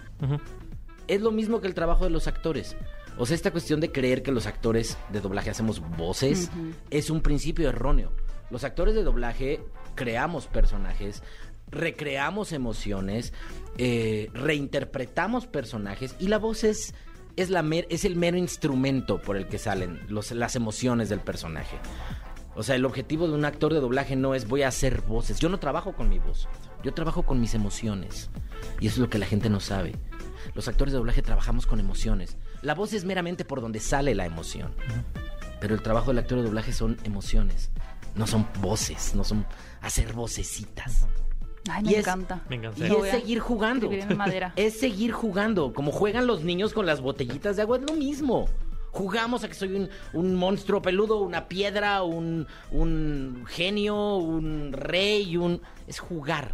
Es 1.09 1.21
lo 1.21 1.31
mismo 1.33 1.61
que 1.61 1.67
el 1.67 1.75
trabajo 1.75 2.05
de 2.05 2.11
los 2.11 2.27
actores. 2.29 2.77
O 3.17 3.27
sea, 3.27 3.35
esta 3.35 3.51
cuestión 3.51 3.81
de 3.81 3.91
creer 3.91 4.23
que 4.23 4.31
los 4.31 4.47
actores 4.47 4.97
de 5.13 5.21
doblaje 5.21 5.51
hacemos 5.51 5.81
voces 5.97 6.51
es 6.91 7.11
un 7.11 7.21
principio 7.23 7.69
erróneo. 7.69 8.13
Los 8.51 8.63
actores 8.63 8.95
de 8.95 9.03
doblaje 9.03 9.61
creamos 9.97 10.47
personajes, 10.47 11.23
recreamos 11.71 12.53
emociones, 12.53 13.33
eh, 13.79 14.31
reinterpretamos 14.33 15.47
personajes 15.47 16.15
y 16.19 16.29
la 16.29 16.39
voz 16.39 16.63
es, 16.65 16.95
es, 17.37 17.51
la 17.51 17.63
mer- 17.63 17.87
es 17.91 18.05
el 18.05 18.17
mero 18.17 18.37
instrumento 18.37 19.21
por 19.21 19.37
el 19.37 19.49
que 19.49 19.59
salen 19.59 20.01
los- 20.09 20.31
las 20.33 20.57
emociones 20.57 21.09
del 21.09 21.21
personaje. 21.21 21.77
O 22.59 22.65
sea, 22.65 22.75
el 22.75 22.85
objetivo 22.85 23.29
de 23.29 23.35
un 23.35 23.45
actor 23.45 23.73
de 23.73 23.79
doblaje 23.81 24.17
no 24.17 24.35
es 24.35 24.49
voy 24.49 24.63
a 24.63 24.69
hacer 24.69 25.03
voces. 25.03 25.39
Yo 25.39 25.49
no 25.49 25.59
trabajo 25.61 25.93
con 25.93 26.09
mi 26.09 26.19
voz. 26.19 26.49
Yo 26.83 26.93
trabajo 26.93 27.23
con 27.23 27.41
mis 27.41 27.55
emociones. 27.55 28.31
Y 28.81 28.89
eso 28.89 28.95
es 28.97 28.99
lo 28.99 29.09
que 29.09 29.19
la 29.19 29.27
gente 29.27 29.49
no 29.49 29.61
sabe. 29.61 29.93
los 30.55 30.67
actores 30.67 30.91
de 30.93 30.99
doblaje 30.99 31.23
trabajamos 31.23 31.67
con 31.67 31.79
emociones. 31.79 32.37
La 32.63 32.75
voz 32.75 32.93
es 32.95 33.05
meramente 33.05 33.45
por 33.45 33.61
donde 33.61 33.79
sale 33.79 34.15
la 34.17 34.27
emoción. 34.27 34.75
Pero 35.61 35.75
el 35.77 35.83
trabajo 35.83 36.09
del 36.09 36.19
actor 36.19 36.39
de 36.39 36.45
doblaje 36.45 36.73
son 36.73 36.97
emociones. 37.05 37.71
No 38.17 38.27
son 38.27 38.47
voces, 38.61 39.15
no 39.15 39.23
son 39.23 39.47
hacer 39.81 40.13
vocecitas. 40.13 41.07
Ay, 41.71 41.83
Y 41.83 41.87
me 41.87 41.93
es- 41.93 41.99
encanta. 41.99 42.43
Me 42.49 42.57
encanta. 42.57 42.87
Y 42.89 42.93
es 42.93 43.11
seguir 43.11 43.39
jugando. 43.41 43.89
Es 44.57 44.81
seguir 44.81 45.13
jugando. 45.13 45.73
Como 45.75 45.93
juegan 45.93 46.27
los 46.27 46.43
niños 46.43 46.73
con 46.73 46.87
las 46.87 47.01
botellitas 47.01 47.55
de 47.57 47.63
agua, 47.63 47.77
es 47.79 47.85
lo 47.89 47.95
mismo. 47.95 48.49
Jugamos 48.91 49.45
a 49.45 49.49
que 49.49 49.55
soy 49.55 49.75
un, 49.75 49.89
un 50.15 50.35
monstruo 50.35 50.81
peludo, 50.83 51.21
una 51.21 51.47
piedra, 51.49 52.03
un, 52.03 52.47
un 52.71 53.45
genio, 53.47 54.17
un 54.17 54.73
rey, 54.73 55.37
un... 55.37 55.61
Es 55.87 55.99
jugar. 56.01 56.53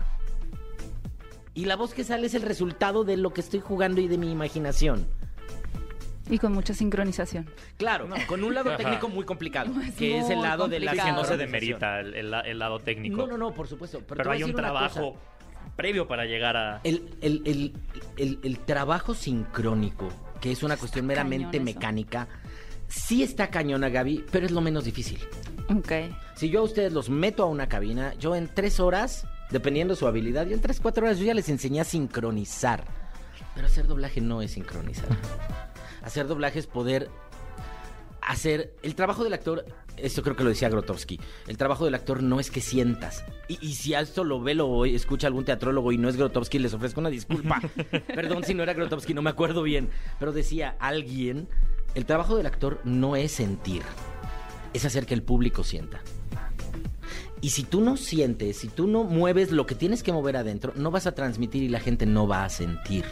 Y 1.55 1.66
la 1.66 1.77
voz 1.77 1.94
que 1.94 2.03
sale 2.05 2.27
es 2.27 2.35
el 2.35 2.42
resultado 2.42 3.05
de 3.05 3.16
lo 3.16 3.33
que 3.33 3.40
estoy 3.40 3.61
jugando 3.61 4.01
y 4.01 4.09
de 4.09 4.18
mi 4.18 4.31
imaginación. 4.31 5.07
Y 6.29 6.38
con 6.38 6.53
mucha 6.53 6.75
sincronización. 6.75 7.49
Claro, 7.77 8.09
con 8.27 8.42
un 8.42 8.55
lado 8.55 8.75
técnico 8.77 9.09
muy 9.09 9.25
complicado, 9.25 9.73
Es 9.87 9.94
que 9.94 10.18
es 10.18 10.31
el 10.31 10.40
lado 10.42 10.66
de 10.68 10.81
la 10.81 10.92
Sí, 10.92 10.99
que 11.05 11.12
no 11.12 11.25
se 11.25 11.37
demerita 11.37 12.01
el, 12.01 12.14
el 12.14 12.31
la- 12.31 12.40
el 12.40 12.59
lado 12.59 12.81
técnico. 12.81 13.18
No, 13.18 13.27
no, 13.27 13.37
no, 13.38 13.53
por 13.55 13.68
supuesto. 13.68 14.01
Pero, 14.09 14.31
hay 14.31 14.42
un 14.42 14.55
trabajo 14.55 15.16
previo 15.77 16.09
para 16.09 16.25
llegar 16.25 16.57
a... 16.57 16.81
El, 16.83 17.14
el- 17.20 17.42
el- 17.44 17.73
el- 18.16 18.38
el 18.42 18.59
trabajo 18.61 19.14
sincrónico, 19.14 20.09
que 20.44 20.52
es 20.52 20.62
una 20.62 20.76
cuestión 20.76 21.07
meramente 21.07 21.59
mecánica, 21.59 22.28
sí 22.87 23.22
está 23.22 23.48
cañona, 23.48 23.88
Gaby, 23.88 24.26
pero 24.30 24.44
es 24.44 24.52
lo 24.52 24.61
menos 24.61 24.85
difícil. 24.85 25.18
Ok. 25.74 25.90
Si 26.37 26.50
yo 26.50 26.61
a 26.61 26.64
ustedes 26.64 26.92
los 26.92 27.09
meto 27.09 27.44
a 27.44 27.46
una 27.46 27.66
cabina, 27.66 28.12
yo 28.18 28.37
en 28.37 28.48
tres 28.52 28.78
horas, 28.78 29.26
dependiendo 29.50 29.94
de 29.94 30.00
su 30.00 30.07
habilidad, 30.07 30.46
yo 30.46 30.54
en 30.54 30.61
tres, 30.61 30.80
cuatro 30.80 31.07
horas 31.07 31.18
yo 31.18 31.24
ya 31.24 31.33
les 31.33 31.48
enseñé 31.48 31.80
a 31.80 31.85
sincronizar. 31.85 32.85
Pero 33.54 33.68
hacer 33.68 33.87
doblaje 33.87 34.20
no 34.20 34.42
es 34.42 34.50
sincronizar. 34.50 35.09
Hacer 36.02 36.26
doblaje 36.26 36.59
es 36.59 36.66
poder 36.66 37.09
hacer... 38.20 38.74
El 38.83 38.94
trabajo 38.94 39.24
del 39.24 39.33
actor, 39.33 39.64
esto 39.96 40.22
creo 40.22 40.37
que 40.37 40.44
lo 40.44 40.50
decía 40.50 40.68
Grotowski, 40.68 41.20
el 41.46 41.57
trabajo 41.57 41.85
del 41.85 41.94
actor 41.94 42.22
no 42.22 42.40
es 42.40 42.50
que 42.50 42.61
sientas. 42.61 43.24
Y, 43.48 43.59
y 43.61 43.74
si 43.74 43.94
a 43.94 44.00
esto 44.00 44.24
lo 44.24 44.40
ve, 44.40 44.54
lo 44.54 44.85
escucha 44.85 45.26
algún 45.26 45.44
teatrólogo 45.44 45.92
y 45.92 45.98
no 45.98 46.09
es 46.09 46.16
Grotowski, 46.16 46.59
les 46.59 46.74
ofrezco 46.74 47.00
una 47.00 47.11
disculpa. 47.11 47.61
Perdón 48.07 48.44
si 48.44 48.54
no 48.54 48.62
era 48.62 48.74
Grotowski, 48.74 49.14
no 49.14 49.22
me 49.22 49.30
acuerdo 49.30 49.62
bien. 49.62 49.90
Pero 50.18 50.33
decía 50.33 50.76
alguien, 50.78 51.48
el 51.94 52.07
trabajo 52.07 52.37
del 52.37 52.46
actor 52.46 52.80
no 52.85 53.16
es 53.16 53.33
sentir, 53.33 53.83
es 54.72 54.85
hacer 54.85 55.07
que 55.07 55.14
el 55.14 55.22
público 55.22 55.62
sienta. 55.62 56.02
Y 57.40 57.50
si 57.50 57.62
tú 57.62 57.83
no 57.83 57.98
sientes, 57.98 58.57
si 58.57 58.68
tú 58.68 58.87
no 58.87 59.04
mueves 59.04 59.52
lo 59.52 59.66
que 59.66 59.74
tienes 59.74 60.02
que 60.02 60.12
mover 60.12 60.38
adentro, 60.38 60.72
no 60.76 60.90
vas 60.90 61.07
a 61.07 61.14
transmitir 61.14 61.62
y 61.62 61.68
la 61.68 61.78
gente 61.78 62.07
no 62.07 62.26
va 62.26 62.44
a 62.44 62.48
sentir. 62.48 63.04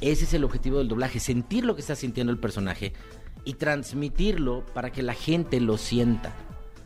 Ese 0.00 0.24
es 0.24 0.32
el 0.32 0.44
objetivo 0.44 0.78
del 0.78 0.88
doblaje, 0.88 1.20
sentir 1.20 1.64
lo 1.64 1.74
que 1.74 1.82
está 1.82 1.94
sintiendo 1.94 2.32
el 2.32 2.38
personaje 2.38 2.92
y 3.44 3.54
transmitirlo 3.54 4.64
para 4.74 4.90
que 4.90 5.02
la 5.02 5.14
gente 5.14 5.60
lo 5.60 5.78
sienta. 5.78 6.34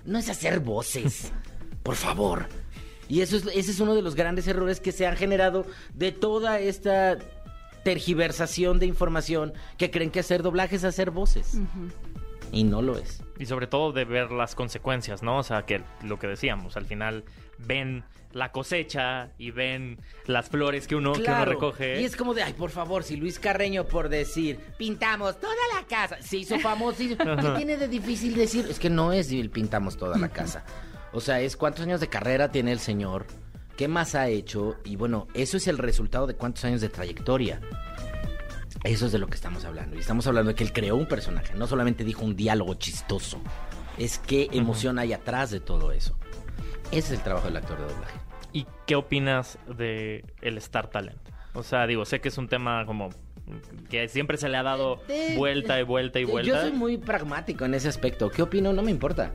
No 0.05 0.19
es 0.19 0.29
hacer 0.29 0.61
voces, 0.61 1.33
por 1.83 1.97
favor. 1.97 2.47
Y 3.09 3.21
eso 3.21 3.37
es, 3.37 3.47
ese 3.55 3.71
es 3.73 3.81
uno 3.81 3.95
de 3.95 4.03
los 4.03 4.15
grandes 4.15 4.47
errores 4.49 4.81
que 4.81 4.93
se 4.93 5.07
han 5.07 5.17
generado 5.17 5.67
de 5.95 6.13
toda 6.13 6.61
esta 6.61 7.19
tergiversación 7.85 8.79
de 8.79 8.87
información 8.87 9.53
que 9.77 9.91
creen 9.91 10.11
que 10.11 10.21
hacer 10.21 10.43
doblaje 10.43 10.77
es 10.77 10.85
hacer 10.85 11.11
voces. 11.11 11.59
Y 12.53 12.65
no 12.65 12.83
lo 12.83 12.99
es. 12.99 13.23
Y 13.39 13.47
sobre 13.47 13.67
todo 13.67 13.93
de 13.93 14.05
ver 14.05 14.31
las 14.31 14.55
consecuencias, 14.55 15.23
¿no? 15.23 15.39
O 15.39 15.43
sea, 15.43 15.65
que 15.67 15.83
lo 16.03 16.19
que 16.19 16.27
decíamos, 16.27 16.77
al 16.77 16.85
final 16.85 17.25
ven 17.59 18.05
la 18.35 18.53
cosecha 18.53 19.31
y 19.39 19.51
ven 19.51 19.99
las 20.27 20.49
flores 20.49 20.87
que 20.87 20.97
uno, 20.97 21.13
que 21.13 21.19
uno 21.21 21.25
Claro. 21.27 21.53
recoge. 21.53 22.01
Y 22.01 22.05
es 22.05 22.17
como 22.17 22.35
de, 22.35 22.43
ay, 22.43 22.53
por 22.55 22.71
favor, 22.71 23.05
si 23.05 23.17
Luis 23.17 23.39
Carreño 23.39 23.85
por 23.87 24.09
decir, 24.09 24.59
pintamos 24.79 25.39
toda 25.41 25.55
la 25.79 25.87
casa, 25.87 26.21
se 26.23 26.39
hizo 26.39 26.59
famoso. 26.59 26.99
¿Qué 27.19 27.53
tiene 27.57 27.77
de 27.77 27.89
difícil 27.89 28.35
decir? 28.35 28.67
Es 28.69 28.79
que 28.79 28.91
no 28.91 29.13
es 29.13 29.31
el 29.33 29.51
pintamos 29.51 29.97
toda 29.97 30.19
la 30.19 30.29
casa. 30.29 30.65
O 31.13 31.21
sea, 31.21 31.41
es 31.41 31.57
cuántos 31.57 31.85
años 31.85 32.01
de 32.01 32.09
carrera 32.09 32.51
tiene 32.51 32.73
el 32.73 32.79
señor, 32.79 33.27
qué 33.77 33.87
más 33.89 34.15
ha 34.15 34.29
hecho, 34.29 34.77
y 34.85 34.97
bueno, 34.97 35.29
eso 35.35 35.57
es 35.59 35.67
el 35.69 35.77
resultado 35.79 36.27
de 36.27 36.35
cuántos 36.35 36.65
años 36.65 36.81
de 36.81 36.89
trayectoria. 36.89 37.61
Eso 38.85 39.07
es 39.07 39.13
de 39.13 39.19
lo 39.19 39.29
que 39.29 39.35
estamos 39.35 39.65
hablando. 39.65 39.95
Y 39.97 40.01
estamos 40.01 40.27
hablando 40.27 40.49
de 40.51 40.55
que 40.57 40.65
él 40.65 40.73
creó 40.73 40.97
un 40.97 41.07
personaje, 41.07 41.55
no 41.55 41.67
solamente 41.67 42.03
dijo 42.03 42.25
un 42.25 42.35
diálogo 42.35 42.75
chistoso. 42.75 43.41
Es 43.99 44.19
qué 44.19 44.49
emoción 44.53 44.99
hay 44.99 45.13
atrás 45.13 45.51
de 45.51 45.61
todo 45.61 45.93
eso. 45.93 46.19
Ese 46.93 46.99
es 46.99 47.11
el 47.13 47.23
trabajo 47.23 47.47
del 47.47 47.57
actor 47.57 47.79
de 47.79 47.93
doblaje. 47.93 48.19
¿Y 48.53 48.67
qué 48.87 48.97
opinas 48.97 49.59
de 49.67 50.27
el 50.43 50.59
Star 50.59 50.89
Talent? 50.89 51.19
O 51.55 51.63
sea, 51.63 51.87
digo, 51.87 52.05
sé 52.05 52.21
que 52.21 52.29
es 52.29 52.37
un 52.37 52.49
tema 52.49 52.85
como 52.85 53.09
que 53.89 54.09
siempre 54.09 54.37
se 54.37 54.51
le 54.51 54.59
ha 54.59 54.63
dado 54.63 55.01
vuelta 55.37 55.81
y 55.81 55.85
vuelta 55.85 56.21
y 56.21 56.25
vuelta. 56.25 56.53
Yo 56.53 56.61
soy 56.61 56.73
muy 56.73 56.99
pragmático 56.99 57.65
en 57.65 57.73
ese 57.73 57.89
aspecto. 57.89 58.31
¿Qué 58.31 58.43
opino? 58.43 58.75
No 58.75 58.83
me 58.83 58.91
importa. 58.91 59.33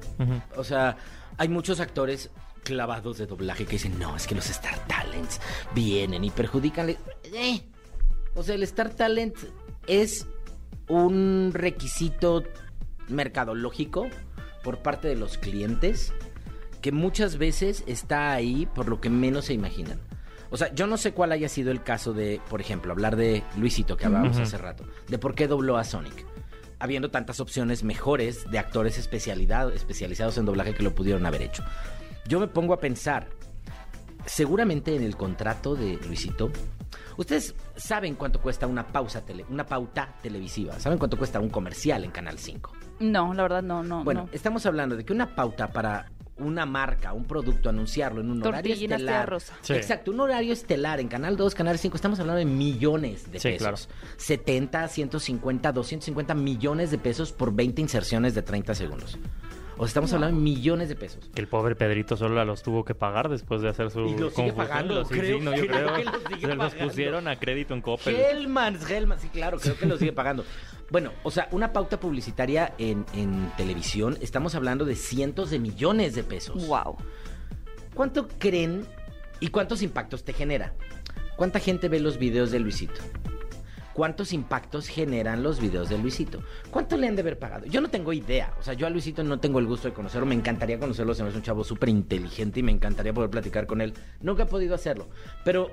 O 0.56 0.64
sea, 0.64 0.98
hay 1.38 1.50
muchos 1.50 1.80
actores 1.80 2.30
clavados 2.64 3.18
de 3.18 3.26
doblaje 3.26 3.66
que 3.66 3.72
dicen, 3.72 3.98
no, 3.98 4.16
es 4.16 4.28
que 4.28 4.36
los 4.36 4.50
Star 4.52 4.78
Talents 4.88 5.42
vienen 5.74 6.24
y 6.24 6.30
perjudican. 6.30 6.90
Eh. 6.90 7.64
O 8.36 8.44
sea, 8.44 8.54
el 8.54 8.62
Star 8.64 8.92
Talent 8.92 9.36
es 9.88 10.28
un 10.90 11.52
requisito 11.54 12.44
mercadológico 13.08 14.08
por 14.64 14.80
parte 14.80 15.08
de 15.08 15.16
los 15.16 15.40
clientes 15.40 16.14
que 16.88 16.94
muchas 16.94 17.38
veces 17.38 17.84
está 17.86 18.32
ahí 18.32 18.66
por 18.66 18.88
lo 18.88 19.02
que 19.02 19.10
menos 19.10 19.44
se 19.44 19.54
imaginan. 19.54 20.00
O 20.50 20.56
sea, 20.56 20.74
yo 20.74 20.88
no 20.88 20.96
sé 20.96 21.12
cuál 21.12 21.34
haya 21.34 21.50
sido 21.50 21.70
el 21.70 21.84
caso 21.84 22.14
de, 22.14 22.40
por 22.50 22.62
ejemplo, 22.62 22.94
hablar 22.94 23.18
de 23.18 23.44
Luisito 23.58 23.98
que 23.98 24.06
hablábamos 24.06 24.38
hace 24.38 24.58
rato, 24.58 24.86
de 25.10 25.18
por 25.18 25.36
qué 25.36 25.50
dobló 25.50 25.76
a 25.76 25.84
Sonic. 25.84 26.26
Habiendo 26.80 27.12
tantas 27.12 27.42
opciones 27.42 27.84
mejores 27.84 28.50
de 28.50 28.58
actores 28.58 28.98
especialidad, 28.98 29.74
especializados 29.74 30.38
en 30.38 30.46
doblaje 30.46 30.74
que 30.76 30.82
lo 30.82 30.96
pudieron 30.96 31.26
haber 31.26 31.42
hecho. 31.42 31.62
Yo 32.26 32.40
me 32.40 32.48
pongo 32.48 32.74
a 32.74 32.80
pensar, 32.80 33.28
seguramente 34.26 34.96
en 34.96 35.04
el 35.04 35.18
contrato 35.18 35.76
de 35.76 36.00
Luisito, 36.08 36.54
ustedes 37.18 37.54
saben 37.76 38.16
cuánto 38.16 38.40
cuesta 38.40 38.66
una 38.66 38.88
pausa 38.88 39.26
tele, 39.26 39.46
una 39.50 39.66
pauta 39.66 40.16
televisiva, 40.22 40.80
saben 40.80 40.98
cuánto 40.98 41.18
cuesta 41.18 41.42
un 41.42 41.50
comercial 41.50 42.06
en 42.06 42.12
Canal 42.12 42.40
5. 42.40 42.72
No, 43.02 43.34
la 43.34 43.44
verdad 43.44 43.62
no, 43.62 43.84
no. 43.84 44.06
Bueno, 44.06 44.24
no. 44.24 44.30
estamos 44.32 44.66
hablando 44.66 44.96
de 44.96 45.04
que 45.04 45.12
una 45.12 45.36
pauta 45.36 45.68
para 45.68 46.12
una 46.40 46.66
marca, 46.66 47.14
un 47.14 47.26
producto, 47.26 47.70
anunciarlo 47.70 48.22
en 48.22 48.30
un 48.32 48.46
horario 48.46 48.74
estelar. 48.74 49.30
rosa. 49.30 49.54
Sí. 49.62 49.74
Exacto, 49.74 50.12
un 50.12 50.20
horario 50.20 50.54
estelar 50.54 51.00
en 51.00 51.08
Canal 51.08 51.36
2, 51.38 51.56
Canal 51.56 51.78
5, 51.78 51.96
estamos 51.96 52.20
hablando 52.20 52.40
de 52.40 52.46
millones 52.46 53.32
de 53.32 53.40
Sí, 53.40 53.50
pesos. 53.50 53.60
claro. 53.60 53.78
70, 54.18 54.88
150, 54.88 55.72
250 55.72 56.34
millones 56.36 56.92
de 56.92 56.98
pesos 56.98 57.32
por 57.32 57.54
20 57.54 57.82
inserciones 57.82 58.36
de 58.36 58.42
30 58.42 58.76
segundos. 58.76 59.18
O 59.78 59.82
sea, 59.82 59.88
estamos 59.88 60.12
hablando 60.14 60.38
de 60.38 60.44
millones 60.44 60.90
de 60.90 60.96
pesos. 60.96 61.30
Que 61.36 61.40
el 61.42 61.48
pobre 61.48 61.76
Pedrito 61.76 62.18
solo 62.18 62.44
los 62.46 62.64
tuvo 62.64 62.84
que 62.84 62.96
pagar 62.96 63.30
después 63.30 63.62
de 63.62 63.70
hacer 63.70 63.92
su 63.92 64.08
Y 64.08 64.18
lo 64.18 64.32
sigue 64.32 64.52
pagando, 64.54 65.06
sí, 65.06 65.14
creo 65.14 65.38
sí, 65.38 65.46
no, 65.46 65.56
yo 65.56 65.62
que- 65.62 65.68
creo. 65.68 65.94
que 65.96 66.04
lo 66.06 66.12
sigue 66.12 66.42
Se 66.42 66.56
los 66.56 66.58
pagando. 66.74 66.88
pusieron 66.88 67.28
a 67.28 67.36
crédito 67.40 67.74
en 67.76 67.82
Coppel. 67.82 68.16
Hellmans, 68.16 68.90
Hellmans, 68.90 69.22
sí, 69.22 69.30
claro, 69.30 69.60
creo 69.60 69.78
que 69.78 69.86
lo 69.86 69.98
sigue 69.98 70.14
pagando. 70.14 70.44
Bueno, 70.90 71.12
o 71.24 71.30
sea, 71.32 71.48
una 71.52 71.74
pauta 71.74 72.00
publicitaria 72.00 72.74
en, 72.78 73.06
en 73.14 73.52
televisión, 73.58 74.18
estamos 74.22 74.56
hablando 74.56 74.84
de 74.86 74.96
cientos 74.96 75.50
de 75.52 75.60
millones 75.60 76.16
de 76.16 76.24
pesos. 76.24 76.66
Wow. 76.68 76.98
¿Cuánto 77.94 78.28
creen 78.40 78.86
y 79.40 79.50
cuántos 79.50 79.82
impactos 79.84 80.24
te 80.24 80.34
genera? 80.34 80.74
¿Cuánta 81.36 81.60
gente 81.60 81.88
ve 81.88 82.00
los 82.00 82.18
videos 82.18 82.50
de 82.52 82.60
Luisito? 82.60 83.02
¿Cuántos 83.98 84.32
impactos 84.32 84.88
generan 84.88 85.42
los 85.42 85.60
videos 85.60 85.90
de 85.90 85.98
Luisito? 85.98 86.44
¿Cuánto 86.70 86.98
le 86.98 87.08
han 87.08 87.16
de 87.16 87.24
haber 87.24 87.40
pagado? 87.40 87.66
Yo 87.66 87.82
no 87.82 87.90
tengo 87.90 88.14
idea. 88.14 88.54
O 88.60 88.62
sea, 88.62 88.76
yo 88.76 88.86
a 88.86 88.92
Luisito 88.92 89.24
no 89.24 89.40
tengo 89.40 89.58
el 89.58 89.66
gusto 89.66 89.88
de 89.88 89.96
conocerlo. 89.96 90.28
Me 90.28 90.36
encantaría 90.36 90.78
conocerlo. 90.78 91.16
Se 91.16 91.24
me 91.24 91.30
hace 91.30 91.40
un 91.40 91.44
chavo 91.44 91.64
súper 91.64 91.90
inteligente 91.90 92.60
y 92.60 92.64
me 92.64 92.72
encantaría 92.72 93.12
poder 93.12 93.32
platicar 93.32 93.66
con 93.66 93.82
él. 93.82 93.96
Nunca 94.22 94.44
he 94.44 94.46
podido 94.46 94.76
hacerlo. 94.76 95.10
Pero 95.44 95.72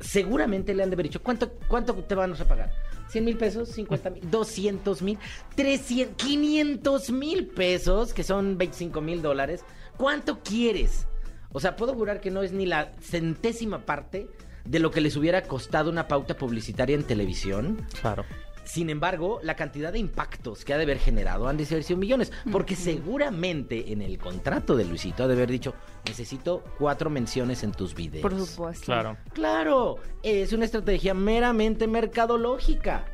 seguramente 0.00 0.74
le 0.74 0.82
han 0.82 0.90
de 0.90 0.96
haber 0.96 1.06
dicho, 1.06 1.22
¿cuánto, 1.22 1.50
cuánto 1.66 1.94
te 1.94 2.14
van 2.14 2.34
a 2.34 2.44
pagar? 2.44 2.72
¿100 3.10 3.22
mil 3.22 3.38
pesos? 3.38 3.74
¿50 3.74 4.12
mil? 4.12 4.30
¿200 4.30 5.00
mil? 5.00 5.18
¿300? 5.56 6.16
¿500 6.16 7.10
mil 7.10 7.46
pesos? 7.46 8.12
Que 8.12 8.22
son 8.22 8.58
25 8.58 9.00
mil 9.00 9.22
dólares. 9.22 9.64
¿Cuánto 9.96 10.40
quieres? 10.42 11.06
O 11.54 11.60
sea, 11.60 11.76
puedo 11.76 11.94
jurar 11.94 12.20
que 12.20 12.30
no 12.30 12.42
es 12.42 12.52
ni 12.52 12.66
la 12.66 12.92
centésima 13.00 13.86
parte 13.86 14.28
de 14.64 14.78
lo 14.78 14.90
que 14.90 15.00
les 15.00 15.16
hubiera 15.16 15.42
costado 15.42 15.90
una 15.90 16.08
pauta 16.08 16.36
publicitaria 16.36 16.96
en 16.96 17.04
televisión. 17.04 17.86
Claro. 18.00 18.24
Sin 18.64 18.90
embargo, 18.90 19.40
la 19.42 19.56
cantidad 19.56 19.92
de 19.92 19.98
impactos 19.98 20.64
que 20.64 20.72
ha 20.72 20.76
de 20.76 20.84
haber 20.84 20.98
generado 20.98 21.48
han 21.48 21.56
de 21.56 21.64
haber 21.64 21.82
sido 21.82 21.98
millones. 21.98 22.32
Porque 22.50 22.76
seguramente 22.76 23.92
en 23.92 24.02
el 24.02 24.18
contrato 24.18 24.76
de 24.76 24.84
Luisito 24.84 25.24
ha 25.24 25.26
de 25.26 25.34
haber 25.34 25.50
dicho, 25.50 25.74
necesito 26.06 26.62
cuatro 26.78 27.10
menciones 27.10 27.64
en 27.64 27.72
tus 27.72 27.94
videos. 27.94 28.22
Por 28.22 28.38
supuesto. 28.38 28.86
Claro. 28.86 29.16
Claro, 29.32 29.96
es 30.22 30.52
una 30.52 30.64
estrategia 30.64 31.12
meramente 31.12 31.88
mercadológica. 31.88 33.06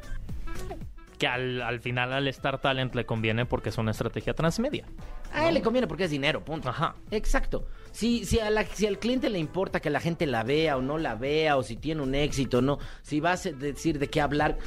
Que 1.18 1.26
al, 1.26 1.62
al 1.62 1.80
final 1.80 2.12
al 2.12 2.28
Star 2.28 2.60
Talent 2.60 2.94
le 2.94 3.06
conviene 3.06 3.46
porque 3.46 3.70
es 3.70 3.78
una 3.78 3.90
estrategia 3.90 4.34
transmedia. 4.34 4.84
A 5.32 5.48
él 5.48 5.54
le 5.54 5.62
conviene 5.62 5.86
porque 5.86 6.04
es 6.04 6.10
dinero, 6.10 6.44
punto. 6.44 6.68
Ajá. 6.70 6.94
Exacto. 7.10 7.66
Si, 7.92 8.24
si, 8.24 8.38
a 8.40 8.50
la- 8.50 8.64
si 8.66 8.86
al 8.86 8.98
cliente 8.98 9.28
le 9.30 9.38
importa 9.38 9.80
que 9.80 9.90
la 9.90 10.00
gente 10.00 10.26
la 10.26 10.42
vea 10.42 10.76
o 10.76 10.82
no 10.82 10.98
la 10.98 11.14
vea, 11.14 11.56
o 11.56 11.62
si 11.62 11.76
tiene 11.76 12.02
un 12.02 12.14
éxito 12.14 12.58
o 12.58 12.62
no, 12.62 12.78
si 13.02 13.20
vas 13.20 13.46
a 13.46 13.52
decir 13.52 13.98
de 13.98 14.08
qué 14.08 14.20
hablar, 14.20 14.58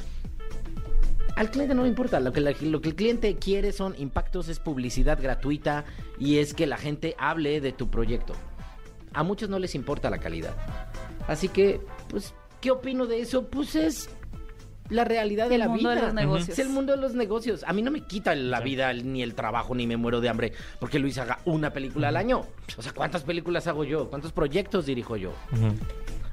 al 1.36 1.50
cliente 1.50 1.74
no 1.74 1.82
le 1.82 1.88
importa. 1.88 2.20
Lo 2.20 2.32
que, 2.32 2.40
la- 2.40 2.54
lo 2.60 2.80
que 2.80 2.90
el 2.90 2.94
cliente 2.94 3.36
quiere 3.36 3.72
son 3.72 3.94
impactos, 3.98 4.48
es 4.48 4.58
publicidad 4.60 5.20
gratuita 5.20 5.84
y 6.18 6.38
es 6.38 6.54
que 6.54 6.66
la 6.66 6.76
gente 6.76 7.14
hable 7.18 7.60
de 7.60 7.72
tu 7.72 7.88
proyecto. 7.90 8.34
A 9.14 9.22
muchos 9.22 9.48
no 9.48 9.58
les 9.58 9.74
importa 9.74 10.10
la 10.10 10.18
calidad. 10.18 10.54
Así 11.28 11.48
que, 11.48 11.80
pues, 12.08 12.34
¿qué 12.60 12.70
opino 12.70 13.06
de 13.06 13.20
eso? 13.20 13.48
Pues 13.48 13.74
es 13.74 14.10
la 14.90 15.04
realidad 15.04 15.48
de 15.48 15.54
El 15.54 15.60
la 15.60 15.68
mundo 15.68 15.88
de 15.88 15.94
vida. 15.96 16.04
los 16.06 16.14
negocios. 16.14 16.48
Es 16.50 16.58
el 16.58 16.68
mundo 16.68 16.92
de 16.94 17.00
los 17.00 17.14
negocios. 17.14 17.64
A 17.66 17.72
mí 17.72 17.82
no 17.82 17.90
me 17.90 18.02
quita 18.02 18.34
la 18.34 18.58
Sí. 18.58 18.64
vida 18.64 18.92
ni 18.92 19.22
el 19.22 19.34
trabajo 19.34 19.74
ni 19.74 19.86
me 19.86 19.96
muero 19.96 20.20
de 20.20 20.28
hambre 20.28 20.52
porque 20.80 20.98
Luis 20.98 21.16
haga 21.18 21.38
una 21.44 21.70
película 21.72 22.08
al 22.08 22.16
año. 22.16 22.42
O 22.76 22.82
sea, 22.82 22.92
¿cuántas 22.92 23.22
películas 23.22 23.66
hago 23.66 23.84
yo? 23.84 24.08
¿Cuántos 24.10 24.32
proyectos 24.32 24.86
dirijo 24.86 25.16
yo? 25.16 25.32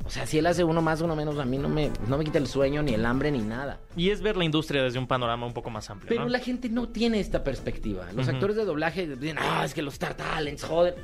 O 0.06 0.10
sea, 0.12 0.26
si 0.26 0.40
él 0.40 0.48
hace 0.48 0.64
uno 0.64 0.82
más, 0.82 1.02
uno 1.02 1.16
menos, 1.16 1.38
a 1.38 1.46
mí 1.46 1.60
no 1.60 1.70
me, 1.70 1.92
no 2.08 2.18
me 2.18 2.24
quita 2.26 2.40
el 2.40 2.48
sueño, 2.48 2.82
ni 2.82 2.96
el 2.96 3.06
hambre, 3.06 3.30
ni 3.32 3.40
nada. 3.44 3.80
Y 3.96 4.10
es 4.10 4.22
ver 4.24 4.38
la 4.38 4.44
industria 4.44 4.82
desde 4.82 4.98
un 4.98 5.06
panorama 5.06 5.46
un 5.46 5.54
poco 5.54 5.70
más 5.70 5.88
amplio. 5.92 6.10
Pero 6.10 6.24
¿no? 6.24 6.30
la 6.30 6.40
gente 6.40 6.68
no 6.68 6.90
tiene 6.90 7.20
esta 7.20 7.44
perspectiva. 7.44 8.08
Los 8.16 8.28
actores 8.28 8.56
de 8.56 8.66
doblaje 8.66 9.06
dicen, 9.16 9.38
ah, 9.40 9.62
es 9.64 9.76
que 9.76 9.84
los 9.84 9.94
Star 9.94 10.16
Talents, 10.16 10.64
joder. 10.64 10.96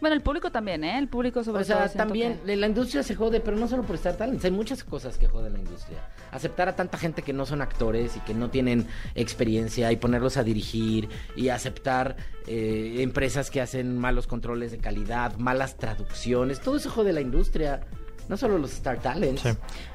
Bueno, 0.00 0.14
el 0.14 0.20
público 0.22 0.50
también, 0.50 0.84
¿eh? 0.84 0.98
El 0.98 1.08
público 1.08 1.42
sobre 1.42 1.62
O 1.62 1.64
sea, 1.64 1.86
todo. 1.88 1.96
también 1.96 2.38
que- 2.44 2.56
la 2.56 2.66
industria 2.66 3.02
se 3.02 3.14
jode, 3.14 3.40
pero 3.40 3.56
no 3.56 3.66
solo 3.66 3.82
por 3.82 3.96
Star 3.96 4.16
Talents. 4.16 4.44
Hay 4.44 4.50
muchas 4.50 4.84
cosas 4.84 5.16
que 5.16 5.26
joden 5.26 5.54
la 5.54 5.58
industria. 5.58 5.98
Aceptar 6.32 6.68
a 6.68 6.76
tanta 6.76 6.98
gente 6.98 7.22
que 7.22 7.32
no 7.32 7.46
son 7.46 7.62
actores 7.62 8.16
y 8.16 8.20
que 8.20 8.34
no 8.34 8.50
tienen 8.50 8.86
experiencia 9.14 9.90
y 9.92 9.96
ponerlos 9.96 10.36
a 10.36 10.44
dirigir 10.44 11.08
y 11.34 11.48
aceptar 11.48 12.16
eh, 12.46 12.96
empresas 12.98 13.50
que 13.50 13.60
hacen 13.60 13.98
malos 13.98 14.26
controles 14.26 14.70
de 14.70 14.78
calidad, 14.78 15.36
malas 15.38 15.76
traducciones. 15.76 16.60
Todo 16.60 16.76
eso 16.76 16.90
jode 16.90 17.12
la 17.12 17.20
industria. 17.20 17.80
No 18.28 18.36
solo 18.36 18.58
los 18.58 18.72
Star 18.72 18.98
Talents. 19.00 19.40
Sí. 19.42 19.50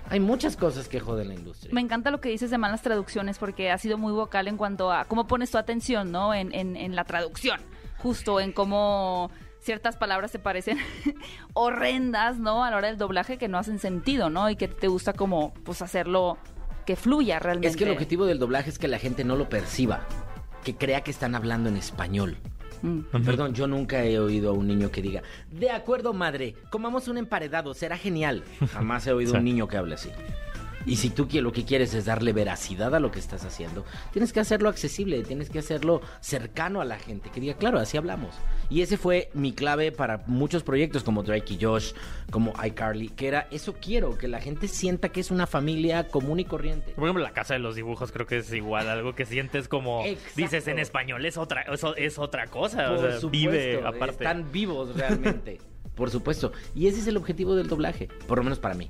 Hay 0.09 0.21
muchas 0.21 0.55
cosas 0.55 0.87
que 0.87 1.01
joden 1.01 1.27
la 1.27 1.33
industria. 1.33 1.73
Me 1.73 1.81
encanta 1.81 2.11
lo 2.11 2.21
que 2.21 2.29
dices 2.29 2.49
de 2.49 2.57
malas 2.57 2.81
traducciones 2.81 3.37
porque 3.37 3.69
ha 3.71 3.77
sido 3.77 3.97
muy 3.97 4.13
vocal 4.13 4.47
en 4.47 4.55
cuanto 4.55 4.89
a 4.91 5.03
cómo 5.05 5.27
pones 5.27 5.51
tu 5.51 5.57
atención, 5.57 6.11
¿no? 6.13 6.33
En, 6.33 6.53
en, 6.55 6.77
en 6.77 6.95
la 6.95 7.03
traducción, 7.03 7.59
justo 7.97 8.39
en 8.39 8.53
cómo 8.53 9.29
ciertas 9.61 9.95
palabras 9.95 10.31
te 10.31 10.39
parecen 10.39 10.77
horrendas, 11.53 12.39
¿no? 12.39 12.63
A 12.63 12.71
la 12.71 12.77
hora 12.77 12.87
del 12.87 12.97
doblaje 12.97 13.37
que 13.37 13.47
no 13.47 13.57
hacen 13.57 13.79
sentido, 13.79 14.29
¿no? 14.29 14.49
Y 14.49 14.55
que 14.55 14.67
te 14.67 14.87
gusta 14.87 15.13
como, 15.13 15.53
pues, 15.63 15.81
hacerlo 15.81 16.37
que 16.85 16.95
fluya 16.95 17.39
realmente. 17.39 17.67
Es 17.69 17.77
que 17.77 17.85
el 17.85 17.91
objetivo 17.91 18.25
del 18.25 18.39
doblaje 18.39 18.69
es 18.69 18.79
que 18.79 18.87
la 18.87 18.99
gente 18.99 19.23
no 19.23 19.35
lo 19.35 19.49
perciba, 19.49 20.05
que 20.63 20.75
crea 20.75 21.01
que 21.01 21.11
están 21.11 21.35
hablando 21.35 21.69
en 21.69 21.77
español. 21.77 22.37
Mm. 22.81 23.01
Perdón, 23.23 23.53
yo 23.53 23.67
nunca 23.67 24.03
he 24.03 24.17
oído 24.19 24.49
a 24.49 24.53
un 24.53 24.67
niño 24.67 24.89
que 24.89 25.03
diga, 25.03 25.21
de 25.51 25.69
acuerdo 25.69 26.13
madre, 26.13 26.55
comamos 26.71 27.07
un 27.07 27.17
emparedado, 27.19 27.73
será 27.73 27.97
genial. 27.97 28.43
Jamás 28.73 29.05
he 29.05 29.13
oído 29.13 29.35
a 29.35 29.37
un 29.37 29.45
niño 29.45 29.67
que 29.67 29.77
hable 29.77 29.95
así. 29.95 30.09
Y 30.85 30.97
si 30.97 31.09
tú 31.09 31.27
lo 31.31 31.51
que 31.51 31.65
quieres 31.65 31.93
es 31.93 32.05
darle 32.05 32.33
veracidad 32.33 32.93
a 32.95 32.99
lo 32.99 33.11
que 33.11 33.19
estás 33.19 33.45
haciendo, 33.45 33.85
tienes 34.11 34.33
que 34.33 34.39
hacerlo 34.39 34.69
accesible, 34.69 35.21
tienes 35.23 35.49
que 35.49 35.59
hacerlo 35.59 36.01
cercano 36.19 36.81
a 36.81 36.85
la 36.85 36.97
gente, 36.97 37.29
que 37.29 37.39
diga, 37.39 37.55
claro, 37.55 37.79
así 37.79 37.97
hablamos. 37.97 38.35
Y 38.69 38.81
ese 38.81 38.97
fue 38.97 39.29
mi 39.33 39.51
clave 39.53 39.91
para 39.91 40.23
muchos 40.27 40.63
proyectos 40.63 41.03
como 41.03 41.23
Drake 41.23 41.53
y 41.53 41.63
Josh, 41.63 41.93
como 42.31 42.53
iCarly, 42.63 43.09
que 43.09 43.27
era, 43.27 43.47
eso 43.51 43.75
quiero, 43.81 44.17
que 44.17 44.27
la 44.27 44.39
gente 44.39 44.67
sienta 44.67 45.09
que 45.09 45.19
es 45.19 45.31
una 45.31 45.47
familia 45.47 46.07
común 46.07 46.39
y 46.39 46.45
corriente. 46.45 46.93
Por 46.93 47.03
ejemplo, 47.05 47.23
la 47.23 47.33
casa 47.33 47.53
de 47.53 47.59
los 47.59 47.75
dibujos 47.75 48.11
creo 48.11 48.25
que 48.25 48.37
es 48.37 48.51
igual, 48.53 48.89
algo 48.89 49.13
que 49.13 49.25
sientes 49.25 49.67
como 49.67 50.03
Exacto. 50.05 50.33
dices 50.35 50.67
en 50.67 50.79
español, 50.79 51.25
es 51.25 51.37
otra, 51.37 51.61
eso 51.63 51.95
es 51.95 52.17
otra 52.17 52.47
cosa, 52.47 52.91
o 52.91 52.95
Por 52.95 53.09
sea, 53.11 53.19
supuesto, 53.19 53.29
vive 53.29 53.81
aparte. 53.85 54.11
están 54.23 54.51
vivos 54.51 54.95
realmente. 54.95 55.59
Por 55.95 56.09
supuesto. 56.09 56.51
Y 56.73 56.87
ese 56.87 57.01
es 57.01 57.07
el 57.07 57.17
objetivo 57.17 57.55
del 57.55 57.67
doblaje, 57.67 58.07
por 58.27 58.37
lo 58.37 58.43
menos 58.43 58.59
para 58.59 58.75
mí. 58.75 58.89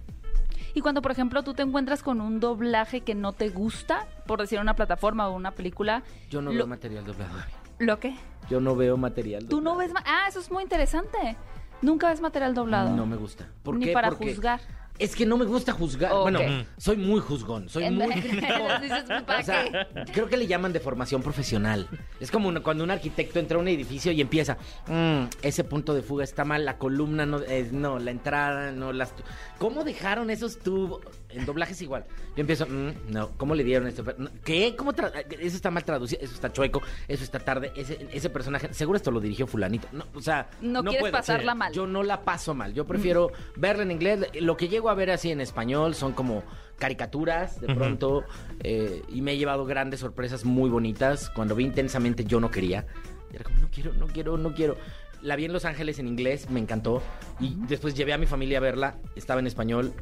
Y 0.73 0.81
cuando, 0.81 1.01
por 1.01 1.11
ejemplo, 1.11 1.43
tú 1.43 1.53
te 1.53 1.61
encuentras 1.63 2.01
con 2.03 2.21
un 2.21 2.39
doblaje 2.39 3.01
que 3.01 3.15
no 3.15 3.33
te 3.33 3.49
gusta, 3.49 4.07
por 4.25 4.39
decir 4.39 4.59
una 4.59 4.75
plataforma 4.75 5.27
o 5.27 5.35
una 5.35 5.51
película, 5.51 6.03
Yo 6.29 6.41
no 6.41 6.51
Lo- 6.51 6.57
veo 6.57 6.67
material 6.67 7.05
doblado. 7.05 7.33
¿lo 7.79 7.99
qué? 7.99 8.15
Yo 8.49 8.59
no 8.61 8.75
veo 8.75 8.95
material 8.97 9.47
Tú 9.47 9.59
no 9.61 9.71
doblado. 9.71 9.77
ves... 9.79 9.93
ma- 9.93 10.03
Ah, 10.05 10.27
eso 10.29 10.39
es 10.39 10.51
muy 10.51 10.63
interesante. 10.63 11.35
Nunca 11.81 12.09
ves 12.09 12.21
material 12.21 12.53
doblado. 12.53 12.95
No 12.95 13.05
me 13.05 13.15
gusta. 13.15 13.47
¿Por 13.63 13.75
Ni 13.77 13.85
qué? 13.87 13.91
para 13.93 14.09
Porque 14.09 14.33
juzgar. 14.33 14.61
Es 15.01 15.15
que 15.15 15.25
no 15.25 15.35
me 15.35 15.45
gusta 15.45 15.71
juzgar. 15.73 16.11
Bueno, 16.13 16.39
soy 16.77 16.95
muy 16.97 17.19
juzgón. 17.19 17.67
Soy 17.69 17.89
muy 17.89 18.07
crítico. 18.21 18.53
Dices, 18.81 19.03
¿para 19.25 19.39
O 19.39 19.43
sea, 19.43 19.87
creo 20.13 20.27
que 20.27 20.37
le 20.37 20.45
llaman 20.45 20.71
de 20.73 20.79
formación 20.79 21.23
profesional. 21.23 21.87
Es 22.19 22.29
como 22.29 22.47
una- 22.47 22.61
cuando 22.61 22.83
un 22.83 22.91
arquitecto 22.91 23.39
entra 23.39 23.57
a 23.57 23.59
un 23.61 23.67
edificio 23.67 24.11
y 24.11 24.21
empieza, 24.21 24.57
"Mm, 24.87 25.23
ese 25.41 25.63
punto 25.63 25.95
de 25.95 26.03
fuga 26.03 26.23
está 26.23 26.45
mal, 26.45 26.65
la 26.65 26.77
columna 26.77 27.25
no, 27.25 27.39
eh, 27.41 27.67
no, 27.71 27.97
la 27.97 28.11
entrada, 28.11 28.71
no, 28.71 28.93
las... 28.93 29.11
¿Cómo 29.57 29.83
dejaron 29.83 30.29
esos 30.29 30.59
tubos? 30.59 31.01
En 31.33 31.45
doblaje 31.45 31.73
es 31.73 31.81
igual. 31.81 32.05
Yo 32.35 32.41
empiezo, 32.41 32.65
"Mm, 32.67 33.11
no, 33.11 33.29
¿cómo 33.37 33.55
le 33.55 33.63
dieron 33.63 33.87
esto? 33.87 34.03
No, 34.17 34.29
¿Qué? 34.43 34.75
¿Cómo 34.75 34.93
tra- 34.93 35.11
Eso 35.39 35.55
está 35.55 35.71
mal 35.71 35.83
traducido, 35.83 36.21
eso 36.21 36.33
está 36.33 36.51
chueco, 36.51 36.81
eso 37.07 37.23
está 37.23 37.39
tarde, 37.39 37.71
ese, 37.75 38.07
ese 38.11 38.29
personaje, 38.29 38.73
seguro 38.73 38.97
esto 38.97 39.11
lo 39.11 39.19
dirigió 39.19 39.47
fulanito. 39.47 39.87
No, 39.91 40.05
o 40.13 40.21
sea, 40.21 40.49
No 40.61 40.81
quieres 40.83 41.01
puedo. 41.01 41.11
pasarla 41.13 41.53
Sí. 41.53 41.57
mal. 41.57 41.73
Yo 41.73 41.87
no 41.87 42.03
la 42.03 42.21
paso 42.21 42.53
mal. 42.53 42.73
Yo 42.73 42.85
prefiero 42.85 43.31
verla 43.55 43.83
en 43.83 43.91
inglés. 43.91 44.19
Lo 44.39 44.57
que 44.57 44.67
llego 44.67 44.89
a 44.89 44.93
ver 44.93 45.11
así 45.11 45.31
en 45.31 45.41
español 45.41 45.95
son 45.95 46.13
como 46.13 46.43
caricaturas 46.77 47.61
de 47.61 47.73
pronto. 47.73 48.23
eh, 48.63 49.01
y 49.09 49.21
me 49.21 49.31
he 49.33 49.37
llevado 49.37 49.65
grandes 49.65 49.99
sorpresas 50.01 50.45
muy 50.45 50.69
bonitas. 50.69 51.29
Cuando 51.31 51.55
vi 51.55 51.63
intensamente 51.65 52.25
yo 52.25 52.39
no 52.39 52.51
quería. 52.51 52.85
Y 53.31 53.35
era 53.35 53.43
como, 53.43 53.57
no 53.59 53.69
quiero, 53.71 53.93
no 53.93 54.07
quiero, 54.07 54.37
no 54.37 54.53
quiero. 54.53 54.75
La 55.21 55.35
vi 55.35 55.45
en 55.45 55.53
Los 55.53 55.65
Ángeles 55.65 55.99
en 55.99 56.07
inglés, 56.07 56.49
me 56.49 56.59
encantó. 56.59 57.01
Y 57.39 57.55
después 57.67 57.93
llevé 57.95 58.13
a 58.13 58.17
mi 58.17 58.25
familia 58.25 58.57
a 58.57 58.61
verla. 58.61 58.95
Estaba 59.15 59.39
en 59.39 59.47
español. 59.47 59.93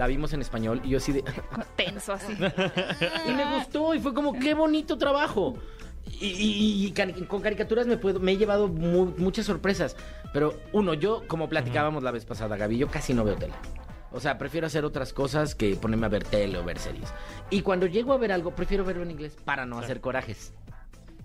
La 0.00 0.06
vimos 0.06 0.32
en 0.32 0.40
español. 0.40 0.80
Y 0.82 0.88
yo 0.88 0.96
así 0.96 1.12
de... 1.12 1.22
Tenso 1.76 2.14
así. 2.14 2.32
y 3.28 3.32
me 3.32 3.54
gustó. 3.54 3.94
Y 3.94 4.00
fue 4.00 4.14
como, 4.14 4.32
qué 4.32 4.54
bonito 4.54 4.96
trabajo. 4.96 5.58
Y, 6.18 6.26
y- 6.28 6.86
y 6.86 6.92
cari- 6.94 7.26
con 7.26 7.42
caricaturas 7.42 7.86
me, 7.86 7.98
puedo, 7.98 8.18
me 8.18 8.32
he 8.32 8.38
llevado 8.38 8.66
mu- 8.68 9.12
muchas 9.18 9.44
sorpresas. 9.44 9.96
Pero 10.32 10.58
uno, 10.72 10.94
yo, 10.94 11.22
como 11.28 11.50
platicábamos 11.50 12.02
la 12.02 12.12
vez 12.12 12.24
pasada, 12.24 12.56
Gaby, 12.56 12.78
yo 12.78 12.88
casi 12.88 13.12
no 13.12 13.24
veo 13.24 13.36
tele. 13.36 13.52
O 14.10 14.20
sea, 14.20 14.38
prefiero 14.38 14.66
hacer 14.66 14.86
otras 14.86 15.12
cosas 15.12 15.54
que 15.54 15.76
ponerme 15.76 16.06
a 16.06 16.08
ver 16.08 16.24
tele 16.24 16.56
o 16.56 16.64
ver 16.64 16.78
series. 16.78 17.12
Y 17.50 17.60
cuando 17.60 17.84
llego 17.86 18.14
a 18.14 18.16
ver 18.16 18.32
algo, 18.32 18.52
prefiero 18.54 18.86
verlo 18.86 19.02
en 19.02 19.10
inglés 19.10 19.36
para 19.44 19.66
no 19.66 19.78
hacer 19.78 20.00
corajes. 20.00 20.54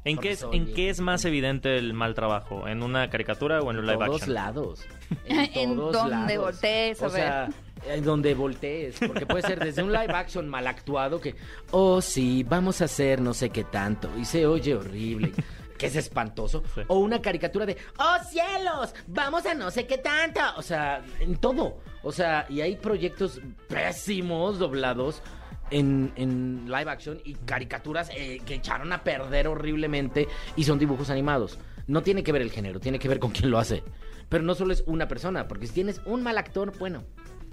¿En 0.06 0.18
qué, 0.18 0.32
es, 0.32 0.46
¿En 0.52 0.74
qué 0.74 0.90
es 0.90 1.02
más 1.02 1.26
evidente 1.26 1.78
el 1.78 1.94
mal 1.94 2.14
trabajo? 2.14 2.68
¿En 2.68 2.84
una 2.84 3.10
caricatura 3.10 3.60
o 3.60 3.72
en 3.72 3.80
un 3.80 3.86
En 3.86 3.92
live 3.92 4.06
todos 4.06 4.22
action? 4.22 4.34
lados. 4.36 4.86
En 5.28 5.76
todos 5.76 5.94
donde 5.94 6.36
lados. 6.36 6.38
voltees 6.38 7.02
a 7.02 7.06
O 7.06 7.10
sea, 7.10 7.50
en 7.88 8.04
donde 8.04 8.34
voltees. 8.36 8.96
Porque 9.06 9.26
puede 9.26 9.42
ser 9.42 9.60
desde 9.60 9.82
un 9.84 9.92
live 9.92 10.14
action 10.14 10.48
mal 10.48 10.66
actuado 10.68 11.20
que, 11.20 11.36
oh 11.72 12.02
sí, 12.02 12.44
vamos 12.48 12.82
a 12.82 12.86
hacer 12.86 13.20
no 13.20 13.34
sé 13.34 13.50
qué 13.50 13.64
tanto. 13.64 14.10
Y 14.18 14.26
se 14.26 14.46
oye 14.46 14.76
horrible. 14.76 15.34
Que 15.76 15.88
es 15.88 15.96
espantoso. 15.98 16.64
Sí. 16.74 16.84
O 16.88 17.00
una 17.00 17.22
caricatura 17.22 17.66
de, 17.66 17.76
¡Oh 18.00 18.16
cielos! 18.30 18.96
¡Vamos 19.08 19.46
a 19.46 19.54
no 19.54 19.70
sé 19.70 19.86
qué 19.86 19.98
tanto! 19.98 20.40
O 20.56 20.62
sea, 20.62 21.04
en 21.20 21.36
todo. 21.36 21.80
O 22.02 22.14
sea, 22.14 22.46
y 22.48 22.62
hay 22.62 22.78
proyectos 22.78 23.42
pésimos 23.68 24.58
doblados 24.58 25.22
en, 25.72 26.12
en 26.16 26.66
live 26.66 26.90
action 26.90 27.20
y 27.24 27.34
caricaturas 27.34 28.10
eh, 28.16 28.42
que 28.46 28.56
echaron 28.56 28.94
a 28.94 29.04
perder 29.04 29.48
horriblemente 29.48 30.28
y 30.56 30.64
son 30.64 30.80
dibujos 30.80 31.10
animados. 31.10 31.60
No 31.88 32.02
tiene 32.02 32.24
que 32.24 32.32
ver 32.32 32.42
el 32.42 32.52
género, 32.52 32.80
tiene 32.80 33.00
que 33.00 33.08
ver 33.08 33.20
con 33.20 33.32
quién 33.32 33.52
lo 33.52 33.60
hace. 33.60 33.84
Pero 34.30 34.44
no 34.44 34.56
solo 34.56 34.74
es 34.74 34.84
una 34.88 35.08
persona, 35.08 35.48
porque 35.48 35.68
si 35.68 35.74
tienes 35.74 36.02
un 36.06 36.24
mal 36.24 36.38
actor, 36.38 36.78
bueno, 36.78 37.04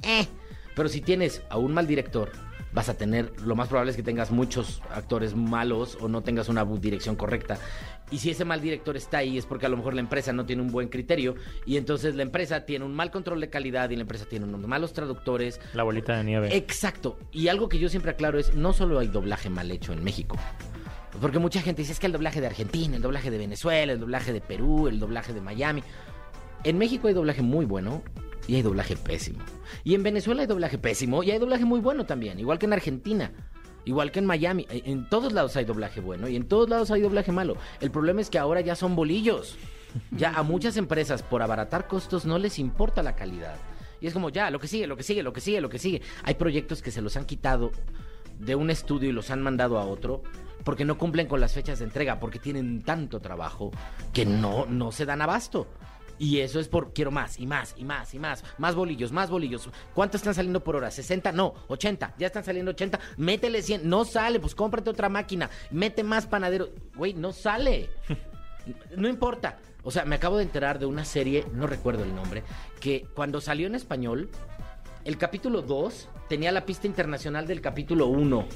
eh. 0.03 0.27
Pero 0.75 0.89
si 0.89 1.03
tienes 1.03 1.43
a 1.51 1.59
un 1.59 1.75
mal 1.75 1.87
director, 1.87 2.33
vas 2.73 2.89
a 2.89 2.95
tener, 2.95 3.33
lo 3.43 3.55
más 3.55 3.69
probable 3.69 3.91
es 3.91 3.97
que 3.97 4.03
tengas 4.03 4.31
muchos 4.31 4.83
actores 4.91 5.37
malos 5.37 5.99
o 6.01 6.09
no 6.09 6.23
tengas 6.23 6.49
una 6.49 6.65
dirección 6.65 7.17
correcta. 7.17 7.59
Y 8.13 8.19
si 8.19 8.31
ese 8.31 8.45
mal 8.45 8.61
director 8.61 8.95
está 8.97 9.19
ahí 9.19 9.39
es 9.39 9.47
porque 9.47 9.65
a 9.65 9.69
lo 9.71 9.79
mejor 9.79 9.95
la 9.95 10.01
empresa 10.01 10.35
no 10.35 10.45
tiene 10.45 10.61
un 10.61 10.71
buen 10.71 10.89
criterio 10.89 11.35
y 11.65 11.79
entonces 11.79 12.15
la 12.15 12.23
empresa 12.23 12.67
tiene 12.67 12.85
un 12.85 12.95
mal 12.95 13.11
control 13.11 13.41
de 13.41 13.49
calidad 13.49 13.89
y 13.89 13.97
la 13.97 14.03
empresa 14.03 14.27
tiene 14.27 14.45
unos 14.45 14.61
malos 14.61 14.93
traductores. 14.93 15.59
La 15.73 15.83
bolita 15.83 16.19
de 16.19 16.25
nieve. 16.25 16.55
Exacto. 16.55 17.19
Y 17.33 17.49
algo 17.49 17.71
que 17.71 17.79
yo 17.79 17.89
siempre 17.89 18.11
aclaro 18.11 18.39
es, 18.39 18.55
no 18.55 18.75
solo 18.75 18.99
hay 18.99 19.09
doblaje 19.09 19.49
mal 19.49 19.71
hecho 19.71 19.95
en 19.95 20.05
México. 20.05 20.37
Porque 21.21 21.39
mucha 21.39 21.63
gente 21.63 21.83
dice, 21.83 21.93
es 21.93 22.01
que 22.01 22.07
el 22.07 22.13
doblaje 22.13 22.43
de 22.43 22.49
Argentina, 22.49 22.97
el 22.97 23.03
doblaje 23.03 23.31
de 23.31 23.39
Venezuela, 23.39 23.93
el 23.95 24.01
doblaje 24.01 24.33
de 24.35 24.43
Perú, 24.43 24.89
el 24.89 24.99
doblaje 25.01 25.33
de 25.33 25.41
Miami. 25.41 25.83
En 26.65 26.77
México 26.77 27.09
hay 27.09 27.15
doblaje 27.15 27.41
muy 27.41 27.65
bueno 27.65 28.03
y 28.47 28.57
hay 28.57 28.63
doblaje 28.63 28.97
pésimo. 28.97 29.39
Y 29.85 29.95
en 29.95 30.03
Venezuela 30.03 30.43
hay 30.43 30.47
doblaje 30.47 30.77
pésimo 30.77 31.23
y 31.23 31.31
hay 31.31 31.39
doblaje 31.39 31.65
muy 31.65 31.81
bueno 31.81 32.05
también, 32.05 32.39
igual 32.39 32.59
que 32.59 32.67
en 32.67 32.75
Argentina. 32.75 33.33
Igual 33.85 34.13
que 34.13 34.21
en 34.21 34.27
Miami, 34.27 34.67
en 34.71 35.03
en 35.03 35.09
todos 35.09 35.33
lados 35.33 35.57
hay 35.57 35.65
doblaje 35.65 36.01
bueno 36.01 36.29
y 36.29 36.37
en 36.37 36.47
todos 36.47 36.69
lados 36.69 36.91
hay 36.91 37.01
doblaje 37.01 37.33
malo. 37.33 37.57
El 37.81 37.91
problema 37.91 38.21
es 38.21 38.31
que 38.31 38.39
ahora 38.39 38.61
ya 38.61 38.77
son 38.77 38.95
bolillos. 38.95 39.57
Ya 40.11 40.31
a 40.31 40.43
muchas 40.43 40.77
empresas 40.77 41.23
por 41.23 41.43
abaratar 41.43 41.87
costos 41.87 42.25
no 42.25 42.39
les 42.39 42.59
importa 42.59 43.03
la 43.03 43.15
calidad. 43.15 43.57
Y 44.01 44.07
es 44.07 44.15
como 44.15 44.31
ya, 44.31 44.51
lo 44.51 44.59
que 44.59 44.69
sigue, 44.69 44.87
lo 44.87 44.97
que 44.97 45.03
sigue, 45.03 45.23
lo 45.23 45.33
que 45.33 45.41
sigue, 45.41 45.61
lo 45.61 45.69
que 45.69 45.79
sigue. 45.79 46.03
Hay 46.25 46.35
proyectos 46.35 46.83
que 46.83 46.91
se 46.91 47.03
los 47.03 47.17
han 47.17 47.25
quitado 47.25 47.73
de 48.39 48.55
un 48.55 48.71
estudio 48.71 49.11
y 49.11 49.13
los 49.13 49.31
han 49.31 49.43
mandado 49.43 49.79
a 49.79 49.85
otro 49.85 50.23
porque 50.65 50.85
no 50.85 50.99
cumplen 50.99 51.27
con 51.27 51.41
las 51.41 51.53
fechas 51.53 51.79
de 51.79 51.85
entrega, 51.85 52.21
porque 52.21 52.39
tienen 52.39 52.83
tanto 52.83 53.21
trabajo 53.21 53.71
que 54.13 54.25
no, 54.25 54.67
no 54.67 54.93
se 54.93 55.05
dan 55.05 55.23
abasto. 55.23 55.67
Y 56.23 56.39
eso 56.39 56.61
es 56.61 56.69
por 56.69 56.93
quiero 56.93 57.11
más 57.11 57.41
y 57.41 57.49
más 57.49 57.75
y 57.77 57.85
más 57.85 58.15
y 58.15 58.21
más. 58.21 58.45
Más 58.57 58.77
bolillos, 58.77 59.11
más 59.11 59.29
bolillos. 59.29 59.69
¿Cuánto 59.93 60.17
están 60.17 60.35
saliendo 60.35 60.63
por 60.63 60.77
hora? 60.77 60.87
¿60? 60.87 61.35
No, 61.35 61.53
80. 61.67 62.15
Ya 62.17 62.29
están 62.29 62.45
saliendo 62.45 62.71
80. 62.71 63.01
Métele 63.17 63.61
100. 63.61 63.89
No 63.89 64.05
sale, 64.05 64.39
pues 64.39 64.55
cómprate 64.55 64.89
otra 64.89 65.09
máquina. 65.09 65.51
Mete 65.73 66.05
más 66.05 66.27
panadero. 66.27 66.69
Güey, 66.95 67.15
no 67.15 67.33
sale. 67.33 67.91
No 68.97 69.09
importa. 69.09 69.59
O 69.83 69.91
sea, 69.91 70.05
me 70.05 70.15
acabo 70.15 70.37
de 70.37 70.45
enterar 70.45 70.79
de 70.79 70.87
una 70.87 71.05
serie, 71.05 71.45
no 71.53 71.67
recuerdo 71.67 72.05
el 72.05 72.15
nombre, 72.15 72.45
que 72.79 73.09
cuando 73.13 73.41
salió 73.41 73.67
en 73.67 73.75
español, 73.75 74.31
el 75.05 75.19
capítulo 75.19 75.63
2 75.63 76.09
tenía 76.29 76.53
la 76.53 76.65
pista 76.65 76.87
internacional 76.87 77.49
del 77.49 77.61
capítulo 77.61 78.07
1. 78.07 78.47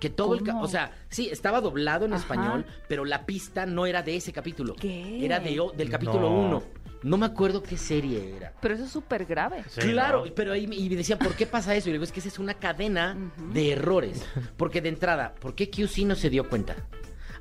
Que 0.00 0.10
todo 0.10 0.34
el... 0.34 0.48
O 0.50 0.68
sea, 0.68 0.92
sí, 1.08 1.28
estaba 1.30 1.60
doblado 1.60 2.04
en 2.06 2.12
Ajá. 2.12 2.22
español, 2.22 2.66
pero 2.88 3.04
la 3.04 3.26
pista 3.26 3.66
no 3.66 3.84
era 3.86 4.02
de 4.02 4.16
ese 4.16 4.32
capítulo. 4.32 4.74
¿Qué? 4.74 5.24
Era 5.24 5.40
de, 5.40 5.60
del 5.76 5.90
capítulo 5.90 6.30
No. 6.30 6.38
1. 6.48 6.62
No 7.04 7.16
me 7.16 7.26
acuerdo 7.26 7.62
qué 7.62 7.76
serie 7.76 8.34
era. 8.36 8.52
Pero 8.60 8.74
eso 8.74 8.84
es 8.84 8.90
súper 8.90 9.24
grave. 9.24 9.62
Sí, 9.68 9.80
claro, 9.92 10.24
¿no? 10.26 10.34
pero 10.34 10.52
ahí 10.52 10.66
me- 10.66 10.74
y 10.74 10.88
me 10.90 10.96
decía, 10.96 11.16
¿por 11.16 11.34
qué 11.34 11.46
pasa 11.46 11.74
eso? 11.76 11.88
Y 11.88 11.92
le 11.92 11.98
digo, 11.98 12.04
es 12.04 12.10
que 12.10 12.18
esa 12.18 12.28
es 12.28 12.38
una 12.40 12.54
cadena 12.54 13.16
de 13.52 13.70
errores. 13.72 14.24
Porque 14.56 14.80
de 14.80 14.88
entrada, 14.88 15.34
¿por 15.40 15.54
qué 15.54 15.70
QC 15.70 16.04
no 16.04 16.16
se 16.16 16.28
dio 16.28 16.48
cuenta? 16.48 16.74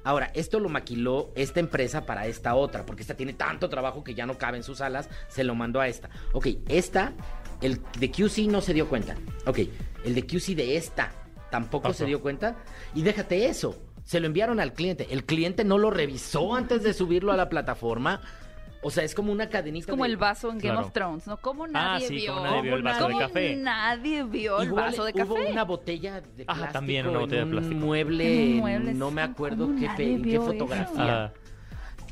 Ahora, 0.04 0.32
esto 0.36 0.60
lo 0.60 0.70
maquiló 0.70 1.32
esta 1.36 1.60
empresa 1.60 2.06
para 2.06 2.28
esta 2.28 2.54
otra, 2.56 2.86
porque 2.86 3.02
esta 3.02 3.16
tiene 3.16 3.34
tanto 3.34 3.68
trabajo 3.68 4.04
que 4.04 4.14
ya 4.14 4.26
no 4.28 4.38
cabe 4.38 4.58
en 4.58 4.64
sus 4.64 4.80
alas, 4.80 5.10
se 5.28 5.44
lo 5.44 5.54
mandó 5.56 5.82
a 5.82 5.88
esta. 5.88 6.10
Ok, 6.34 6.48
esta, 6.70 7.14
el 7.62 7.82
de 8.00 8.12
QC 8.12 8.48
no 8.48 8.62
se 8.62 8.74
dio 8.76 8.88
cuenta. 8.88 9.16
Ok, 9.48 9.60
el 10.06 10.14
de 10.16 10.22
QC 10.26 10.56
de 10.56 10.78
esta 10.78 11.12
tampoco 11.50 11.84
Pasó. 11.90 12.00
se 12.00 12.06
dio 12.06 12.22
cuenta. 12.22 12.56
Y 12.96 13.04
déjate 13.04 13.46
eso, 13.48 13.76
se 14.04 14.20
lo 14.20 14.28
enviaron 14.28 14.60
al 14.60 14.74
cliente. 14.74 15.08
El 15.12 15.26
cliente 15.26 15.64
no 15.64 15.78
lo 15.78 15.90
revisó 15.92 16.56
antes 16.56 16.84
de 16.84 16.94
subirlo 16.94 17.32
a 17.32 17.38
la 17.38 17.50
plataforma. 17.50 18.22
O 18.84 18.92
sea, 18.92 19.04
es 19.04 19.16
como 19.16 19.32
una 19.32 19.50
cadenita. 19.50 19.86
Es 19.86 19.90
como 19.90 20.04
de- 20.04 20.12
el 20.12 20.18
vaso 20.18 20.50
en 20.52 20.60
Game 20.60 20.72
Claro. 20.74 20.86
of 20.88 20.94
Thrones, 20.94 21.28
¿no? 21.28 21.38
¿Cómo 21.38 21.66
nadie 21.68 22.08
sí, 22.08 22.16
vio? 22.18 22.34
cómo 22.36 22.46
nadie 22.46 22.62
vio 22.62 22.76
el 22.76 22.84
vaso 22.84 23.08
de 23.08 23.14
¿Cómo 23.14 23.20
café? 23.20 23.56
nadie 23.56 24.24
vio 24.24 24.60
el 24.62 24.68
Igual 24.68 24.86
vaso 24.86 25.04
de 25.04 25.12
Hubo 25.24 25.34
café? 25.36 25.52
una 25.52 25.64
botella 25.64 26.22
de 26.22 26.44
Ajá, 26.44 26.54
plástico 26.60 26.74
también 26.74 27.08
una 27.08 27.20
botella 27.20 27.46
de 27.46 27.52
plástico. 27.52 27.76
un 27.76 27.82
mueble, 27.82 28.44
En 28.44 28.52
un 28.54 28.58
mueble, 28.60 28.94
no 28.94 29.12
me 29.12 29.22
acuerdo 29.24 29.66
¿cómo 29.66 29.80
qué, 29.80 29.88
nadie 29.88 30.22
qué 30.22 30.40
fotografía. 30.40 31.34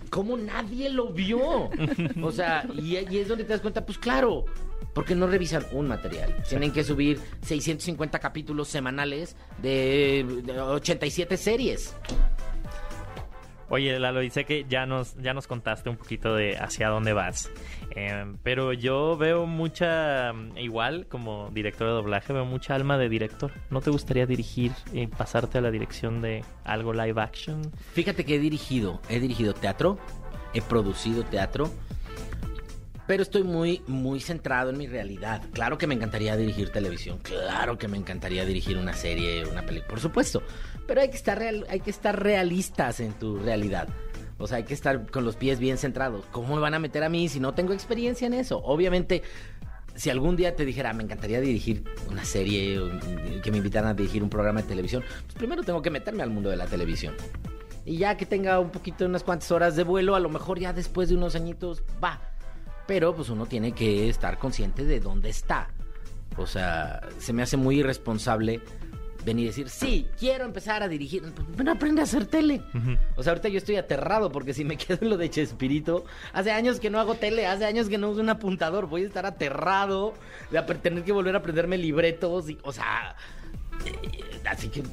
¿Cómo 0.09 0.37
nadie 0.37 0.89
lo 0.89 1.09
vio? 1.09 1.69
o 2.21 2.31
sea, 2.31 2.67
y, 2.75 2.95
es 2.95 3.27
donde 3.27 3.43
te 3.43 3.53
das 3.53 3.61
cuenta, 3.61 3.85
pues 3.85 3.97
claro, 3.97 4.45
porque 4.93 5.15
no 5.15 5.27
revisan 5.27 5.65
un 5.71 5.87
material. 5.87 6.35
Tienen 6.47 6.71
que 6.71 6.83
subir 6.83 7.19
650 7.41 8.19
capítulos 8.19 8.67
semanales 8.67 9.35
de 9.61 10.25
87 10.57 11.37
series. 11.37 11.93
Oye, 13.69 13.99
Lalo, 13.99 14.21
sé 14.29 14.45
que 14.45 14.65
ya 14.69 14.85
nos, 14.85 15.15
ya 15.15 15.33
nos 15.33 15.47
contaste 15.47 15.89
un 15.89 15.97
poquito 15.97 16.35
de 16.35 16.57
hacia 16.57 16.89
dónde 16.89 17.13
vas. 17.13 17.51
Eh, 17.95 18.25
pero 18.43 18.73
yo 18.73 19.17
veo 19.17 19.45
mucha, 19.45 20.33
igual 20.55 21.07
como 21.07 21.49
director 21.51 21.87
de 21.87 21.93
doblaje, 21.93 22.33
veo 22.33 22.45
mucha 22.45 22.75
alma 22.75 22.97
de 22.97 23.09
director. 23.09 23.51
¿No 23.69 23.81
te 23.81 23.89
gustaría 23.89 24.25
dirigir 24.25 24.71
y 24.93 25.07
pasarte 25.07 25.57
a 25.57 25.61
la 25.61 25.71
dirección 25.71 26.21
de 26.21 26.43
algo 26.63 26.93
live 26.93 27.21
action? 27.21 27.71
Fíjate 27.93 28.23
que 28.23 28.35
he 28.35 28.39
dirigido, 28.39 29.01
he 29.09 29.19
dirigido 29.19 29.53
teatro, 29.53 29.97
he 30.53 30.61
producido 30.61 31.23
teatro, 31.23 31.71
pero 33.07 33.23
estoy 33.23 33.43
muy, 33.43 33.81
muy 33.87 34.19
centrado 34.19 34.71
en 34.71 34.77
mi 34.77 34.87
realidad. 34.87 35.41
Claro 35.53 35.77
que 35.77 35.87
me 35.87 35.95
encantaría 35.95 36.35
dirigir 36.35 36.69
televisión, 36.69 37.19
claro 37.19 37.77
que 37.77 37.87
me 37.87 37.97
encantaría 37.97 38.45
dirigir 38.45 38.77
una 38.77 38.93
serie, 38.93 39.45
una 39.45 39.61
película, 39.61 39.89
por 39.89 39.99
supuesto. 39.99 40.41
Pero 40.87 41.01
hay 41.01 41.09
que 41.09 41.17
estar 41.17 41.37
real, 41.37 41.65
hay 41.69 41.79
que 41.79 41.89
estar 41.89 42.21
realistas 42.21 42.99
en 42.99 43.13
tu 43.13 43.37
realidad. 43.37 43.87
O 44.37 44.47
sea, 44.47 44.57
hay 44.57 44.63
que 44.63 44.73
estar 44.73 45.09
con 45.09 45.23
los 45.23 45.35
pies 45.35 45.59
bien 45.59 45.77
centrados. 45.77 46.25
¿Cómo 46.31 46.55
me 46.55 46.61
van 46.61 46.73
a 46.73 46.79
meter 46.79 47.03
a 47.03 47.09
mí 47.09 47.29
si 47.29 47.39
no 47.39 47.53
tengo 47.53 47.73
experiencia 47.73 48.27
en 48.27 48.33
eso? 48.33 48.61
Obviamente, 48.63 49.23
si 49.95 50.09
algún 50.09 50.35
día 50.35 50.55
te 50.55 50.65
dijera, 50.65 50.93
me 50.93 51.03
encantaría 51.03 51.39
dirigir 51.39 51.83
una 52.09 52.25
serie, 52.25 52.79
o 52.79 52.89
que 53.41 53.51
me 53.51 53.57
invitaran 53.57 53.91
a 53.91 53.93
dirigir 53.93 54.21
un 54.23 54.29
programa 54.29 54.61
de 54.61 54.67
televisión, 54.67 55.03
pues 55.23 55.35
primero 55.35 55.63
tengo 55.63 55.81
que 55.81 55.89
meterme 55.89 56.21
al 56.21 56.29
mundo 56.29 56.49
de 56.49 56.57
la 56.57 56.65
televisión. 56.65 57.15
Y 57.85 57.97
ya 57.97 58.17
que 58.17 58.25
tenga 58.25 58.59
un 58.59 58.71
poquito, 58.71 59.05
unas 59.05 59.23
cuantas 59.23 59.51
horas 59.51 59.75
de 59.75 59.83
vuelo, 59.83 60.15
a 60.15 60.19
lo 60.19 60.29
mejor 60.29 60.59
ya 60.59 60.73
después 60.73 61.07
de 61.07 61.15
unos 61.15 61.35
añitos 61.35 61.83
va. 62.03 62.19
Pero 62.87 63.15
pues 63.15 63.29
uno 63.29 63.45
tiene 63.45 63.71
que 63.71 64.09
estar 64.09 64.37
consciente 64.37 64.83
de 64.83 64.99
dónde 64.99 65.29
está. 65.29 65.69
O 66.37 66.45
sea, 66.45 67.01
se 67.19 67.31
me 67.31 67.43
hace 67.43 67.57
muy 67.57 67.79
irresponsable 67.79 68.61
venir 69.25 69.45
y 69.45 69.47
decir, 69.47 69.69
sí, 69.69 70.07
quiero 70.17 70.45
empezar 70.45 70.83
a 70.83 70.87
dirigir. 70.87 71.23
Bueno, 71.55 71.71
aprende 71.71 72.01
a 72.01 72.03
hacer 72.03 72.25
tele. 72.27 72.61
O 73.15 73.23
sea, 73.23 73.31
ahorita 73.31 73.49
yo 73.49 73.57
estoy 73.57 73.75
aterrado 73.75 74.31
porque 74.31 74.53
si 74.53 74.63
me 74.63 74.77
quedo 74.77 74.99
en 75.01 75.09
lo 75.09 75.17
de 75.17 75.29
Chespirito, 75.29 76.05
hace 76.31 76.51
años 76.51 76.79
que 76.79 76.89
no 76.89 76.99
hago 76.99 77.15
tele, 77.15 77.47
hace 77.47 77.65
años 77.65 77.89
que 77.89 77.97
no 77.97 78.09
uso 78.09 78.21
un 78.21 78.29
apuntador, 78.29 78.87
voy 78.87 79.03
a 79.03 79.07
estar 79.07 79.25
aterrado 79.25 80.13
de 80.51 80.61
tener 80.75 81.03
que 81.03 81.11
volver 81.11 81.35
a 81.35 81.39
aprenderme 81.39 81.77
libretos. 81.77 82.49
Y, 82.49 82.57
o 82.61 82.71
sea, 82.71 83.15
así 84.47 84.69
que 84.69 84.83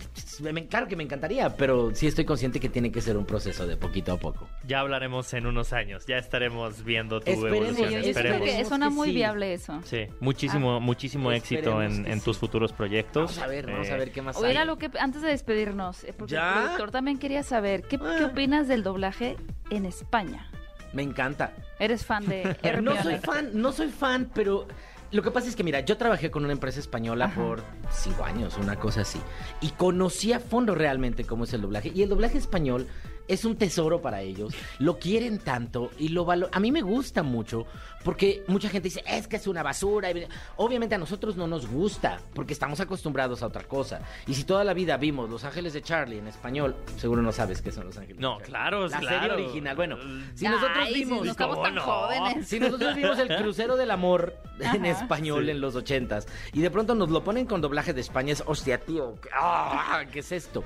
me, 0.52 0.66
claro 0.66 0.88
que 0.88 0.96
me 0.96 1.02
encantaría, 1.02 1.50
pero 1.56 1.94
sí 1.94 2.06
estoy 2.06 2.24
consciente 2.24 2.58
que 2.60 2.68
tiene 2.68 2.90
que 2.90 3.00
ser 3.00 3.16
un 3.16 3.24
proceso 3.26 3.66
de 3.66 3.76
poquito 3.76 4.12
a 4.12 4.16
poco. 4.18 4.48
Ya 4.66 4.80
hablaremos 4.80 5.32
en 5.34 5.46
unos 5.46 5.72
años, 5.72 6.06
ya 6.06 6.16
estaremos 6.16 6.82
viendo 6.84 7.20
tu 7.20 7.30
Esperemos, 7.30 7.68
evolución. 7.78 8.04
Esperemos. 8.04 8.40
creo 8.42 8.56
que 8.58 8.64
suena 8.64 8.90
muy 8.90 9.08
sí. 9.08 9.14
viable 9.14 9.54
eso. 9.54 9.80
Sí, 9.84 10.06
muchísimo, 10.20 10.80
muchísimo 10.80 11.32
éxito 11.32 11.80
Esperemos 11.82 12.08
en, 12.08 12.20
tus 12.20 12.36
sí. 12.36 12.40
futuros 12.40 12.72
proyectos. 12.72 13.36
Vamos 13.36 13.38
a 13.38 13.46
ver, 13.46 13.66
vamos 13.66 13.88
Eh, 13.88 13.92
a 13.92 13.96
ver 13.96 14.12
qué 14.12 14.22
más 14.22 14.36
Oiga, 14.36 14.60
hay. 14.62 14.66
lo 14.66 14.76
que 14.78 14.90
antes 14.98 15.22
de 15.22 15.28
despedirnos, 15.28 16.04
eh, 16.04 16.12
porque 16.16 16.34
¿Ya? 16.34 16.48
el 16.48 16.58
productor 16.64 16.90
también 16.90 17.18
quería 17.18 17.42
saber, 17.42 17.82
¿qué, 17.82 17.98
Ah. 18.02 18.14
qué 18.18 18.24
opinas 18.24 18.68
del 18.68 18.82
doblaje 18.82 19.36
en 19.70 19.84
España? 19.86 20.50
Me 20.92 21.02
encanta. 21.02 21.52
¿Eres 21.78 22.04
fan 22.04 22.26
de 22.26 22.54
No 22.82 23.02
soy 23.02 23.16
fan, 23.16 23.50
no 23.54 23.72
soy 23.72 23.88
fan, 23.88 24.30
pero 24.34 24.66
lo 25.12 25.22
que 25.22 25.30
pasa 25.30 25.48
es 25.48 25.56
que, 25.56 25.62
mira, 25.62 25.80
yo 25.80 25.96
trabajé 25.98 26.30
con 26.30 26.42
una 26.44 26.52
empresa 26.52 26.80
española 26.80 27.26
Ajá. 27.26 27.34
por 27.40 27.62
cinco 27.90 28.24
años, 28.24 28.56
una 28.56 28.76
cosa 28.76 29.02
así. 29.02 29.20
Y 29.60 29.70
conocí 29.70 30.32
a 30.32 30.40
fondo 30.40 30.74
realmente 30.74 31.24
cómo 31.24 31.44
es 31.44 31.52
el 31.52 31.60
doblaje. 31.60 31.92
Y 31.94 32.02
el 32.02 32.08
doblaje 32.08 32.38
español 32.38 32.86
es 33.32 33.44
un 33.44 33.56
tesoro 33.56 34.00
para 34.02 34.20
ellos. 34.20 34.54
Lo 34.78 34.98
quieren 34.98 35.38
tanto 35.38 35.90
y 35.98 36.08
lo 36.08 36.24
valoran. 36.24 36.54
A 36.54 36.60
mí 36.60 36.70
me 36.72 36.82
gusta 36.82 37.22
mucho 37.22 37.66
porque 38.04 38.44
mucha 38.48 38.68
gente 38.68 38.88
dice, 38.88 39.02
es 39.06 39.26
que 39.28 39.36
es 39.36 39.46
una 39.46 39.62
basura. 39.62 40.08
Obviamente 40.56 40.94
a 40.94 40.98
nosotros 40.98 41.36
no 41.36 41.46
nos 41.46 41.66
gusta 41.66 42.18
porque 42.34 42.52
estamos 42.52 42.80
acostumbrados 42.80 43.42
a 43.42 43.46
otra 43.46 43.62
cosa. 43.64 44.00
Y 44.26 44.34
si 44.34 44.44
toda 44.44 44.64
la 44.64 44.74
vida 44.74 44.96
vimos 44.96 45.30
Los 45.30 45.44
Ángeles 45.44 45.72
de 45.72 45.82
Charlie 45.82 46.18
en 46.18 46.26
español, 46.28 46.76
seguro 46.96 47.22
no 47.22 47.32
sabes 47.32 47.62
qué 47.62 47.70
son 47.72 47.86
Los 47.86 47.96
Ángeles 47.98 48.20
No, 48.20 48.32
de 48.32 48.36
Charlie. 48.38 48.50
claro, 48.52 48.88
La 48.88 48.98
claro. 48.98 49.18
serie 49.20 49.44
original. 49.44 49.76
Bueno, 49.76 49.96
si 50.34 50.46
Ay, 50.46 50.52
nosotros 50.52 50.88
si 50.88 50.94
vimos... 50.94 51.24
no 51.24 51.30
estamos 51.30 51.54
¿Cómo 51.56 51.66
tan 51.66 51.74
no? 51.76 51.80
jóvenes. 51.82 52.48
Si 52.48 52.60
nosotros 52.60 52.94
vimos 52.96 53.18
el 53.18 53.28
crucero 53.36 53.76
del 53.76 53.90
amor 53.90 54.36
en 54.60 54.86
Ajá. 54.86 55.02
español 55.02 55.44
Sí. 55.44 55.50
en 55.50 55.60
los 55.60 55.74
ochentas 55.76 56.26
y 56.52 56.60
de 56.60 56.70
pronto 56.70 56.94
nos 56.94 57.10
lo 57.10 57.24
ponen 57.24 57.46
con 57.46 57.60
doblaje 57.60 57.92
de 57.94 58.00
España, 58.00 58.32
es 58.32 58.42
hostia, 58.46 58.78
tío, 58.78 59.14
¿qué, 59.20 59.28
ah, 59.34 60.02
¿qué 60.12 60.18
es 60.20 60.32
esto? 60.32 60.62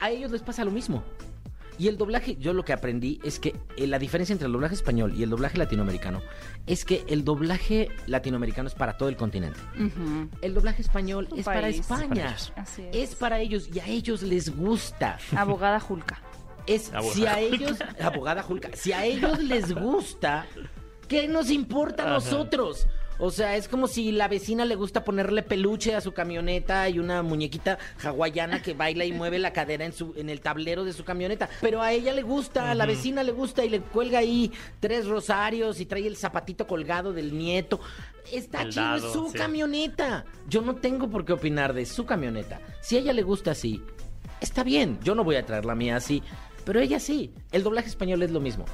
A 0.00 0.10
ellos 0.10 0.30
les 0.30 0.42
pasa 0.42 0.64
lo 0.64 0.70
mismo. 0.70 1.02
Y 1.78 1.88
el 1.88 1.96
doblaje, 1.96 2.36
yo 2.36 2.52
lo 2.52 2.64
que 2.64 2.72
aprendí 2.72 3.20
es 3.24 3.40
que 3.40 3.56
eh, 3.76 3.86
la 3.86 3.98
diferencia 3.98 4.32
entre 4.32 4.46
el 4.46 4.52
doblaje 4.52 4.74
español 4.74 5.12
y 5.16 5.24
el 5.24 5.30
doblaje 5.30 5.58
latinoamericano 5.58 6.22
es 6.66 6.84
que 6.84 7.04
el 7.08 7.24
doblaje 7.24 7.88
latinoamericano 8.06 8.68
es 8.68 8.74
para 8.74 8.96
todo 8.96 9.08
el 9.08 9.16
continente. 9.16 9.58
El 10.40 10.54
doblaje 10.54 10.82
español 10.82 11.28
es 11.36 11.44
para. 11.44 11.68
España. 11.68 12.08
Para 12.08 12.28
ellos. 12.28 12.52
Así 12.56 12.82
es. 12.82 13.10
Es 13.10 13.14
para 13.16 13.40
ellos 13.40 13.68
y 13.74 13.80
a 13.80 13.86
ellos 13.86 14.22
les 14.22 14.56
gusta. 14.56 15.18
Abogada. 15.36 15.82
Es 16.66 16.92
Abogada 16.94 17.14
si 17.14 17.26
a 17.26 17.40
ellos, 17.40 17.78
abogada 18.00 18.42
Julka, 18.42 18.70
si 18.74 18.92
a 18.92 19.04
ellos 19.04 19.38
les 19.40 19.74
gusta, 19.74 20.46
¿qué 21.08 21.28
nos 21.28 21.50
importa 21.50 22.04
a 22.04 22.10
nosotros? 22.10 22.86
O 23.18 23.30
sea, 23.30 23.56
es 23.56 23.68
como 23.68 23.86
si 23.86 24.10
la 24.12 24.26
vecina 24.28 24.64
le 24.64 24.74
gusta 24.74 25.04
ponerle 25.04 25.42
peluche 25.42 25.94
a 25.94 26.00
su 26.00 26.12
camioneta 26.12 26.88
y 26.88 26.98
una 26.98 27.22
muñequita 27.22 27.78
hawaiana 28.02 28.60
que 28.60 28.74
baila 28.74 29.04
y 29.04 29.12
mueve 29.14 29.38
la 29.38 29.52
cadera 29.52 29.84
en 29.84 29.92
su 29.92 30.14
en 30.16 30.30
el 30.30 30.40
tablero 30.40 30.84
de 30.84 30.92
su 30.92 31.04
camioneta. 31.04 31.48
Pero 31.60 31.80
a 31.80 31.92
ella 31.92 32.12
le 32.12 32.22
gusta, 32.22 32.70
a 32.70 32.74
la 32.74 32.86
vecina 32.86 33.22
le 33.22 33.32
gusta 33.32 33.64
y 33.64 33.68
le 33.68 33.80
cuelga 33.80 34.18
ahí 34.18 34.50
tres 34.80 35.06
rosarios 35.06 35.80
y 35.80 35.86
trae 35.86 36.06
el 36.06 36.16
zapatito 36.16 36.66
colgado 36.66 37.12
del 37.12 37.36
nieto. 37.36 37.80
Está 38.32 38.62
El 38.62 38.70
chido, 38.70 38.96
es 38.96 39.02
su 39.12 39.28
sí. 39.30 39.38
camioneta. 39.38 40.24
Yo 40.48 40.62
no 40.62 40.76
tengo 40.76 41.08
por 41.08 41.24
qué 41.24 41.34
opinar 41.34 41.72
de 41.72 41.86
su 41.86 42.04
camioneta. 42.06 42.60
Si 42.80 42.96
a 42.96 43.00
ella 43.00 43.12
le 43.12 43.22
gusta 43.22 43.52
así, 43.52 43.82
está 44.40 44.64
bien. 44.64 44.98
Yo 45.02 45.14
no 45.14 45.22
voy 45.24 45.36
a 45.36 45.46
traer 45.46 45.64
la 45.64 45.74
mía 45.74 45.96
así, 45.96 46.22
pero 46.64 46.80
ella 46.80 46.98
sí. 46.98 47.32
El 47.52 47.62
doblaje 47.62 47.88
español 47.88 48.22
es 48.22 48.30
lo 48.30 48.40
mismo. 48.40 48.64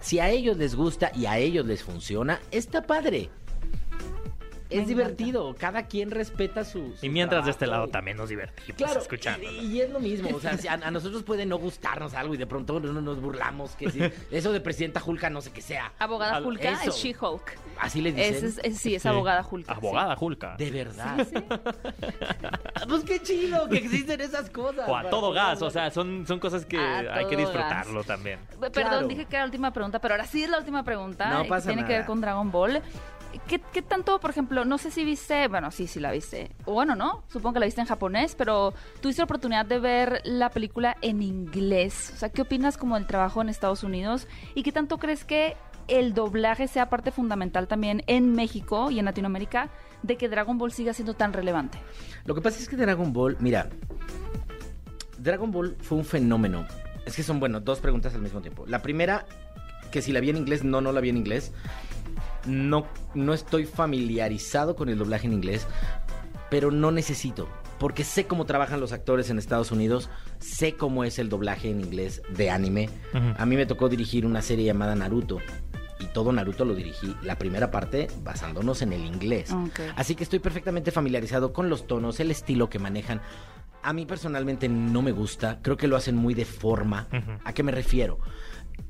Si 0.00 0.18
a 0.18 0.30
ellos 0.30 0.56
les 0.56 0.74
gusta 0.76 1.10
y 1.14 1.26
a 1.26 1.38
ellos 1.38 1.66
les 1.66 1.82
funciona, 1.82 2.40
está 2.50 2.86
padre. 2.86 3.28
Me 4.70 4.76
es 4.82 4.86
divertido. 4.88 5.54
Cada 5.58 5.84
quien 5.86 6.10
respeta 6.10 6.64
su. 6.64 6.94
su 6.96 7.06
Y 7.06 7.08
mientras 7.08 7.44
de 7.44 7.50
este 7.50 7.66
lado 7.66 7.88
también 7.88 8.16
nos 8.16 8.28
divertimos 8.28 8.76
Claro, 8.76 9.00
escuchando. 9.00 9.50
y, 9.50 9.58
y 9.66 9.80
es 9.80 9.90
lo 9.90 10.00
mismo, 10.00 10.28
o 10.34 10.40
sea, 10.40 10.56
si 10.58 10.68
a, 10.68 10.74
a 10.74 10.90
nosotros 10.90 11.22
puede 11.22 11.46
no 11.46 11.56
gustarnos 11.58 12.14
algo 12.14 12.34
y 12.34 12.36
de 12.36 12.46
pronto 12.46 12.80
no 12.80 13.00
nos 13.00 13.20
burlamos 13.20 13.76
que 13.76 13.90
si 13.90 14.00
eso 14.30 14.52
de 14.52 14.60
presidenta 14.60 15.00
Julka 15.00 15.30
no 15.30 15.40
sé 15.40 15.50
qué 15.52 15.60
sea. 15.62 15.92
Abogada 15.98 16.38
eso. 16.38 16.90
es 16.90 16.96
She-Hulk. 16.96 17.58
Así 17.78 18.00
le 18.00 18.12
dicen. 18.12 18.34
Es, 18.34 18.42
es- 18.42 18.60
es- 18.64 18.78
sí, 18.78 18.94
es 18.94 19.02
Sí. 19.02 19.08
abogada 19.08 19.46
Hulka. 19.48 19.72
sí. 19.74 19.78
Abogada 19.78 20.16
Julka. 20.16 20.56
De 20.56 20.70
verdad. 20.70 21.26
pues 22.88 23.04
qué 23.04 23.20
chido 23.22 23.68
que 23.68 23.76
existen 23.78 24.20
esas 24.20 24.50
cosas. 24.50 24.88
O 24.88 24.96
a 24.96 25.08
todo 25.10 25.32
gas, 25.32 25.60
o 25.62 25.70
sea, 25.70 25.90
son, 25.90 26.26
son 26.26 26.38
cosas 26.38 26.64
que 26.64 26.78
A 26.78 27.14
hay 27.14 27.26
que 27.26 27.36
disfrutarlo 27.36 28.04
también. 28.04 28.38
Perdón, 28.60 28.72
Claro. 28.72 29.06
dije 29.08 29.24
que 29.26 29.36
era 29.36 29.40
la 29.44 29.46
última 29.46 29.72
pregunta, 29.72 29.98
pero 30.00 30.14
ahora 30.14 30.26
sí 30.26 30.42
es 30.42 30.50
la 30.50 30.58
última 30.58 30.82
pregunta. 30.84 31.28
No 31.30 31.40
eh, 31.40 31.42
que 31.44 31.48
pasa 31.48 31.68
Tiene 31.68 31.84
que 31.84 31.92
ver 31.92 32.06
con 32.06 32.20
Dragon 32.20 32.50
Ball. 32.50 32.82
¿Qué, 33.46 33.82
tanto, 33.82 34.18
por 34.20 34.30
ejemplo, 34.30 34.64
no 34.64 34.78
sé 34.78 34.90
si 34.90 35.04
viste, 35.04 35.48
bueno, 35.48 35.70
sí, 35.70 35.86
sí 35.86 36.00
la 36.00 36.12
viste. 36.12 36.50
Bueno, 36.64 36.94
no, 36.94 37.24
supongo 37.28 37.54
que 37.54 37.60
la 37.60 37.66
viste 37.66 37.80
en 37.80 37.86
japonés, 37.86 38.34
pero 38.34 38.74
tuviste 39.00 39.20
la 39.20 39.24
oportunidad 39.24 39.66
de 39.66 39.78
ver 39.78 40.20
la 40.24 40.50
película 40.50 40.96
en 41.02 41.22
inglés. 41.22 42.12
O 42.14 42.18
sea, 42.18 42.28
¿qué 42.30 42.42
opinas 42.42 42.76
como 42.76 42.94
del 42.96 43.06
trabajo 43.06 43.42
en 43.42 43.48
Estados 43.48 43.82
Unidos? 43.82 44.26
¿Y 44.54 44.62
qué 44.62 44.72
tanto 44.72 44.98
crees 44.98 45.24
que 45.24 45.56
el 45.88 46.14
doblaje 46.14 46.68
sea 46.68 46.88
parte 46.88 47.10
fundamental 47.10 47.68
también 47.68 48.02
en 48.06 48.32
México 48.32 48.90
y 48.90 48.98
en 48.98 49.04
Latinoamérica 49.04 49.70
de 50.02 50.16
que 50.16 50.28
Dragon 50.28 50.58
Ball 50.58 50.72
siga 50.72 50.92
siendo 50.92 51.14
tan 51.14 51.32
relevante? 51.32 51.78
Lo 52.24 52.34
que 52.34 52.40
pasa 52.40 52.58
es 52.58 52.68
que 52.68 52.76
Dragon 52.76 53.12
Ball, 53.12 53.36
mira, 53.40 53.68
Dragon 55.18 55.50
Ball 55.50 55.76
fue 55.80 55.98
un 55.98 56.04
fenómeno. 56.04 56.66
Es 57.04 57.16
que 57.16 57.22
son, 57.22 57.38
bueno, 57.38 57.60
dos 57.60 57.80
preguntas 57.80 58.14
al 58.14 58.22
mismo 58.22 58.40
tiempo. 58.40 58.66
La 58.66 58.82
primera, 58.82 59.26
que 59.90 60.02
si 60.02 60.12
la 60.12 60.20
vi 60.20 60.30
en 60.30 60.36
inglés, 60.36 60.64
no, 60.64 60.80
no 60.80 60.92
la 60.92 61.00
vi 61.00 61.10
en 61.10 61.16
inglés. 61.16 61.52
No, 62.46 62.86
no 63.14 63.34
estoy 63.34 63.66
familiarizado 63.66 64.76
con 64.76 64.88
el 64.88 64.98
doblaje 64.98 65.26
en 65.26 65.32
inglés, 65.32 65.66
pero 66.50 66.70
no 66.70 66.90
necesito. 66.90 67.48
Porque 67.78 68.04
sé 68.04 68.26
cómo 68.26 68.46
trabajan 68.46 68.80
los 68.80 68.92
actores 68.92 69.28
en 69.28 69.38
Estados 69.38 69.70
Unidos, 69.70 70.08
sé 70.38 70.76
cómo 70.76 71.04
es 71.04 71.18
el 71.18 71.28
doblaje 71.28 71.70
en 71.70 71.80
inglés 71.80 72.22
de 72.30 72.50
anime. 72.50 72.88
A 73.36 73.44
mí 73.44 73.56
me 73.56 73.66
tocó 73.66 73.88
dirigir 73.88 74.24
una 74.24 74.40
serie 74.40 74.64
llamada 74.64 74.94
Naruto. 74.94 75.40
Y 75.98 76.06
todo 76.06 76.32
Naruto 76.32 76.64
lo 76.64 76.74
dirigí, 76.74 77.14
la 77.22 77.36
primera 77.36 77.70
parte 77.70 78.08
basándonos 78.22 78.82
en 78.82 78.92
el 78.92 79.04
inglés. 79.04 79.50
Ok. 79.50 79.80
Así 79.96 80.14
que 80.14 80.24
estoy 80.24 80.38
perfectamente 80.38 80.90
familiarizado 80.90 81.52
con 81.52 81.68
los 81.68 81.86
tonos, 81.86 82.20
el 82.20 82.30
estilo 82.30 82.70
que 82.70 82.78
manejan. 82.78 83.20
A 83.82 83.92
mí 83.92 84.06
personalmente 84.06 84.68
no 84.68 85.02
me 85.02 85.12
gusta, 85.12 85.60
creo 85.62 85.76
que 85.76 85.86
lo 85.86 85.96
hacen 85.96 86.16
muy 86.16 86.34
de 86.34 86.44
forma. 86.44 87.08
¿A 87.44 87.52
qué 87.52 87.62
me 87.62 87.72
refiero? 87.72 88.18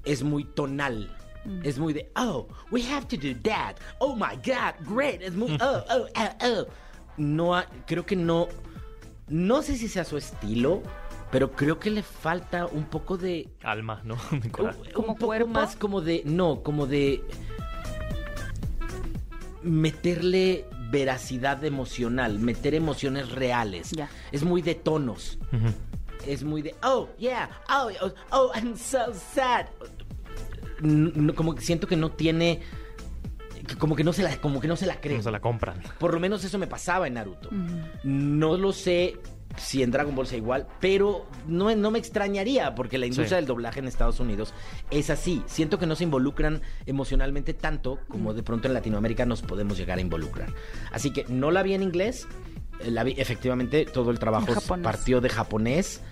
Es 0.04 0.22
muy 0.22 0.44
tonal. 0.44 1.16
Mm. 1.46 1.60
Es 1.64 1.78
muy 1.78 1.92
de, 1.92 2.10
oh, 2.16 2.48
we 2.70 2.82
have 2.82 3.06
to 3.06 3.16
do 3.16 3.34
that. 3.42 3.76
Oh 4.00 4.14
my 4.14 4.36
God, 4.44 4.74
great. 4.86 5.22
Es 5.22 5.34
muy, 5.34 5.56
oh, 5.60 5.84
oh, 5.90 6.06
oh, 6.16 6.28
oh. 6.46 6.66
No, 7.16 7.62
creo 7.86 8.04
que 8.04 8.16
no, 8.16 8.48
no 9.28 9.62
sé 9.62 9.76
si 9.76 9.88
sea 9.88 10.04
su 10.04 10.16
estilo, 10.16 10.82
pero 11.30 11.50
creo 11.52 11.78
que 11.78 11.90
le 11.90 12.02
falta 12.02 12.66
un 12.66 12.84
poco 12.84 13.16
de 13.16 13.48
Alma, 13.62 14.00
¿no? 14.04 14.16
Un, 14.32 14.40
¿Como 14.40 14.68
un 14.68 15.14
poco 15.14 15.26
cuerpo? 15.26 15.48
más 15.48 15.76
como 15.76 16.00
de. 16.00 16.22
No, 16.24 16.62
como 16.62 16.86
de. 16.86 17.22
Meterle 19.62 20.64
veracidad 20.90 21.64
emocional, 21.64 22.38
meter 22.38 22.74
emociones 22.74 23.32
reales. 23.32 23.90
Es 24.30 24.44
muy 24.44 24.62
de 24.62 24.76
tonos. 24.76 25.38
Es 26.24 26.44
muy 26.44 26.62
de. 26.62 26.74
Oh, 26.84 27.08
yeah. 27.18 27.50
Oh, 27.68 27.90
oh, 28.00 28.12
oh, 28.30 28.52
I'm 28.54 28.76
so 28.76 29.12
sad. 29.34 29.66
Como 31.34 31.54
que 31.54 31.62
siento 31.62 31.86
que 31.86 31.96
no 31.96 32.10
tiene. 32.10 32.60
Como 33.78 33.96
que 33.96 34.04
no 34.04 34.12
se 34.12 34.22
la, 34.22 34.36
como 34.36 34.60
que 34.60 34.68
no 34.68 34.76
se 34.76 34.86
la 34.86 35.00
cree. 35.00 35.16
No 35.16 35.22
se 35.22 35.30
la 35.30 35.40
compran. 35.40 35.80
Por 35.98 36.14
lo 36.14 36.20
menos 36.20 36.44
eso 36.44 36.58
me 36.58 36.66
pasaba 36.66 37.06
en 37.06 37.14
Naruto. 37.14 37.50
No 38.04 38.56
lo 38.56 38.72
sé 38.72 39.16
si 39.56 39.82
en 39.82 39.90
Dragon 39.90 40.14
Ball 40.14 40.26
sea 40.26 40.36
igual, 40.36 40.66
pero 40.80 41.26
no, 41.48 41.74
no 41.74 41.90
me 41.90 41.98
extrañaría 41.98 42.74
porque 42.74 42.98
la 42.98 43.06
industria 43.06 43.28
Sí. 43.30 43.34
del 43.36 43.46
doblaje 43.46 43.80
en 43.80 43.86
Estados 43.88 44.20
Unidos 44.20 44.52
es 44.90 45.08
así. 45.08 45.42
Siento 45.46 45.78
que 45.78 45.86
no 45.86 45.96
se 45.96 46.04
involucran 46.04 46.60
emocionalmente 46.84 47.54
tanto 47.54 47.98
como 48.08 48.34
de 48.34 48.42
pronto 48.42 48.68
en 48.68 48.74
Latinoamérica 48.74 49.24
nos 49.24 49.40
podemos 49.42 49.78
llegar 49.78 49.96
a 49.98 50.02
involucrar. 50.02 50.52
Así 50.92 51.10
que 51.10 51.24
no 51.28 51.50
la 51.50 51.62
vi 51.62 51.72
en 51.72 51.82
inglés, 51.82 52.28
eh, 52.80 52.90
la 52.90 53.02
vi 53.02 53.14
efectivamente, 53.16 53.86
todo 53.86 54.10
el 54.10 54.18
trabajo 54.18 54.46
partió 54.82 55.20
de 55.22 55.30
japonés. 55.30 56.02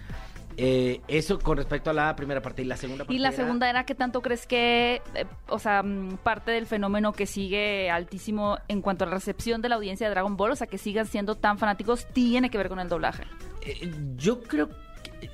Eh, 0.57 1.01
eso 1.09 1.39
con 1.41 1.57
respecto 1.57 1.91
a 1.91 1.93
la 1.93 2.15
primera 2.15 2.41
parte 2.41 2.63
y 2.63 2.65
la 2.65 2.77
segunda 2.77 3.05
parte. 3.05 3.15
Y 3.15 3.19
la 3.19 3.29
era- 3.29 3.37
segunda 3.37 3.69
era 3.69 3.85
qué 3.85 3.95
tanto 3.97 4.23
crees 4.23 4.47
que, 4.47 5.03
eh, 5.15 5.25
o 5.49 5.59
sea, 5.59 5.83
mm, 5.83 6.19
parte 6.23 6.53
del 6.53 6.67
fenómeno 6.67 7.13
que 7.13 7.27
sigue 7.27 7.91
altísimo 7.91 8.59
en 8.69 8.81
cuanto 8.81 9.05
a 9.05 9.09
la 9.09 9.15
recepción 9.15 9.63
de 9.63 9.69
la 9.69 9.75
audiencia 9.75 10.07
de 10.07 10.13
Dragon 10.13 10.37
Ball, 10.37 10.53
o 10.53 10.57
sea, 10.57 10.67
que 10.69 10.79
sigan 10.79 11.07
siendo 11.07 11.35
tan 11.35 11.59
fanáticos, 11.59 12.07
tiene 12.13 12.51
que 12.51 12.59
ver 12.59 12.69
con 12.69 12.79
el 12.79 12.89
doblaje. 12.89 13.25
Eh, 13.63 13.93
yo 14.17 14.43
creo 14.43 14.69
que... 14.69 15.27
eh, 15.27 15.31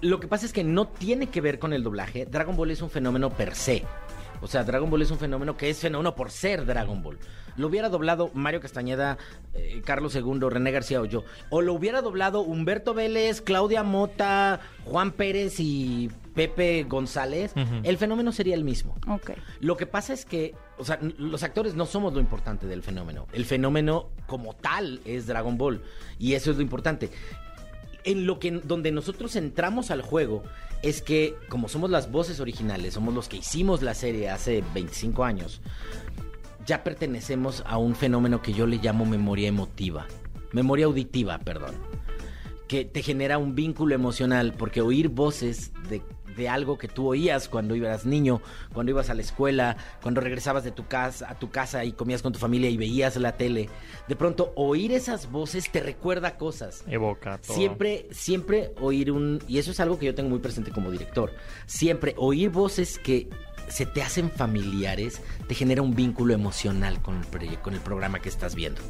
Lo 0.00 0.20
que 0.20 0.28
pasa 0.28 0.46
es 0.46 0.52
que 0.52 0.62
no 0.64 0.86
tiene 0.86 1.26
que 1.26 1.40
ver 1.40 1.58
con 1.58 1.72
el 1.72 1.82
doblaje. 1.82 2.24
Dragon 2.24 2.56
Ball 2.56 2.70
es 2.70 2.80
un 2.82 2.88
fenómeno 2.90 3.30
per 3.30 3.54
se. 3.54 3.84
O 4.40 4.46
sea, 4.46 4.64
Dragon 4.64 4.90
Ball 4.90 5.02
es 5.02 5.10
un 5.10 5.18
fenómeno 5.18 5.56
que 5.56 5.70
es 5.70 5.78
fenómeno 5.78 6.14
por 6.14 6.30
ser 6.30 6.64
Dragon 6.64 7.02
Ball. 7.02 7.18
Lo 7.56 7.66
hubiera 7.66 7.88
doblado 7.88 8.30
Mario 8.34 8.60
Castañeda, 8.60 9.18
eh, 9.52 9.82
Carlos 9.84 10.14
II, 10.14 10.38
René 10.48 10.70
García 10.70 11.00
o 11.00 11.04
yo. 11.04 11.24
O 11.50 11.60
lo 11.60 11.74
hubiera 11.74 12.02
doblado 12.02 12.40
Humberto 12.40 12.94
Vélez, 12.94 13.40
Claudia 13.40 13.82
Mota, 13.82 14.60
Juan 14.84 15.10
Pérez 15.10 15.58
y 15.58 16.08
Pepe 16.34 16.84
González. 16.88 17.52
El 17.82 17.98
fenómeno 17.98 18.30
sería 18.30 18.54
el 18.54 18.62
mismo. 18.62 18.96
Lo 19.58 19.76
que 19.76 19.86
pasa 19.86 20.12
es 20.12 20.24
que, 20.24 20.54
o 20.78 20.84
sea, 20.84 21.00
los 21.18 21.42
actores 21.42 21.74
no 21.74 21.84
somos 21.84 22.14
lo 22.14 22.20
importante 22.20 22.68
del 22.68 22.84
fenómeno. 22.84 23.26
El 23.32 23.44
fenómeno 23.44 24.10
como 24.28 24.54
tal 24.54 25.00
es 25.04 25.26
Dragon 25.26 25.58
Ball. 25.58 25.82
Y 26.16 26.34
eso 26.34 26.52
es 26.52 26.56
lo 26.56 26.62
importante. 26.62 27.10
En 28.04 28.26
lo 28.26 28.38
que 28.38 28.50
donde 28.50 28.92
nosotros 28.92 29.36
entramos 29.36 29.90
al 29.90 30.02
juego 30.02 30.42
es 30.82 31.02
que, 31.02 31.34
como 31.48 31.68
somos 31.68 31.90
las 31.90 32.10
voces 32.10 32.40
originales, 32.40 32.94
somos 32.94 33.14
los 33.14 33.28
que 33.28 33.38
hicimos 33.38 33.82
la 33.82 33.94
serie 33.94 34.30
hace 34.30 34.62
25 34.74 35.24
años, 35.24 35.60
ya 36.66 36.84
pertenecemos 36.84 37.62
a 37.66 37.78
un 37.78 37.94
fenómeno 37.94 38.42
que 38.42 38.52
yo 38.52 38.66
le 38.66 38.76
llamo 38.76 39.04
memoria 39.04 39.48
emotiva. 39.48 40.06
Memoria 40.52 40.86
auditiva, 40.86 41.38
perdón 41.38 41.74
que 42.68 42.84
te 42.84 43.02
genera 43.02 43.38
un 43.38 43.54
vínculo 43.54 43.94
emocional, 43.94 44.52
porque 44.56 44.82
oír 44.82 45.08
voces 45.08 45.72
de, 45.88 46.02
de 46.38 46.48
algo 46.48 46.78
que 46.78 46.88
tú 46.88 47.08
oías 47.08 47.48
cuando 47.48 47.74
ibas 47.74 48.06
niño, 48.06 48.40
cuando 48.72 48.90
ibas 48.90 49.10
a 49.10 49.14
la 49.14 49.20
escuela, 49.20 49.76
cuando 50.00 50.22
regresabas 50.22 50.64
de 50.64 50.70
tu 50.70 50.86
casa 50.86 51.28
a 51.28 51.38
tu 51.38 51.50
casa 51.50 51.84
y 51.84 51.92
comías 51.92 52.22
con 52.22 52.32
tu 52.32 52.38
familia 52.38 52.70
y 52.70 52.76
veías 52.76 53.16
la 53.16 53.36
tele, 53.36 53.68
de 54.06 54.16
pronto 54.16 54.52
oír 54.56 54.92
esas 54.92 55.30
voces 55.30 55.70
te 55.70 55.80
recuerda 55.80 56.36
cosas. 56.36 56.84
Evoca 56.86 57.38
todo. 57.38 57.54
Siempre, 57.54 58.06
siempre 58.10 58.72
oír 58.80 59.10
un... 59.12 59.42
Y 59.48 59.58
eso 59.58 59.70
es 59.72 59.80
algo 59.80 59.98
que 59.98 60.06
yo 60.06 60.14
tengo 60.14 60.30
muy 60.30 60.38
presente 60.38 60.70
como 60.70 60.90
director. 60.90 61.32
Siempre 61.66 62.14
oír 62.16 62.50
voces 62.50 62.98
que 62.98 63.28
se 63.68 63.84
te 63.84 64.02
hacen 64.02 64.30
familiares 64.30 65.20
te 65.46 65.54
genera 65.54 65.82
un 65.82 65.94
vínculo 65.94 66.32
emocional 66.32 67.02
con 67.02 67.16
el, 67.16 67.58
con 67.58 67.74
el 67.74 67.80
programa 67.80 68.20
que 68.20 68.28
estás 68.28 68.54
viendo. 68.54 68.80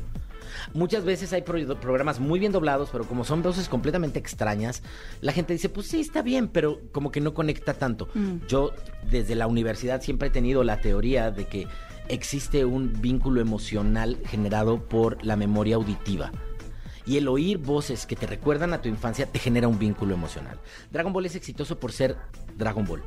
Muchas 0.74 1.04
veces 1.04 1.32
hay 1.32 1.42
pro- 1.42 1.78
programas 1.80 2.20
muy 2.20 2.38
bien 2.38 2.52
doblados, 2.52 2.90
pero 2.90 3.04
como 3.06 3.24
son 3.24 3.42
voces 3.42 3.68
completamente 3.68 4.18
extrañas, 4.18 4.82
la 5.20 5.32
gente 5.32 5.52
dice, 5.52 5.68
pues 5.68 5.86
sí, 5.88 6.00
está 6.00 6.22
bien, 6.22 6.48
pero 6.48 6.80
como 6.92 7.10
que 7.10 7.20
no 7.20 7.34
conecta 7.34 7.74
tanto. 7.74 8.08
Mm. 8.14 8.46
Yo 8.48 8.72
desde 9.10 9.34
la 9.34 9.46
universidad 9.46 10.02
siempre 10.02 10.28
he 10.28 10.30
tenido 10.30 10.64
la 10.64 10.80
teoría 10.80 11.30
de 11.30 11.46
que 11.46 11.66
existe 12.08 12.64
un 12.64 13.00
vínculo 13.00 13.40
emocional 13.40 14.18
generado 14.26 14.88
por 14.88 15.24
la 15.24 15.36
memoria 15.36 15.76
auditiva. 15.76 16.32
Y 17.06 17.16
el 17.16 17.28
oír 17.28 17.56
voces 17.58 18.04
que 18.04 18.16
te 18.16 18.26
recuerdan 18.26 18.74
a 18.74 18.82
tu 18.82 18.88
infancia 18.90 19.26
te 19.26 19.38
genera 19.38 19.66
un 19.68 19.78
vínculo 19.78 20.12
emocional. 20.14 20.60
Dragon 20.90 21.12
Ball 21.12 21.24
es 21.26 21.36
exitoso 21.36 21.78
por 21.80 21.92
ser 21.92 22.16
Dragon 22.56 22.84
Ball. 22.84 23.02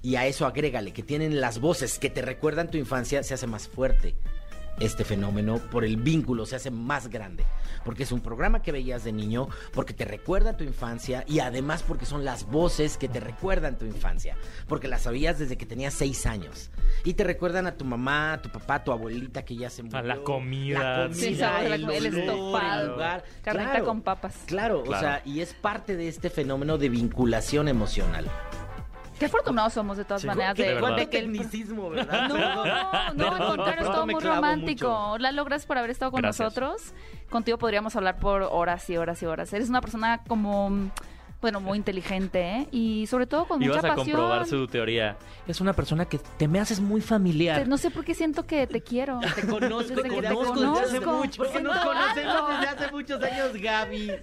Y 0.00 0.16
a 0.16 0.26
eso 0.26 0.46
agrégale 0.46 0.92
que 0.92 1.02
tienen 1.02 1.40
las 1.40 1.60
voces 1.60 1.98
que 1.98 2.10
te 2.10 2.22
recuerdan 2.22 2.70
tu 2.70 2.78
infancia, 2.78 3.22
se 3.22 3.34
hace 3.34 3.46
más 3.46 3.68
fuerte 3.68 4.14
este 4.80 5.04
fenómeno 5.04 5.58
por 5.70 5.84
el 5.84 5.96
vínculo, 5.96 6.46
se 6.46 6.56
hace 6.56 6.70
más 6.70 7.08
grande. 7.08 7.44
Porque 7.84 8.02
es 8.04 8.12
un 8.12 8.20
programa 8.20 8.62
que 8.62 8.72
veías 8.72 9.04
de 9.04 9.12
niño, 9.12 9.48
porque 9.72 9.92
te 9.92 10.04
recuerda 10.04 10.56
tu 10.56 10.64
infancia 10.64 11.24
y 11.26 11.40
además 11.40 11.82
porque 11.82 12.06
son 12.06 12.24
las 12.24 12.46
voces 12.46 12.96
que 12.96 13.08
te 13.08 13.20
recuerdan 13.20 13.76
tu 13.78 13.84
infancia. 13.84 14.36
Porque 14.68 14.88
las 14.88 15.02
sabías 15.02 15.38
desde 15.38 15.56
que 15.56 15.66
tenías 15.66 15.94
seis 15.94 16.26
años. 16.26 16.70
Y 17.04 17.14
te 17.14 17.24
recuerdan 17.24 17.66
a 17.66 17.76
tu 17.76 17.84
mamá, 17.84 18.34
a 18.34 18.42
tu 18.42 18.50
papá, 18.50 18.76
a 18.76 18.84
tu 18.84 18.92
abuelita 18.92 19.44
que 19.44 19.56
ya 19.56 19.68
se 19.70 19.82
murió. 19.82 20.02
la 20.02 20.16
comida. 20.18 20.78
La 20.78 21.08
comida, 21.08 21.14
Sí, 21.60 21.66
el, 21.96 22.06
estofado, 22.06 22.82
el 22.82 22.88
lugar. 22.92 23.24
Carnita 23.42 23.70
Claro. 23.70 23.84
con 23.86 24.02
papas. 24.02 24.34
Claro, 24.46 24.80
o 24.80 24.84
Claro. 24.84 25.00
sea, 25.00 25.22
y 25.24 25.40
es 25.40 25.54
parte 25.54 25.96
de 25.96 26.08
este 26.08 26.30
fenómeno 26.30 26.78
de 26.78 26.88
vinculación 26.88 27.68
emocional. 27.68 28.26
Qué 29.22 29.26
afortunados 29.26 29.72
somos 29.72 29.96
de 29.96 30.04
todas 30.04 30.22
Sí, 30.22 30.26
maneras 30.26 30.56
de 30.56 30.64
de, 30.64 30.74
verdad. 30.74 30.96
de 30.96 31.08
que 31.08 31.18
el- 31.18 31.30
tecnicismo, 31.32 31.90
¿verdad? 31.90 32.28
No, 32.28 32.36
no, 32.36 33.14
no, 33.14 33.30
al 33.36 33.46
contrario, 33.56 33.84
todo 33.90 34.04
muy 34.06 34.20
romántico. 34.20 34.88
mucho. 34.88 35.18
Lalo, 35.18 35.44
gracias 35.44 35.66
por 35.66 35.78
haber 35.78 35.90
estado 35.90 36.10
con 36.10 36.22
Gracias. 36.22 36.44
nosotros. 36.44 36.92
Contigo 37.30 37.56
podríamos 37.56 37.94
hablar 37.94 38.18
por 38.18 38.42
horas 38.42 38.90
y 38.90 38.96
horas 38.96 39.22
y 39.22 39.26
horas. 39.26 39.52
Eres 39.52 39.68
una 39.68 39.80
persona 39.80 40.22
como 40.26 40.90
Bueno, 41.42 41.60
muy 41.60 41.76
inteligente, 41.76 42.40
¿eh? 42.40 42.68
Y 42.70 43.06
sobre 43.08 43.26
todo 43.26 43.46
con 43.46 43.60
Y 43.60 43.66
mucha 43.66 43.82
vas 43.82 43.90
a 43.92 43.96
pasión. 43.96 44.16
comprobar 44.16 44.46
su 44.46 44.66
teoría. 44.68 45.16
Es 45.48 45.60
una 45.60 45.72
persona 45.72 46.04
que 46.06 46.18
te 46.18 46.46
me 46.46 46.60
haces 46.60 46.78
muy 46.80 47.00
familiar. 47.00 47.66
No 47.66 47.76
sé 47.78 47.90
por 47.90 48.04
qué 48.04 48.14
siento 48.14 48.46
que 48.46 48.68
te 48.68 48.80
quiero. 48.80 49.18
Te 49.34 49.46
conozco, 49.48 49.80
Desde 49.82 50.02
te 50.02 50.08
que 50.08 50.22
te 50.22 50.28
conozco 50.34 50.54
desde 50.60 50.80
hace 50.84 50.98
conozco. 51.00 51.18
mucho. 51.24 51.42
Porque 51.42 51.60
nos 51.60 51.76
conocemos 51.78 52.34
algo. 52.34 52.48
desde 52.48 52.68
hace 52.68 52.92
muchos 52.92 53.22
años, 53.22 53.52
Gaby. 53.54 54.12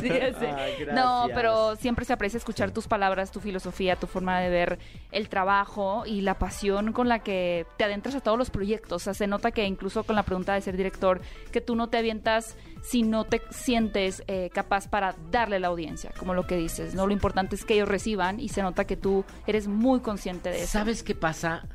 Sí. 0.00 0.10
Ay, 0.10 0.86
no, 0.94 1.28
pero 1.34 1.76
siempre 1.76 2.04
se 2.04 2.12
aprecia 2.12 2.36
escuchar 2.36 2.70
tus 2.72 2.86
palabras, 2.86 3.32
tu 3.32 3.40
filosofía, 3.40 3.96
tu 3.96 4.06
forma 4.06 4.38
de 4.40 4.50
ver 4.50 4.78
el 5.12 5.28
trabajo 5.30 6.04
y 6.06 6.20
la 6.20 6.38
pasión 6.38 6.92
con 6.92 7.08
la 7.08 7.20
que 7.20 7.66
te 7.78 7.84
adentras 7.84 8.14
a 8.14 8.20
todos 8.20 8.36
los 8.36 8.50
proyectos. 8.50 9.02
O 9.02 9.04
sea, 9.04 9.14
se 9.14 9.26
nota 9.26 9.50
que 9.50 9.64
incluso 9.64 10.04
con 10.04 10.14
la 10.14 10.24
pregunta 10.24 10.52
de 10.52 10.60
ser 10.60 10.76
director, 10.76 11.20
que 11.52 11.60
tú 11.62 11.74
no 11.74 11.88
te 11.88 11.96
avientas 11.96 12.56
si 12.90 13.02
no 13.02 13.24
te 13.24 13.42
sientes 13.50 14.22
eh, 14.28 14.50
capaz 14.52 14.88
para 14.88 15.14
darle 15.30 15.56
a 15.56 15.60
la 15.60 15.68
audiencia, 15.68 16.12
como 16.18 16.34
lo 16.34 16.46
que 16.46 16.56
dices. 16.56 16.94
No, 16.94 17.06
lo 17.06 17.12
importante 17.12 17.54
es 17.56 17.64
que 17.64 17.74
ellos 17.74 17.88
reciban 17.88 18.40
y 18.40 18.48
se 18.48 18.62
nota 18.62 18.84
que 18.86 18.96
tú 18.96 19.24
eres 19.46 19.66
muy 19.68 20.00
consciente 20.00 20.48
de 20.50 20.62
eso. 20.62 20.72
¿Sabes 20.72 21.02
qué 21.02 21.14
pasa? 21.14 21.66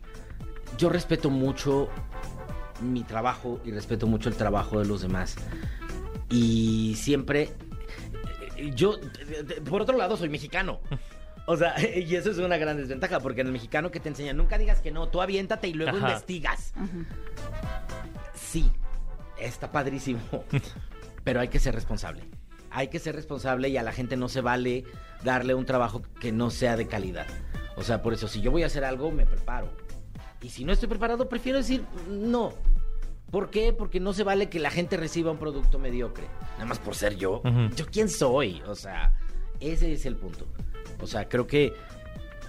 Yo 0.77 0.89
respeto 0.89 1.29
mucho 1.29 1.89
mi 2.81 3.03
trabajo 3.03 3.59
y 3.63 3.71
respeto 3.71 4.07
mucho 4.07 4.29
el 4.29 4.35
trabajo 4.35 4.79
de 4.79 4.85
los 4.85 5.01
demás. 5.01 5.35
Y 6.29 6.95
siempre. 6.97 7.51
eh, 8.57 8.71
Yo, 8.75 8.95
por 9.69 9.83
otro 9.83 9.97
lado, 9.97 10.17
soy 10.17 10.29
mexicano. 10.29 10.79
O 11.45 11.57
sea, 11.57 11.75
y 11.99 12.15
eso 12.15 12.31
es 12.31 12.37
una 12.37 12.55
gran 12.55 12.77
desventaja, 12.77 13.19
porque 13.19 13.41
en 13.41 13.47
el 13.47 13.53
mexicano 13.53 13.91
que 13.91 13.99
te 13.99 14.07
enseñan, 14.07 14.37
nunca 14.37 14.57
digas 14.57 14.79
que 14.79 14.91
no, 14.91 15.09
tú 15.09 15.21
aviéntate 15.21 15.67
y 15.67 15.73
luego 15.73 15.97
Ajá. 15.97 16.07
investigas. 16.11 16.73
Sí, 18.33 18.71
está 19.37 19.69
padrísimo, 19.69 20.21
pero 21.23 21.39
hay 21.39 21.47
que 21.47 21.59
ser 21.59 21.73
responsable. 21.75 22.23
Hay 22.71 22.87
que 22.87 22.99
ser 22.99 23.15
responsable 23.15 23.69
y 23.69 23.77
a 23.77 23.83
la 23.83 23.91
gente 23.91 24.17
no 24.17 24.27
se 24.29 24.41
vale 24.41 24.83
darle 25.23 25.53
un 25.53 25.65
trabajo 25.65 26.01
que 26.19 26.31
no 26.31 26.49
sea 26.49 26.75
de 26.75 26.87
calidad. 26.87 27.27
O 27.75 27.83
sea, 27.83 28.01
por 28.01 28.13
eso, 28.13 28.27
si 28.27 28.41
yo 28.41 28.51
voy 28.51 28.63
a 28.63 28.67
hacer 28.67 28.83
algo, 28.83 29.11
me 29.11 29.25
preparo. 29.25 29.69
Y 30.41 30.49
si 30.49 30.65
no 30.65 30.73
estoy 30.73 30.89
preparado, 30.89 31.29
prefiero 31.29 31.59
decir 31.59 31.83
no. 32.09 32.53
¿Por 33.31 33.49
qué? 33.49 33.73
Porque 33.73 33.99
no 33.99 34.13
se 34.13 34.23
vale 34.23 34.49
que 34.49 34.59
la 34.59 34.69
gente 34.69 34.97
reciba 34.97 35.31
un 35.31 35.37
producto 35.37 35.79
mediocre. 35.79 36.27
Nada 36.53 36.65
más 36.65 36.79
por 36.79 36.95
ser 36.95 37.15
yo. 37.15 37.41
Ujú. 37.45 37.75
¿Yo 37.75 37.85
quién 37.87 38.09
soy? 38.09 38.61
O 38.67 38.75
sea, 38.75 39.15
ese 39.59 39.93
es 39.93 40.05
el 40.05 40.15
punto. 40.15 40.47
O 40.99 41.07
sea, 41.07 41.29
creo 41.29 41.47
que 41.47 41.73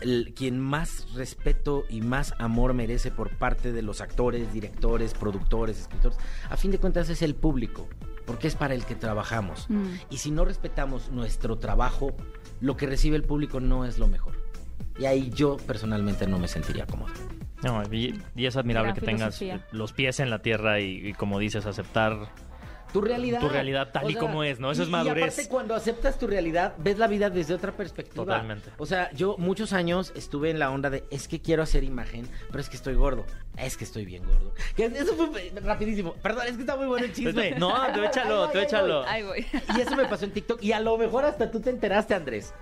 el- 0.00 0.34
quien 0.34 0.58
más 0.60 1.06
respeto 1.14 1.84
y 1.88 2.00
más 2.02 2.34
amor 2.38 2.74
merece 2.74 3.10
por 3.10 3.30
parte 3.30 3.72
de 3.72 3.80
los 3.82 4.00
actores, 4.00 4.52
directores, 4.52 5.14
productores, 5.14 5.80
escritores, 5.80 6.18
a 6.50 6.56
fin 6.56 6.70
de 6.70 6.78
cuentas 6.78 7.08
es 7.08 7.22
el 7.22 7.34
público, 7.34 7.88
porque 8.26 8.48
es 8.48 8.54
para 8.54 8.74
el 8.74 8.84
que 8.84 8.94
trabajamos. 8.94 9.66
Mm. 9.68 9.94
Y 10.10 10.18
si 10.18 10.30
no 10.30 10.44
respetamos 10.44 11.10
nuestro 11.10 11.58
trabajo, 11.58 12.16
lo 12.60 12.76
que 12.76 12.86
recibe 12.86 13.16
el 13.16 13.24
público 13.24 13.60
no 13.60 13.84
es 13.84 13.98
lo 13.98 14.08
mejor. 14.08 14.34
Y 14.98 15.06
ahí 15.06 15.30
yo 15.30 15.56
personalmente 15.56 16.26
no 16.26 16.38
me 16.38 16.48
sentiría 16.48 16.86
cómodo. 16.86 17.12
No, 17.62 17.82
y, 17.90 18.20
y 18.36 18.46
es 18.46 18.56
admirable 18.56 18.92
Gran 18.92 19.00
que 19.00 19.06
tengas 19.06 19.42
los 19.72 19.92
pies 19.92 20.20
en 20.20 20.30
la 20.30 20.40
tierra 20.40 20.80
y, 20.80 21.08
y 21.08 21.12
como 21.14 21.38
dices, 21.38 21.66
aceptar 21.66 22.28
Tu 22.94 23.00
realidad. 23.00 23.40
Tu 23.40 23.48
realidad 23.48 23.90
tal 23.92 24.08
y 24.08 24.14
como 24.14 24.44
es, 24.44 24.60
¿no? 24.60 24.70
Eso 24.70 24.82
es 24.84 24.88
y- 24.88 24.92
madurez. 24.92 25.16
Y 25.16 25.22
aparte, 25.24 25.48
cuando 25.48 25.74
aceptas 25.74 26.16
tu 26.16 26.28
realidad, 26.28 26.74
ves 26.78 26.96
la 26.96 27.08
vida 27.08 27.28
desde 27.28 27.52
otra 27.52 27.72
perspectiva. 27.72 28.24
Totalmente. 28.24 28.70
O 28.78 28.86
sea, 28.86 29.10
yo 29.10 29.34
muchos 29.36 29.72
años 29.72 30.12
estuve 30.14 30.50
en 30.50 30.60
la 30.60 30.70
onda 30.70 30.90
de 30.90 31.02
es 31.10 31.26
que 31.26 31.40
quiero 31.40 31.64
hacer 31.64 31.82
imagen, 31.82 32.28
pero 32.52 32.60
es 32.60 32.68
que 32.68 32.76
estoy 32.76 32.94
gordo. 32.94 33.26
Es 33.56 33.76
que 33.76 33.82
estoy 33.82 34.04
bien 34.04 34.24
gordo. 34.24 34.54
Que 34.76 34.84
eso 34.86 35.16
fue 35.16 35.52
rapidísimo. 35.60 36.14
Perdón, 36.22 36.44
es 36.46 36.54
que 36.54 36.60
está 36.60 36.76
muy 36.76 36.86
bueno 36.86 37.04
el 37.04 37.12
chisme. 37.12 37.56
No, 37.58 37.74
tú 37.92 38.00
échalo, 38.04 38.48
tú 38.50 38.58
échalo. 38.58 39.02
Ahí 39.08 39.24
voy. 39.24 39.44
Y 39.76 39.80
eso 39.80 39.96
me 39.96 40.04
pasó 40.04 40.24
en 40.26 40.30
TikTok. 40.30 40.62
Y 40.62 40.70
a 40.70 40.78
lo 40.78 40.96
mejor 40.96 41.24
hasta 41.24 41.50
tú 41.50 41.58
te 41.58 41.70
enteraste, 41.70 42.14
Andrés. 42.14 42.54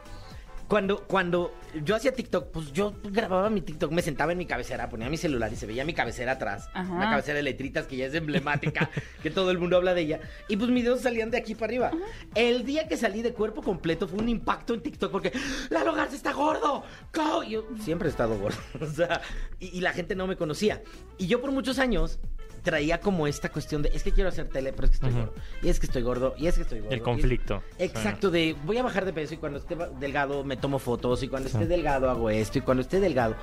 Cuando, 0.73 1.07
cuando 1.07 1.53
yo 1.85 1.95
hacía 1.95 2.15
TikTok, 2.15 2.51
pues 2.51 2.73
yo 2.73 2.95
grababa 3.05 3.51
mi 3.51 3.61
TikTok, 3.61 3.93
me 3.93 4.01
sentaba 4.01 4.33
en 4.33 4.39
mi 4.39 4.47
cabecera, 4.47 4.89
ponía 4.89 5.11
mi 5.11 5.19
celular 5.19 5.53
y 5.53 5.57
se 5.57 5.67
veía 5.67 5.85
mi 5.85 5.93
cabecera 5.93 6.33
atrás. 6.33 6.71
Ajá. 6.73 6.91
Una 6.91 7.11
cabecera 7.11 7.37
de 7.37 7.43
letritas 7.43 7.87
que 7.87 7.99
ya 7.99 8.07
es 8.07 8.15
emblemática, 8.15 8.89
que 9.23 9.31
todo 9.31 9.51
el 9.51 9.59
mundo 9.59 9.77
habla 9.77 9.93
de 9.93 10.01
ella. 10.01 10.21
Y 10.49 10.57
pues 10.57 10.71
mis 10.71 10.85
dedos 10.85 11.03
salían 11.03 11.31
de 11.31 11.37
aquí 11.37 11.55
para 11.55 11.67
arriba. 11.67 11.91
El 12.35 12.65
día 12.65 12.89
que 12.89 12.97
salí 12.97 13.21
de 13.21 13.35
cuerpo 13.35 13.61
completo 13.61 14.09
fue 14.09 14.21
un 14.21 14.31
impacto 14.31 14.73
en 14.73 14.81
TikTok 14.81 15.13
porque 15.13 15.33
¡Lalo 15.69 15.93
Garza 15.93 16.17
está 16.17 16.33
gordo! 16.33 16.85
¡Go! 17.13 17.43
Yo 17.43 17.67
siempre 17.79 18.09
he 18.09 18.11
estado 18.11 18.39
gordo. 18.39 18.57
O 18.81 18.87
sea, 18.87 19.21
y, 19.61 19.77
y 19.77 19.81
la 19.83 19.93
gente 19.93 20.15
no 20.15 20.27
me 20.27 20.37
conocía. 20.37 20.81
Y 21.19 21.27
yo 21.27 21.43
por 21.43 21.53
muchos 21.53 21.79
años 21.79 22.19
traía 22.63 23.01
como 23.01 23.27
esta 23.27 23.51
cuestión 23.51 23.83
de 23.83 23.91
es 23.93 24.03
que 24.03 24.13
quiero 24.13 24.29
hacer 24.29 24.49
tele, 24.49 24.73
pero 24.73 24.85
es 24.85 24.91
que 24.91 24.95
estoy 24.95 25.11
Ujú. 25.11 25.19
gordo. 25.21 25.35
Y 25.63 25.69
es 25.69 25.81
que 25.81 25.87
estoy 25.87 26.03
gordo, 26.03 26.35
y 26.39 26.47
es 26.47 26.55
que 26.57 26.63
estoy 26.63 26.79
gordo. 26.81 26.95
El 26.95 27.03
conflicto. 27.03 27.63
Exacto, 27.79 28.31
de 28.31 28.57
voy 28.65 28.79
a 28.79 28.83
bajar 28.83 29.05
de 29.05 29.13
peso 29.13 29.35
y 29.35 29.37
cuando 29.39 29.59
esté 29.59 29.77
delgado 29.99 30.45
me 30.45 30.57
tomo 30.57 30.79
fotos 30.79 31.23
y 31.23 31.29
cuando 31.29 31.49
esté 31.49 31.67
delgado 31.67 32.11
hago 32.11 32.31
esto 32.31 32.59
y 32.59 32.61
cuando 32.63 32.81
esté 32.83 33.01
delgado. 33.01 33.35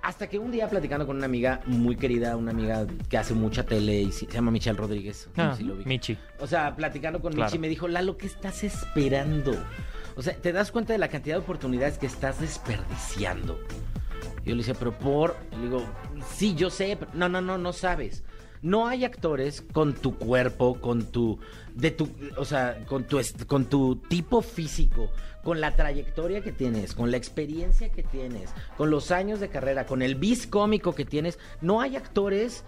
Hasta 0.00 0.28
que 0.28 0.38
un 0.38 0.50
día 0.50 0.68
platicando 0.70 1.06
con 1.06 1.16
una 1.16 1.26
amiga 1.26 1.60
muy 1.66 1.96
querida, 1.96 2.36
una 2.36 2.52
amiga 2.52 2.86
que 3.10 3.18
hace 3.18 3.34
mucha 3.34 3.64
tele 3.64 4.00
y 4.00 4.12
se 4.12 4.26
llama 4.26 4.50
Michelle 4.50 4.78
Rodríguez. 4.78 5.28
no 5.36 5.42
Ah, 5.44 5.50
sé 5.52 5.58
si 5.58 5.64
lo 5.64 5.74
ubican. 5.74 5.88
Michi. 5.88 6.16
O 6.38 6.46
sea, 6.46 6.74
platicando 6.76 7.20
con 7.20 7.32
Claro. 7.32 7.50
Michi 7.50 7.58
me 7.58 7.68
dijo, 7.68 7.88
Lalo, 7.88 8.16
¿qué 8.16 8.26
estás 8.26 8.62
esperando? 8.64 9.52
O 10.16 10.22
sea, 10.22 10.34
¿te 10.34 10.52
das 10.52 10.70
cuenta 10.72 10.92
de 10.94 10.98
la 10.98 11.08
cantidad 11.08 11.36
de 11.36 11.40
oportunidades 11.42 11.98
que 11.98 12.06
estás 12.06 12.40
desperdiciando? 12.40 13.58
Yo 14.48 14.54
le 14.54 14.62
decía, 14.62 14.74
pero 14.78 14.98
por... 14.98 15.36
Le 15.52 15.64
digo, 15.64 15.84
sí, 16.34 16.54
yo 16.54 16.70
sé, 16.70 16.96
pero 16.98 17.10
no, 17.12 17.28
no, 17.28 17.42
no, 17.42 17.58
no 17.58 17.74
sabes. 17.74 18.24
No 18.62 18.88
hay 18.88 19.04
actores 19.04 19.62
con 19.72 19.92
tu 19.92 20.16
cuerpo, 20.16 20.80
con 20.80 21.04
tu... 21.12 21.38
De 21.74 21.90
tu 21.90 22.08
o 22.38 22.46
sea, 22.46 22.82
con 22.86 23.04
tu, 23.04 23.20
con 23.46 23.66
tu 23.66 23.96
tipo 23.96 24.40
físico, 24.40 25.10
con 25.44 25.60
la 25.60 25.76
trayectoria 25.76 26.40
que 26.40 26.50
tienes, 26.50 26.94
con 26.94 27.10
la 27.10 27.18
experiencia 27.18 27.90
que 27.90 28.02
tienes, 28.02 28.50
con 28.78 28.90
los 28.90 29.10
años 29.10 29.38
de 29.38 29.50
carrera, 29.50 29.84
con 29.84 30.00
el 30.00 30.14
bis 30.14 30.46
cómico 30.46 30.94
que 30.94 31.04
tienes. 31.04 31.38
No 31.60 31.82
hay 31.82 31.96
actores 31.96 32.64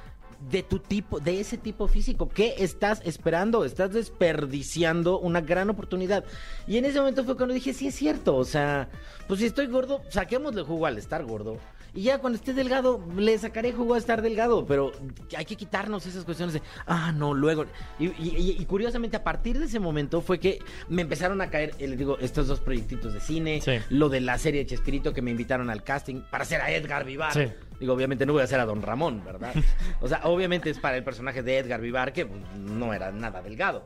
de 0.49 0.63
tu 0.63 0.79
tipo, 0.79 1.21
de 1.21 1.41
ese 1.41 1.59
tipo 1.59 1.87
físico. 1.89 2.29
¿Qué 2.29 2.55
estás 2.59 3.03
esperando? 3.05 3.65
Estás 3.65 3.93
desperdiciando 3.93 5.19
una 5.19 5.41
gran 5.41 5.71
oportunidad. 5.71 6.25
Y 6.67 6.79
en 6.79 6.85
ese 6.87 6.99
momento 6.99 7.25
fue 7.25 7.37
cuando 7.37 7.55
dije, 7.55 7.73
sí 7.75 7.87
es 7.89 7.95
cierto. 7.95 8.37
O 8.37 8.45
sea, 8.45 8.89
pues 9.29 9.41
si 9.41 9.47
estoy 9.47 9.67
gordo, 9.67 10.01
saquémosle 10.09 10.63
jugo 10.63 10.87
al 10.87 10.99
estar 10.99 11.25
gordo. 11.25 11.59
Y 11.93 12.03
ya 12.03 12.19
cuando 12.19 12.39
esté 12.39 12.55
delgado, 12.55 13.05
le 13.17 13.37
sacaré 13.37 13.73
jugo 13.73 13.95
a 13.95 13.99
estar 13.99 14.23
delgado. 14.23 14.65
Pero 14.65 14.93
hay 15.37 15.45
que 15.45 15.57
quitarnos 15.57 16.07
esas 16.07 16.25
cuestiones 16.25 16.55
de, 16.55 16.63
ah, 16.87 17.11
no, 17.13 17.35
luego. 17.35 17.67
Y, 17.99 18.07
y- 18.07 18.13
y- 18.37 18.57
y 18.61 18.65
curiosamente, 18.65 19.17
a 19.17 19.25
partir 19.25 19.59
de 19.59 19.67
ese 19.67 19.81
momento 19.81 20.21
fue 20.21 20.39
que 20.39 20.61
me 20.89 21.03
empezaron 21.03 21.41
a 21.41 21.51
caer, 21.51 21.75
eh, 21.81 21.89
les 21.89 21.99
digo, 21.99 22.17
estos 22.21 22.47
dos 22.47 22.61
proyectitos 22.61 23.13
de 23.13 23.21
cine, 23.21 23.61
Sí. 23.61 23.73
lo 23.91 24.09
de 24.09 24.21
la 24.21 24.39
serie 24.39 24.61
de 24.61 24.67
Chespirito 24.71 25.13
que 25.13 25.21
me 25.21 25.33
invitaron 25.33 25.69
al 25.69 25.83
casting 25.83 26.23
para 26.31 26.45
hacer 26.45 26.61
a 26.61 26.71
Edgar 26.71 27.05
Vivar. 27.05 27.33
Sí. 27.33 27.47
Digo, 27.81 27.95
obviamente 27.95 28.27
no 28.27 28.35
voy 28.35 28.43
a 28.43 28.45
hacer 28.45 28.61
a 28.61 28.67
Don 28.67 28.83
Ramón, 28.83 29.25
¿verdad? 29.25 29.55
O 30.01 30.09
sea, 30.09 30.21
obviamente 30.25 30.71
es 30.71 30.79
para 30.79 30.97
el 30.97 31.03
personaje 31.03 31.43
de 31.43 31.59
Edgar 31.59 31.81
Vivar, 31.81 32.13
que 32.13 32.27
pues, 32.27 32.41
no 32.55 32.93
era 32.93 33.11
nada 33.11 33.43
delgado. 33.43 33.85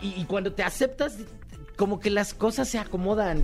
Y, 0.00 0.24
cuando 0.24 0.52
te 0.52 0.62
aceptas, 0.62 1.18
como 1.76 2.00
que 2.00 2.10
las 2.10 2.34
cosas 2.34 2.68
se 2.68 2.78
acomodan 2.78 3.40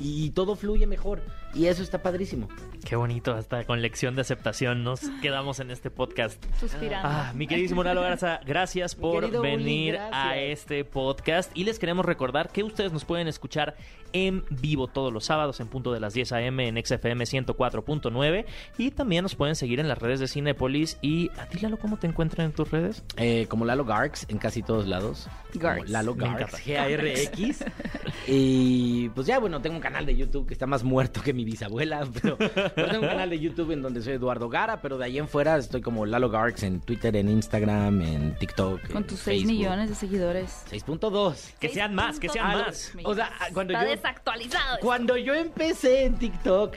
y 0.00 0.30
todo 0.30 0.54
fluye 0.54 0.86
mejor. 0.86 1.22
Y 1.54 1.66
eso 1.66 1.82
está 1.82 2.02
padrísimo. 2.02 2.48
Qué 2.84 2.96
bonito, 2.96 3.32
hasta 3.32 3.64
con 3.64 3.80
lección 3.80 4.14
de 4.14 4.22
aceptación 4.22 4.82
nos 4.82 5.00
quedamos 5.22 5.60
en 5.60 5.70
este 5.70 5.90
podcast. 5.90 6.42
Suspirando. 6.58 7.08
Ah, 7.08 7.32
mi 7.34 7.46
queridísimo 7.46 7.82
Lalo 7.84 8.02
Garza, 8.02 8.40
gracias 8.44 8.94
por 8.94 9.24
Uli, 9.24 9.38
venir 9.38 9.94
gracias. 9.94 10.14
a 10.14 10.36
este 10.36 10.84
podcast 10.84 11.56
y 11.56 11.64
les 11.64 11.78
queremos 11.78 12.04
recordar 12.04 12.50
que 12.50 12.62
ustedes 12.62 12.92
nos 12.92 13.04
pueden 13.04 13.28
escuchar 13.28 13.76
en 14.12 14.44
vivo 14.50 14.86
todos 14.88 15.12
los 15.12 15.24
sábados 15.24 15.60
en 15.60 15.68
punto 15.68 15.92
de 15.92 16.00
las 16.00 16.14
10 16.14 16.32
a.m. 16.32 16.68
en 16.68 16.84
XFM 16.84 17.24
104.9 17.24 18.44
y 18.78 18.90
también 18.90 19.22
nos 19.22 19.34
pueden 19.34 19.56
seguir 19.56 19.80
en 19.80 19.88
las 19.88 19.98
redes 19.98 20.20
de 20.20 20.28
Cinepolis 20.28 20.98
y 21.02 21.30
a 21.38 21.46
ti 21.46 21.58
Lalo, 21.60 21.78
¿cómo 21.78 21.98
te 21.98 22.06
encuentran 22.06 22.46
en 22.46 22.52
tus 22.52 22.70
redes? 22.70 23.02
Eh, 23.16 23.46
como 23.48 23.64
Lalo 23.64 23.84
Garx 23.84 24.26
en 24.28 24.38
casi 24.38 24.62
todos 24.62 24.86
lados. 24.86 25.28
Como 25.52 25.64
Garx. 25.64 25.90
Lalo 25.90 26.14
Garx. 26.14 26.66
G-A-R-X. 26.66 27.64
y 28.26 29.08
pues 29.10 29.26
ya, 29.26 29.38
bueno, 29.38 29.60
tengo 29.62 29.76
un 29.76 29.82
canal 29.82 30.04
de 30.04 30.16
YouTube 30.16 30.46
que 30.46 30.54
está 30.54 30.66
más 30.66 30.84
muerto 30.84 31.22
que 31.22 31.32
mi 31.32 31.43
bisabuela. 31.44 32.06
Pero, 32.22 32.36
tengo 32.36 33.00
un 33.02 33.08
canal 33.08 33.30
de 33.30 33.38
YouTube 33.38 33.72
en 33.72 33.82
donde 33.82 34.02
soy 34.02 34.14
Eduardo 34.14 34.48
Gara, 34.48 34.80
pero 34.80 34.98
de 34.98 35.04
ahí 35.04 35.18
en 35.18 35.28
fuera 35.28 35.56
estoy 35.56 35.80
como 35.80 36.06
Lalo 36.06 36.30
Garx 36.30 36.62
en 36.62 36.80
Twitter, 36.80 37.16
en 37.16 37.28
Instagram, 37.28 38.00
en 38.02 38.34
TikTok. 38.38 38.88
Con 38.88 38.98
en 38.98 39.06
tus 39.06 39.20
6 39.20 39.42
Facebook. 39.42 39.58
millones 39.58 39.88
de 39.88 39.94
seguidores. 39.94 40.64
6.2. 40.70 41.54
Que 41.58 41.68
sean 41.68 41.94
más, 41.94 42.18
que 42.18 42.28
sean 42.28 42.52
más. 42.52 42.92
O 43.04 43.14
sea, 43.14 43.30
cuando 43.52 43.72
Está 43.72 43.84
yo, 43.84 43.90
desactualizado. 43.90 44.78
cuando 44.80 45.16
yo 45.16 45.34
empecé 45.34 46.04
en 46.04 46.16
TikTok, 46.16 46.76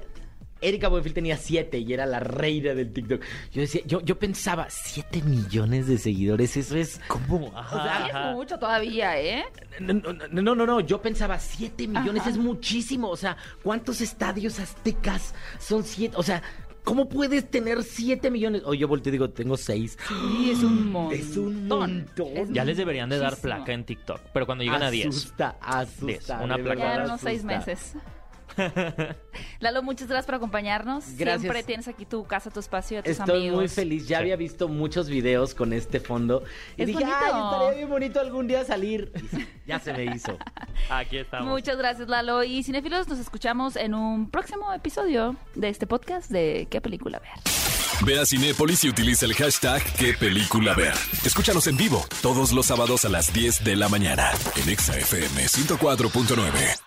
Erika 0.62 0.88
Buenfil 0.88 1.14
tenía 1.14 1.38
7 1.38 1.78
y 1.80 1.93
era 1.93 2.05
la 2.05 2.20
reina 2.20 2.74
del 2.74 2.91
TikTok. 2.91 3.22
Yo 3.51 3.62
decía, 3.62 3.82
yo, 3.86 4.01
yo 4.01 4.18
pensaba, 4.18 4.68
7 4.70 5.22
millones 5.24 5.88
de 5.88 5.97
seguidores, 5.97 6.58
eso 6.58 6.76
es... 6.78 6.99
¿Cómo? 7.08 7.47
O 7.47 7.51
sea, 7.51 7.60
Ajá, 7.60 8.08
Es 8.08 8.16
ajá. 8.16 8.32
mucho 8.34 8.58
todavía, 8.60 9.20
¿eh? 9.20 9.45
No, 9.80 9.93
no, 9.93 10.14
no, 10.41 10.55
no, 10.55 10.66
no, 10.66 10.80
yo 10.80 11.01
pensaba 11.01 11.39
7 11.39 11.88
millones 11.88 12.22
Ajá. 12.22 12.30
es 12.32 12.38
muchísimo. 12.38 13.10
O 13.10 13.18
sea, 13.18 13.38
¿cuántos 13.64 14.01
estadios 14.01 14.60
aztecas 14.60 15.34
son 15.60 15.84
7? 15.84 16.16
O 16.18 16.24
sea, 16.24 16.41
¿Cómo 16.84 17.10
puedes 17.10 17.51
tener 17.51 17.84
7 17.84 18.32
millones? 18.32 18.62
O 18.64 18.74
yo 18.74 18.88
volteo 18.88 19.10
y 19.10 19.12
digo, 19.12 19.30
tengo 19.30 19.58
6. 19.58 19.97
Y 20.39 20.51
es 20.51 20.60
un 20.64 20.89
montón. 20.93 21.20
Es 21.20 21.36
un 21.36 21.68
montón. 21.68 22.28
Es 22.38 22.49
Ya 22.49 22.64
les 22.64 22.78
deberían 22.78 23.10
de 23.10 23.18
dar 23.18 23.32
muchísimo. 23.32 23.55
placa 23.55 23.74
en 23.74 23.84
TikTok, 23.84 24.22
pero 24.32 24.45
cuando 24.45 24.64
llegan 24.64 24.84
a 24.84 24.89
10. 24.89 25.08
Asusta, 25.08 25.58
asusta. 25.60 26.05
Diez, 26.05 26.30
una 26.41 26.55
de 26.55 26.64
placa. 26.64 26.95
Ya 26.99 27.03
unos 27.03 27.20
seis 27.20 27.39
asusta. 27.43 27.58
meses. 27.58 27.93
Lalo, 29.60 29.84
muchas 29.84 30.08
gracias 30.08 30.26
por 30.26 30.36
acompañarnos. 30.36 31.05
Gracias. 31.18 31.41
Siempre 31.41 31.64
tienes 31.64 31.88
aquí 31.88 32.05
tu 32.05 32.26
casa, 32.26 32.49
tu 32.49 32.60
espacio, 32.60 32.99
a 32.99 33.03
tus 33.03 33.12
Estoy 33.12 33.38
amigos. 33.39 33.58
muy 33.60 33.68
feliz. 33.68 34.08
Ya 34.08 34.18
Sí. 34.18 34.22
había 34.24 34.36
visto 34.36 34.68
muchos 34.68 35.10
videos 35.10 35.53
con 35.53 35.74
este 35.74 35.99
fondo. 35.99 36.43
Y 36.78 36.82
Es 36.84 36.88
dije, 36.88 36.99
bonito. 37.03 37.18
ay, 37.22 37.41
estaría 37.43 37.78
bien 37.78 37.89
bonito 37.89 38.20
algún 38.20 38.47
día 38.47 38.64
salir. 38.66 39.12
Y 39.66 39.70
ya 39.70 39.80
se 39.80 39.93
me 39.93 40.05
hizo. 40.05 40.38
Aquí 40.89 41.18
estamos. 41.18 41.47
Muchas 41.47 41.78
gracias, 41.78 42.08
Lalo. 42.08 42.43
Y 42.43 42.64
cinéfilos, 42.64 43.08
nos 43.08 43.20
escuchamos 43.20 43.76
en 43.76 43.93
un 43.93 44.30
próximo 44.30 44.74
episodio 44.74 45.36
de 45.55 45.70
este 45.70 45.88
podcast 45.88 46.30
de 46.32 46.68
¿Qué 46.70 46.82
película 46.82 47.20
ver? 47.20 47.30
Ve 48.05 48.20
a 48.20 48.26
Cinépolis 48.26 48.84
y 48.84 48.89
utiliza 48.89 49.26
el 49.26 49.34
hashtag 49.34 49.82
qué 49.97 50.14
película 50.14 50.74
ver. 50.76 50.93
Escúchanos 51.26 51.66
en 51.68 51.78
vivo 51.78 52.05
todos 52.22 52.51
los 52.51 52.68
sábados 52.68 53.05
a 53.05 53.10
las 53.10 53.34
10 53.34 53.64
de 53.64 53.76
la 53.76 53.89
mañana 53.89 54.30
en 54.64 54.70
Exa 54.70 54.95
FM 54.97 55.47
104.9. 55.47 56.86